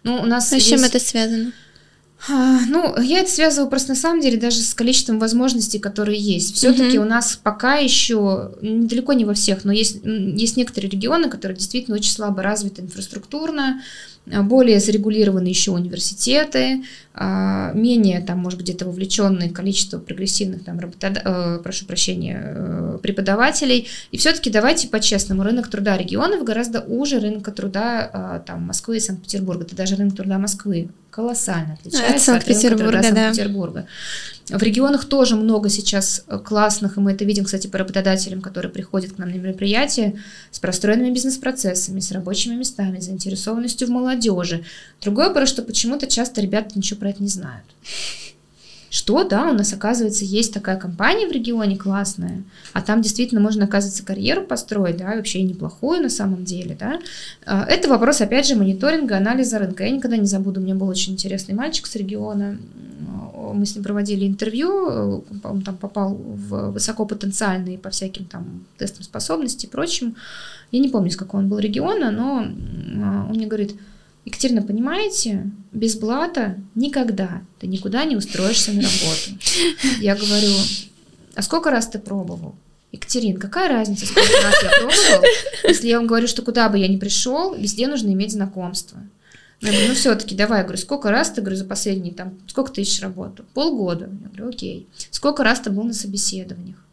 Ну 0.03 0.21
у 0.21 0.25
нас. 0.25 0.51
А 0.53 0.59
с 0.59 0.63
чем 0.63 0.83
это 0.83 0.99
связано? 0.99 1.51
А, 2.29 2.61
ну, 2.67 2.99
я 2.99 3.19
это 3.19 3.29
связываю 3.29 3.69
просто 3.69 3.89
на 3.89 3.95
самом 3.95 4.21
деле 4.21 4.37
даже 4.37 4.57
с 4.57 4.73
количеством 4.73 5.19
возможностей, 5.19 5.79
которые 5.79 6.19
есть. 6.19 6.55
Все-таки 6.55 6.97
mm-hmm. 6.97 7.01
у 7.01 7.05
нас 7.05 7.39
пока 7.41 7.75
еще, 7.75 8.51
далеко 8.61 9.13
не 9.13 9.23
во 9.23 9.33
всех, 9.33 9.63
но 9.65 9.71
есть, 9.71 9.99
есть 10.03 10.57
некоторые 10.57 10.89
регионы, 10.89 11.29
которые 11.29 11.57
действительно 11.57 11.95
очень 11.97 12.11
слабо 12.11 12.41
развиты 12.41 12.81
инфраструктурно, 12.81 13.81
более 14.43 14.79
зарегулированы 14.79 15.47
еще 15.47 15.71
университеты, 15.71 16.83
а, 17.13 17.71
менее 17.73 18.21
там, 18.21 18.39
может 18.39 18.59
быть, 18.59 18.67
где-то 18.67 18.85
вовлеченное 18.85 19.49
количество 19.49 19.97
прогрессивных 19.99 20.63
там, 20.63 20.79
работод... 20.79 21.21
э, 21.23 21.59
прошу 21.63 21.85
прощения, 21.85 22.41
э, 22.43 22.99
преподавателей. 23.01 23.87
И 24.11 24.17
все-таки 24.17 24.49
давайте 24.49 24.87
по-честному, 24.87 25.43
рынок 25.43 25.67
труда 25.67 25.97
регионов 25.97 26.43
гораздо 26.43 26.81
уже 26.81 27.19
рынка 27.19 27.51
труда 27.51 28.43
там, 28.45 28.63
Москвы 28.63 28.97
и 28.97 28.99
Санкт-Петербурга. 28.99 29.63
Это 29.63 29.75
даже 29.75 29.95
рынок 29.95 30.15
труда 30.15 30.37
Москвы 30.37 30.89
колоссально 31.09 31.73
отличается 31.73 32.13
от 32.15 32.21
Санкт-Петербурга, 32.21 33.01
да. 33.01 33.03
Санкт-Петербурга. 33.03 33.87
В 34.49 34.63
регионах 34.63 35.05
тоже 35.05 35.35
много 35.35 35.67
сейчас 35.67 36.23
э, 36.27 36.39
классных, 36.39 36.95
и 36.95 37.01
мы 37.01 37.11
это 37.11 37.25
видим, 37.25 37.43
кстати, 37.43 37.67
по 37.67 37.77
работодателям, 37.77 38.41
которые 38.41 38.71
приходят 38.71 39.11
к 39.11 39.17
нам 39.17 39.29
на 39.29 39.35
мероприятия 39.35 40.15
с 40.51 40.59
простроенными 40.59 41.13
бизнес-процессами, 41.13 41.99
с 41.99 42.11
рабочими 42.11 42.55
местами, 42.55 42.99
заинтересованностью 42.99 43.87
в 43.89 43.91
молодежи. 43.91 44.63
Другое 45.01 45.27
вопрос, 45.27 45.49
что 45.49 45.63
почему-то 45.63 46.07
часто 46.07 46.39
ребята 46.39 46.71
ничего 46.75 46.99
про 46.99 47.09
это 47.09 47.21
не 47.21 47.29
знают 47.29 47.65
что, 48.89 49.23
да, 49.23 49.49
у 49.49 49.53
нас, 49.53 49.73
оказывается, 49.73 50.23
есть 50.25 50.53
такая 50.53 50.77
компания 50.77 51.27
в 51.27 51.31
регионе 51.31 51.77
классная, 51.77 52.43
а 52.73 52.81
там 52.81 53.01
действительно 53.01 53.41
можно, 53.41 53.65
оказывается, 53.65 54.05
карьеру 54.05 54.43
построить, 54.43 54.97
да, 54.97 55.15
вообще 55.15 55.43
неплохую 55.43 56.01
на 56.01 56.09
самом 56.09 56.45
деле, 56.45 56.77
да. 56.79 56.99
А, 57.45 57.65
это 57.65 57.89
вопрос, 57.89 58.21
опять 58.21 58.47
же, 58.47 58.55
мониторинга, 58.55 59.17
анализа 59.17 59.59
рынка. 59.59 59.83
Я 59.83 59.91
никогда 59.91 60.17
не 60.17 60.25
забуду, 60.25 60.59
у 60.59 60.63
меня 60.63 60.75
был 60.75 60.87
очень 60.87 61.13
интересный 61.13 61.53
мальчик 61.53 61.85
с 61.87 61.95
региона, 61.95 62.57
мы 63.53 63.65
с 63.65 63.75
ним 63.75 63.83
проводили 63.83 64.27
интервью, 64.27 65.23
он 65.43 65.61
там 65.61 65.77
попал 65.77 66.15
в 66.15 66.71
высокопотенциальные 66.71 67.77
по 67.77 67.89
всяким 67.89 68.25
там 68.25 68.65
тестам 68.77 69.03
способностей 69.03 69.67
и 69.67 69.69
прочим. 69.69 70.15
Я 70.71 70.79
не 70.79 70.89
помню, 70.89 71.11
с 71.11 71.15
какого 71.15 71.41
он 71.41 71.47
был 71.47 71.59
региона, 71.59 72.11
но 72.11 72.39
а, 72.39 73.25
он 73.29 73.35
мне 73.35 73.47
говорит, 73.47 73.75
Екатерина, 74.27 74.61
понимаете, 74.61 75.49
без 75.71 75.95
блата 75.95 76.57
никогда 76.75 77.43
ты 77.59 77.67
никуда 77.67 78.03
не 78.03 78.17
устроишься 78.17 78.73
на 78.73 78.81
работу. 78.81 79.39
Я 80.01 80.17
говорю, 80.17 80.53
а 81.33 81.41
сколько 81.41 81.71
раз 81.71 81.87
ты 81.87 81.97
пробовал? 81.97 82.53
Екатерин, 82.91 83.37
какая 83.37 83.69
разница, 83.69 84.05
сколько 84.05 84.33
раз 84.43 84.63
я 84.63 84.69
пробовал, 84.69 85.23
если 85.63 85.87
я 85.87 85.97
вам 85.97 86.07
говорю, 86.07 86.27
что 86.27 86.41
куда 86.41 86.67
бы 86.67 86.77
я 86.77 86.89
ни 86.89 86.97
пришел, 86.97 87.55
везде 87.55 87.87
нужно 87.87 88.09
иметь 88.09 88.33
знакомство. 88.33 88.99
Я 89.61 89.71
говорю, 89.71 89.87
ну 89.87 89.95
все-таки 89.95 90.35
давай, 90.35 90.59
я 90.59 90.63
говорю, 90.65 90.81
сколько 90.81 91.09
раз 91.09 91.31
ты, 91.31 91.39
говорю, 91.39 91.55
за 91.55 91.63
последние, 91.63 92.13
там, 92.13 92.37
сколько 92.47 92.73
ты 92.73 92.81
ищешь 92.81 93.01
работу? 93.01 93.45
Полгода. 93.53 94.09
Я 94.23 94.27
говорю, 94.27 94.49
окей. 94.49 94.89
Сколько 95.09 95.45
раз 95.45 95.61
ты 95.61 95.69
был 95.69 95.85
на 95.85 95.93
собеседованиях? 95.93 96.83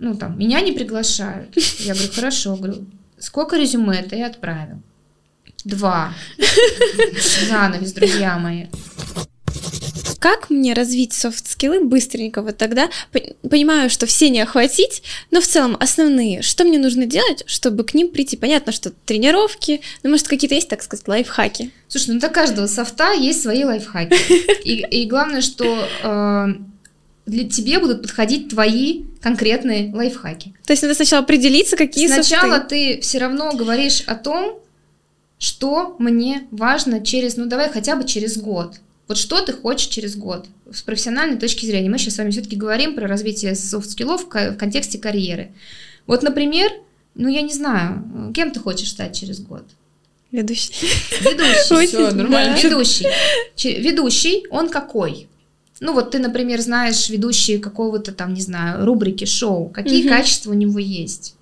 Ну, 0.00 0.16
там, 0.16 0.36
меня 0.36 0.60
не 0.60 0.72
приглашают. 0.72 1.56
Я 1.78 1.94
говорю, 1.94 2.10
хорошо, 2.12 2.56
говорю, 2.56 2.84
сколько 3.16 3.56
резюме 3.56 4.02
ты 4.02 4.24
отправил? 4.24 4.82
Два. 5.64 6.14
Занавес, 7.48 7.92
друзья 7.92 8.38
мои. 8.38 8.66
Как 10.18 10.50
мне 10.50 10.72
развить 10.72 11.12
софт-скиллы 11.12 11.80
быстренько 11.84 12.42
вот 12.42 12.56
тогда? 12.56 12.88
Понимаю, 13.48 13.90
что 13.90 14.06
все 14.06 14.28
не 14.28 14.40
охватить, 14.40 15.02
но 15.30 15.40
в 15.40 15.46
целом 15.46 15.76
основные. 15.78 16.42
Что 16.42 16.64
мне 16.64 16.78
нужно 16.78 17.06
делать, 17.06 17.44
чтобы 17.46 17.84
к 17.84 17.94
ним 17.94 18.08
прийти? 18.08 18.36
Понятно, 18.36 18.72
что 18.72 18.90
тренировки, 18.90 19.82
ну, 20.02 20.10
может, 20.10 20.26
какие-то 20.26 20.54
есть, 20.54 20.68
так 20.68 20.82
сказать, 20.82 21.06
лайфхаки? 21.06 21.70
Слушай, 21.88 22.14
ну, 22.14 22.20
для 22.20 22.28
каждого 22.28 22.66
софта 22.66 23.12
есть 23.12 23.42
свои 23.42 23.64
лайфхаки. 23.64 24.16
И, 24.64 25.02
и 25.02 25.06
главное, 25.06 25.42
что 25.42 25.88
э, 26.02 26.46
для 27.26 27.48
тебя 27.48 27.78
будут 27.78 28.02
подходить 28.02 28.48
твои 28.48 29.04
конкретные 29.20 29.94
лайфхаки. 29.94 30.54
То 30.64 30.72
есть 30.72 30.82
надо 30.82 30.94
сначала 30.94 31.22
определиться, 31.22 31.76
какие 31.76 32.06
Сначала 32.06 32.58
софты. 32.58 32.68
ты 32.68 33.00
все 33.00 33.18
равно 33.18 33.52
говоришь 33.52 34.02
о 34.06 34.14
том, 34.14 34.60
что 35.38 35.96
мне 35.98 36.46
важно 36.50 37.04
через, 37.04 37.36
ну 37.36 37.46
давай 37.46 37.70
хотя 37.70 37.96
бы 37.96 38.04
через 38.04 38.38
год. 38.38 38.76
Вот 39.08 39.18
что 39.18 39.40
ты 39.40 39.52
хочешь 39.52 39.86
через 39.86 40.16
год 40.16 40.46
с 40.72 40.82
профессиональной 40.82 41.38
точки 41.38 41.64
зрения. 41.66 41.88
Мы 41.88 41.98
сейчас 41.98 42.14
с 42.14 42.18
вами 42.18 42.30
все-таки 42.30 42.56
говорим 42.56 42.94
про 42.94 43.06
развитие 43.06 43.54
софт-скиллов 43.54 44.24
в 44.24 44.56
контексте 44.56 44.98
карьеры. 44.98 45.52
Вот, 46.06 46.22
например, 46.22 46.72
ну 47.14 47.28
я 47.28 47.42
не 47.42 47.52
знаю, 47.52 48.32
кем 48.34 48.50
ты 48.50 48.60
хочешь 48.60 48.90
стать 48.90 49.16
через 49.18 49.40
год? 49.40 49.64
Ведущий. 50.32 50.88
Ведущий. 51.20 51.86
Все, 51.86 52.10
нормально. 52.10 52.56
Ведущий. 52.56 53.06
Ведущий, 53.80 54.46
он 54.50 54.68
какой? 54.68 55.28
Ну 55.80 55.92
вот 55.92 56.10
ты, 56.10 56.18
например, 56.18 56.60
знаешь 56.60 57.08
ведущий 57.10 57.58
какого-то 57.58 58.12
там, 58.12 58.34
не 58.34 58.40
знаю, 58.40 58.84
рубрики, 58.84 59.24
шоу. 59.24 59.68
Какие 59.68 60.02
угу. 60.02 60.08
качества 60.08 60.50
у 60.50 60.54
него 60.54 60.78
есть? 60.78 61.34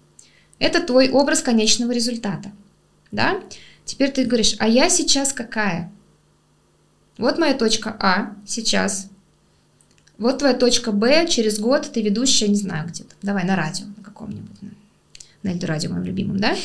Это 0.58 0.80
твой 0.80 1.08
образ 1.10 1.40
конечного 1.40 1.92
результата. 1.92 2.52
Да? 3.10 3.40
Теперь 3.84 4.10
ты 4.10 4.24
говоришь, 4.24 4.56
а 4.58 4.68
я 4.68 4.88
сейчас 4.88 5.32
какая? 5.32 5.92
Вот 7.18 7.38
моя 7.38 7.54
точка 7.54 7.96
А 8.00 8.34
сейчас. 8.46 9.08
Вот 10.18 10.38
твоя 10.38 10.54
точка 10.54 10.92
Б, 10.92 11.26
через 11.28 11.58
год 11.58 11.90
ты 11.92 12.02
ведущая, 12.02 12.48
не 12.48 12.54
знаю 12.54 12.88
где-то. 12.88 13.14
Давай 13.22 13.44
на 13.44 13.56
радио, 13.56 13.86
на 13.96 14.02
каком-нибудь. 14.02 14.62
На, 14.62 14.70
на 15.42 15.56
это 15.56 15.66
радио 15.66 15.90
моим 15.90 16.04
любимым, 16.04 16.38
да? 16.38 16.56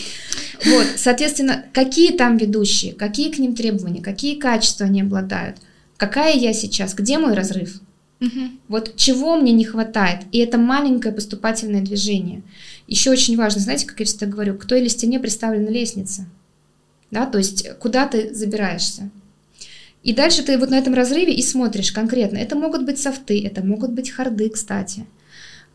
Вот, 0.66 0.88
соответственно, 0.98 1.66
какие 1.74 2.16
там 2.16 2.38
ведущие, 2.38 2.94
какие 2.94 3.32
к 3.32 3.40
ним 3.40 3.56
требования, 3.56 4.02
какие 4.02 4.40
качества 4.40 4.86
они 4.86 5.02
обладают, 5.02 5.58
какая 5.98 6.36
я 6.36 6.54
сейчас, 6.54 6.94
где 6.94 7.18
мой 7.18 7.34
разрыв? 7.34 7.82
Угу. 8.22 8.42
Вот 8.68 8.96
чего 8.98 9.38
мне 9.38 9.54
не 9.54 9.64
хватает. 9.64 10.24
И 10.32 10.40
это 10.40 10.58
маленькое 10.58 11.14
поступательное 11.14 11.82
движение. 11.82 12.44
Еще 12.88 13.12
очень 13.12 13.38
важно, 13.38 13.62
знаете, 13.62 13.86
как 13.86 14.00
я 14.00 14.06
всегда 14.06 14.26
говорю, 14.26 14.58
к 14.58 14.66
той 14.66 14.82
или 14.82 14.90
стене 14.90 15.20
представлена 15.20 15.70
лестница 15.70 16.26
да, 17.12 17.26
то 17.26 17.38
есть 17.38 17.68
куда 17.80 18.08
ты 18.08 18.34
забираешься. 18.34 19.10
И 20.04 20.14
дальше 20.14 20.44
ты 20.44 20.58
вот 20.58 20.70
на 20.70 20.78
этом 20.78 20.94
разрыве 20.94 21.34
и 21.34 21.42
смотришь 21.42 21.92
конкретно. 21.92 22.38
Это 22.38 22.56
могут 22.56 22.86
быть 22.86 23.00
софты, 23.00 23.46
это 23.46 23.64
могут 23.64 23.92
быть 23.92 24.10
харды, 24.10 24.50
кстати. 24.50 25.06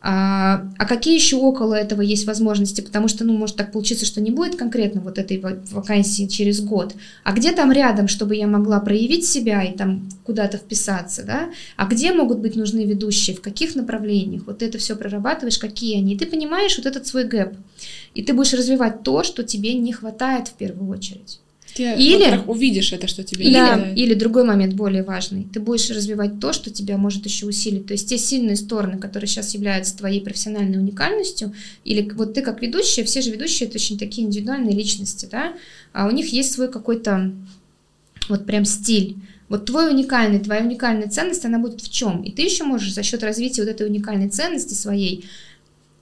А, 0.07 0.67
а 0.77 0.85
какие 0.85 1.15
еще 1.15 1.37
около 1.37 1.73
этого 1.73 2.01
есть 2.01 2.27
возможности? 2.27 2.81
Потому 2.81 3.07
что, 3.07 3.23
ну, 3.23 3.35
может 3.35 3.55
так 3.55 3.71
получиться, 3.71 4.05
что 4.05 4.21
не 4.21 4.29
будет 4.29 4.55
конкретно 4.55 5.01
вот 5.01 5.17
этой 5.17 5.39
вакансии 5.39 6.27
через 6.27 6.61
год. 6.61 6.93
А 7.23 7.33
где 7.33 7.51
там 7.53 7.71
рядом, 7.71 8.07
чтобы 8.07 8.35
я 8.35 8.45
могла 8.45 8.79
проявить 8.79 9.25
себя 9.25 9.63
и 9.63 9.75
там 9.75 10.07
куда-то 10.23 10.57
вписаться, 10.57 11.23
да? 11.23 11.49
А 11.75 11.87
где 11.87 12.13
могут 12.13 12.37
быть 12.37 12.55
нужны 12.55 12.85
ведущие, 12.85 13.35
в 13.35 13.41
каких 13.41 13.73
направлениях? 13.73 14.43
Вот 14.45 14.61
это 14.61 14.77
все 14.77 14.95
прорабатываешь, 14.95 15.57
какие 15.57 15.97
они. 15.97 16.13
И 16.13 16.17
ты 16.19 16.27
понимаешь 16.27 16.77
вот 16.77 16.85
этот 16.85 17.07
свой 17.07 17.23
гэп. 17.23 17.55
И 18.15 18.23
ты 18.23 18.33
будешь 18.33 18.53
развивать 18.53 19.03
то, 19.03 19.23
что 19.23 19.43
тебе 19.43 19.73
не 19.73 19.93
хватает 19.93 20.47
в 20.47 20.53
первую 20.53 20.89
очередь. 20.89 21.39
Ты 21.75 21.93
или 21.95 22.41
увидишь 22.47 22.93
это, 22.93 23.07
что 23.07 23.25
тебе 23.25 23.51
да, 23.51 23.75
не 23.75 24.01
или 24.01 24.13
другой 24.13 24.45
момент 24.45 24.75
более 24.75 25.03
важный. 25.03 25.45
Ты 25.53 25.59
будешь 25.59 25.89
развивать 25.89 26.39
то, 26.39 26.53
что 26.53 26.69
тебя 26.69 26.97
может 26.97 27.25
еще 27.25 27.45
усилить. 27.45 27.85
То 27.87 27.93
есть 27.93 28.07
те 28.07 28.17
сильные 28.17 28.55
стороны, 28.55 28.97
которые 28.97 29.27
сейчас 29.27 29.53
являются 29.53 29.97
твоей 29.97 30.21
профессиональной 30.21 30.77
уникальностью, 30.77 31.53
или 31.83 32.09
вот 32.11 32.33
ты 32.33 32.41
как 32.41 32.61
ведущая, 32.61 33.03
все 33.03 33.21
же 33.21 33.31
ведущие 33.31 33.67
это 33.67 33.75
очень 33.75 33.97
такие 33.97 34.25
индивидуальные 34.25 34.73
личности, 34.73 35.27
да, 35.29 35.53
а 35.91 36.07
у 36.07 36.11
них 36.11 36.29
есть 36.29 36.53
свой 36.53 36.71
какой-то 36.71 37.33
вот 38.29 38.45
прям 38.45 38.63
стиль. 38.63 39.17
Вот 39.49 39.65
твой 39.65 39.91
уникальный, 39.91 40.39
твоя 40.39 40.63
уникальная 40.63 41.09
ценность, 41.09 41.43
она 41.43 41.59
будет 41.59 41.81
в 41.81 41.91
чем? 41.91 42.23
И 42.23 42.31
ты 42.31 42.41
еще 42.41 42.63
можешь 42.63 42.93
за 42.93 43.03
счет 43.03 43.21
развития 43.21 43.63
вот 43.63 43.69
этой 43.69 43.85
уникальной 43.85 44.29
ценности 44.29 44.73
своей, 44.73 45.25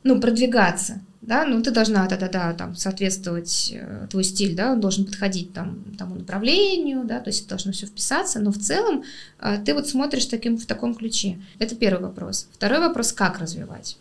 ну, 0.04 0.22
продвигаться 0.22 1.02
да, 1.26 1.46
ну 1.46 1.62
ты 1.62 1.72
должна 1.72 2.06
да-да-да 2.06 2.54
там 2.54 2.76
соответствовать, 2.76 3.72
э, 3.74 4.08
твой 4.10 4.26
стиль, 4.26 4.56
да, 4.56 4.74
он 4.74 4.82
должен 4.82 5.06
подходить 5.06 5.54
там 5.54 5.84
тому 5.98 6.16
направлению, 6.16 7.06
да, 7.06 7.20
то 7.22 7.30
есть 7.30 7.42
это 7.42 7.50
должно 7.50 7.72
все 7.72 7.86
вписаться, 7.86 8.40
но 8.40 8.52
в 8.52 8.58
целом 8.58 9.04
э, 9.40 9.58
ты 9.66 9.74
вот 9.74 9.88
смотришь 9.88 10.26
таким, 10.26 10.58
в 10.58 10.66
таком 10.66 10.94
ключе. 10.94 11.42
Это 11.60 11.76
первый 11.76 12.04
вопрос. 12.04 12.50
Второй 12.52 12.80
вопрос, 12.80 13.14
как 13.14 13.40
развивать? 13.40 13.98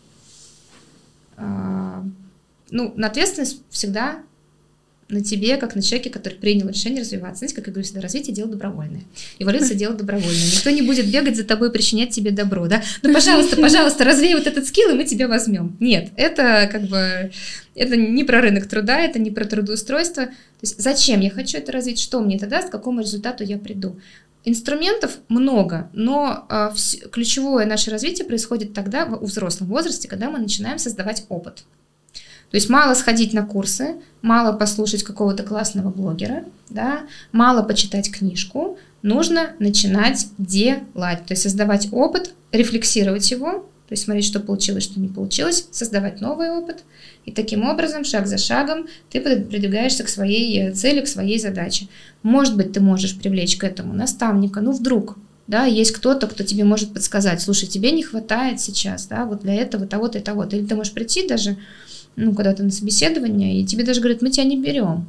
Э, 1.37 2.03
ну, 2.69 2.93
на 2.97 3.07
ответственность 3.07 3.61
всегда 3.69 4.19
на 5.09 5.21
тебе, 5.21 5.57
как 5.57 5.75
на 5.75 5.81
человеке, 5.81 6.09
который 6.09 6.35
принял 6.35 6.67
решение 6.67 7.01
развиваться. 7.01 7.39
Знаете, 7.39 7.55
как 7.55 7.67
я 7.67 7.73
говорю 7.73 7.85
всегда, 7.85 8.01
развитие– 8.01 8.33
дело 8.35 8.49
добровольное. 8.49 9.03
Эволюция– 9.39 9.75
дело 9.77 9.93
добровольное. 9.93 10.51
Никто 10.55 10.69
не 10.69 10.81
будет 10.81 11.11
бегать 11.11 11.35
за 11.35 11.43
тобой 11.43 11.69
и 11.69 11.71
причинять 11.71 12.11
тебе 12.11 12.31
добро, 12.31 12.67
да? 12.67 12.81
Ну, 13.01 13.13
пожалуйста, 13.13 13.57
пожалуйста, 13.57 14.03
развей 14.03 14.33
вот 14.35 14.47
этот 14.47 14.65
скилл, 14.65 14.91
и 14.91 14.93
мы 14.93 15.03
тебя 15.05 15.27
возьмем. 15.27 15.75
Нет, 15.79 16.11
это 16.15 16.69
как 16.71 16.83
бы, 16.83 17.31
это 17.75 17.95
не 17.95 18.23
про 18.23 18.41
рынок 18.41 18.67
труда, 18.67 18.99
это 18.99 19.19
не 19.19 19.31
про 19.31 19.45
трудоустройство. 19.45 20.25
То 20.25 20.31
есть 20.61 20.81
зачем 20.81 21.19
я 21.19 21.29
хочу 21.29 21.57
это 21.57 21.71
развить, 21.71 21.99
что 21.99 22.19
мне 22.21 22.37
это 22.37 22.47
даст, 22.47 22.69
к 22.69 22.71
какому 22.71 23.01
результату 23.01 23.43
я 23.43 23.57
приду. 23.57 23.99
Инструментов 24.45 25.19
много, 25.29 25.89
но 25.93 26.45
э, 26.49 26.71
вс- 26.75 27.07
ключевое 27.09 27.65
наше 27.65 27.91
развитие 27.91 28.27
происходит 28.27 28.73
тогда, 28.73 29.05
в, 29.05 29.19
в 29.19 29.25
взрослом 29.25 29.69
возрасте, 29.69 30.09
когда 30.09 30.29
мы 30.29 30.39
начинаем 30.39 30.79
создавать 30.79 31.25
опыт. 31.29 31.63
То 32.53 32.57
есть 32.57 32.69
мало 32.69 32.93
сходить 32.93 33.33
на 33.33 33.43
курсы, 33.43 33.95
мало 34.21 34.55
послушать 34.55 35.01
какого-то 35.01 35.41
классного 35.41 35.89
блогера, 35.89 36.45
да, 36.69 36.99
мало 37.31 37.63
почитать 37.63 38.11
книжку, 38.11 38.77
нужно 39.01 39.53
начинать 39.57 40.27
делать, 40.37 40.85
то 40.93 41.31
есть 41.31 41.41
создавать 41.41 41.87
опыт, 41.91 42.35
рефлексировать 42.51 43.31
его, 43.31 43.67
то 43.87 43.93
есть 43.93 44.03
смотреть, 44.03 44.25
что 44.25 44.39
получилось, 44.39 44.83
что 44.83 44.99
не 44.99 45.07
получилось, 45.07 45.67
создавать 45.71 46.21
новый 46.21 46.51
опыт, 46.51 46.83
и 47.25 47.31
таким 47.31 47.67
образом, 47.67 48.03
шаг 48.03 48.27
за 48.27 48.37
шагом, 48.37 48.85
ты 49.09 49.19
продвигаешься 49.19 50.03
к 50.03 50.09
своей 50.09 50.59
э, 50.61 50.71
цели, 50.73 51.01
к 51.01 51.07
своей 51.07 51.39
задаче. 51.39 51.87
Может 52.21 52.55
быть, 52.55 52.71
ты 52.71 52.81
можешь 52.81 53.17
привлечь 53.17 53.57
к 53.57 53.63
этому 53.63 53.95
наставника, 53.95 54.61
ну 54.61 54.73
вдруг, 54.73 55.17
да, 55.47 55.65
есть 55.65 55.91
кто-то, 55.91 56.27
кто 56.27 56.43
тебе 56.43 56.65
может 56.65 56.93
подсказать, 56.93 57.41
слушай, 57.41 57.65
тебе 57.65 57.89
не 57.89 58.03
хватает 58.03 58.61
сейчас, 58.61 59.07
да, 59.07 59.25
вот 59.25 59.41
для 59.41 59.55
этого 59.55 59.87
того-то 59.87 60.19
и 60.19 60.21
того-то, 60.21 60.55
или 60.55 60.67
ты 60.67 60.75
можешь 60.75 60.93
прийти 60.93 61.27
даже 61.27 61.57
ну, 62.15 62.33
когда 62.33 62.53
ты 62.53 62.63
на 62.63 62.71
собеседование, 62.71 63.59
и 63.59 63.65
тебе 63.65 63.83
даже 63.83 64.01
говорят, 64.01 64.21
мы 64.21 64.29
тебя 64.29 64.45
не 64.45 64.57
берем. 64.57 65.07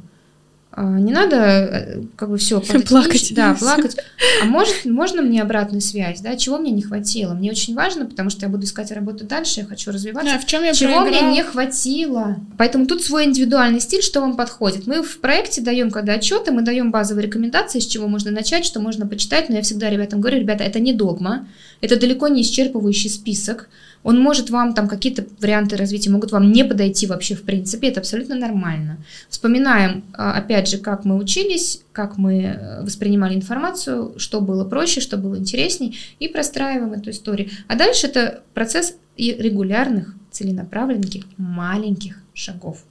А, 0.77 0.99
не 0.99 1.13
надо 1.13 1.37
э, 1.37 2.01
как 2.17 2.29
бы 2.29 2.37
все 2.37 2.59
плакать. 2.87 3.33
Да, 3.33 3.53
плакать. 3.53 3.95
А 4.41 4.45
может, 4.45 4.83
можно 4.83 5.21
мне 5.21 5.41
обратную 5.41 5.79
связь, 5.79 6.19
да, 6.19 6.35
чего 6.35 6.57
мне 6.57 6.71
не 6.71 6.81
хватило? 6.81 7.33
Мне 7.33 7.51
очень 7.51 7.73
важно, 7.75 8.05
потому 8.05 8.29
что 8.29 8.45
я 8.45 8.49
буду 8.49 8.65
искать 8.65 8.91
работу 8.91 9.23
дальше, 9.23 9.61
я 9.61 9.65
хочу 9.65 9.91
развиваться. 9.91 10.33
Да, 10.33 10.37
в 10.37 10.45
чем 10.45 10.65
я 10.65 10.73
чего 10.73 11.01
проиграл? 11.01 11.23
мне 11.23 11.37
не 11.37 11.43
хватило? 11.43 12.35
Поэтому 12.57 12.87
тут 12.87 13.01
свой 13.01 13.23
индивидуальный 13.23 13.79
стиль, 13.79 14.01
что 14.01 14.19
вам 14.19 14.35
подходит. 14.35 14.85
Мы 14.85 15.01
в 15.01 15.21
проекте 15.21 15.61
даем, 15.61 15.91
когда 15.91 16.13
отчеты, 16.13 16.51
мы 16.51 16.61
даем 16.61 16.91
базовые 16.91 17.25
рекомендации, 17.25 17.79
с 17.79 17.87
чего 17.87 18.09
можно 18.09 18.31
начать, 18.31 18.65
что 18.65 18.81
можно 18.81 19.07
почитать, 19.07 19.47
но 19.47 19.55
я 19.55 19.61
всегда 19.61 19.89
ребятам 19.89 20.19
говорю, 20.19 20.41
ребята, 20.41 20.65
это 20.65 20.81
не 20.81 20.91
догма, 20.91 21.47
это 21.79 21.97
далеко 21.97 22.27
не 22.27 22.41
исчерпывающий 22.41 23.09
список. 23.09 23.69
Он 24.05 24.19
может 24.21 24.51
вам 24.51 24.75
там 24.75 24.87
какие-то 24.87 25.25
варианты 25.41 25.75
развития 25.77 26.11
могут 26.11 26.31
вам 26.31 26.51
не 26.51 26.63
подойти 26.63 27.07
вообще 27.07 27.33
в 27.33 27.41
принципе, 27.41 27.89
это 27.89 28.01
абсолютно 28.01 28.35
нормально. 28.35 28.97
Вспоминаем, 29.29 30.03
а, 30.13 30.33
опять 30.33 30.69
же, 30.69 30.77
как 30.77 31.05
мы 31.05 31.17
учились, 31.17 31.81
как 31.91 32.17
мы 32.17 32.43
э, 32.43 32.83
воспринимали 32.83 33.33
информацию, 33.33 34.13
что 34.17 34.41
было 34.41 34.63
проще, 34.63 35.01
что 35.01 35.17
было 35.17 35.37
интересней, 35.37 35.97
и 36.19 36.27
простраиваем 36.27 36.93
эту 36.93 37.09
историю. 37.09 37.49
А 37.67 37.75
дальше 37.75 38.05
это 38.05 38.43
процесс 38.53 38.95
регулярных, 39.17 40.13
целенаправленных, 40.29 41.23
маленьких 41.37 42.21
шагов. 42.35 42.83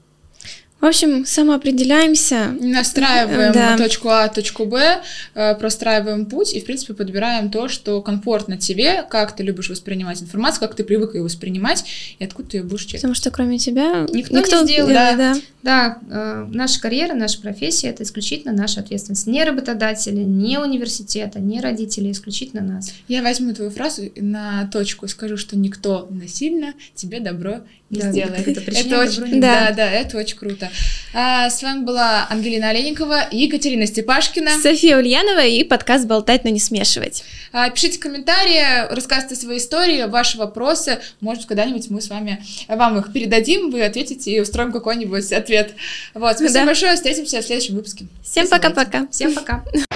В 0.84 0.86
общем, 0.86 1.24
самоопределяемся. 1.24 2.54
Настраиваем 2.60 3.54
да. 3.54 3.78
точку 3.78 4.10
А, 4.10 4.28
точку 4.28 4.66
Б, 4.66 5.00
э, 5.34 5.54
простраиваем 5.54 6.26
путь 6.26 6.52
и, 6.52 6.60
в 6.60 6.66
принципе, 6.66 6.92
подбираем 6.92 7.50
то, 7.50 7.68
что 7.68 8.02
комфортно 8.02 8.58
тебе, 8.58 9.02
как 9.08 9.34
ты 9.34 9.42
любишь 9.42 9.70
воспринимать 9.70 10.20
информацию, 10.20 10.60
как 10.60 10.74
ты 10.74 10.84
привык 10.84 11.14
ее 11.14 11.22
воспринимать 11.22 11.86
и 12.18 12.24
откуда 12.24 12.50
ты 12.50 12.56
ее 12.58 12.64
будешь 12.64 12.82
черпать. 12.82 13.00
Потому 13.00 13.14
что 13.14 13.30
кроме 13.30 13.56
тебя 13.56 14.06
никто, 14.12 14.36
никто 14.36 14.60
не 14.60 14.66
сделает. 14.66 14.94
Да, 14.94 15.16
да. 15.16 15.36
да 15.62 15.98
э, 16.10 16.48
наша 16.52 16.78
карьера, 16.82 17.14
наша 17.14 17.40
профессия— 17.40 17.88
это 17.88 18.02
исключительно 18.02 18.52
наша 18.52 18.80
ответственность. 18.80 19.26
Не 19.26 19.42
работодателя, 19.42 20.22
не 20.22 20.58
университета, 20.58 21.40
не 21.40 21.62
родителей, 21.62 22.10
исключительно 22.10 22.60
нас. 22.60 22.92
Я 23.08 23.22
возьму 23.22 23.54
твою 23.54 23.70
фразу 23.70 24.02
на 24.16 24.68
точку 24.70 25.06
и 25.06 25.08
скажу, 25.08 25.38
что 25.38 25.56
никто 25.56 26.08
насильно 26.10 26.74
тебе 26.94 27.20
добро 27.20 27.62
да, 28.00 28.10
сделает. 28.10 28.46
Это, 28.48 29.00
очень, 29.00 29.40
да. 29.40 29.68
да, 29.68 29.72
да, 29.72 29.90
это 29.90 30.18
очень 30.18 30.36
круто. 30.36 30.70
А, 31.12 31.50
с 31.50 31.62
вами 31.62 31.84
была 31.84 32.26
Ангелина 32.30 32.70
Олейникова, 32.70 33.28
Екатерина 33.30 33.86
Степашкина, 33.86 34.50
София 34.62 34.98
Ульянова 34.98 35.44
и 35.44 35.64
подкаст 35.64 36.06
«Болтать, 36.06 36.44
но 36.44 36.50
не 36.50 36.60
смешивать». 36.60 37.24
А, 37.52 37.70
пишите 37.70 37.98
комментарии, 37.98 38.92
рассказывайте 38.92 39.36
свои 39.36 39.58
истории, 39.58 40.04
ваши 40.04 40.38
вопросы. 40.38 41.00
Может 41.20 41.46
когда-нибудь 41.46 41.88
мы 41.90 42.00
с 42.00 42.10
вами 42.10 42.44
вам 42.68 42.98
их 42.98 43.12
передадим, 43.12 43.70
вы 43.70 43.84
ответите 43.84 44.32
и 44.32 44.40
устроим 44.40 44.72
какой-нибудь 44.72 45.32
ответ. 45.32 45.74
Вот, 46.14 46.36
спасибо 46.36 46.60
да. 46.60 46.66
большое, 46.66 46.94
встретимся 46.96 47.40
в 47.40 47.44
следующем 47.44 47.76
выпуске. 47.76 48.06
Всем 48.22 48.48
пока-пока. 48.48 49.06
Всем 49.10 49.34
пока. 49.34 49.64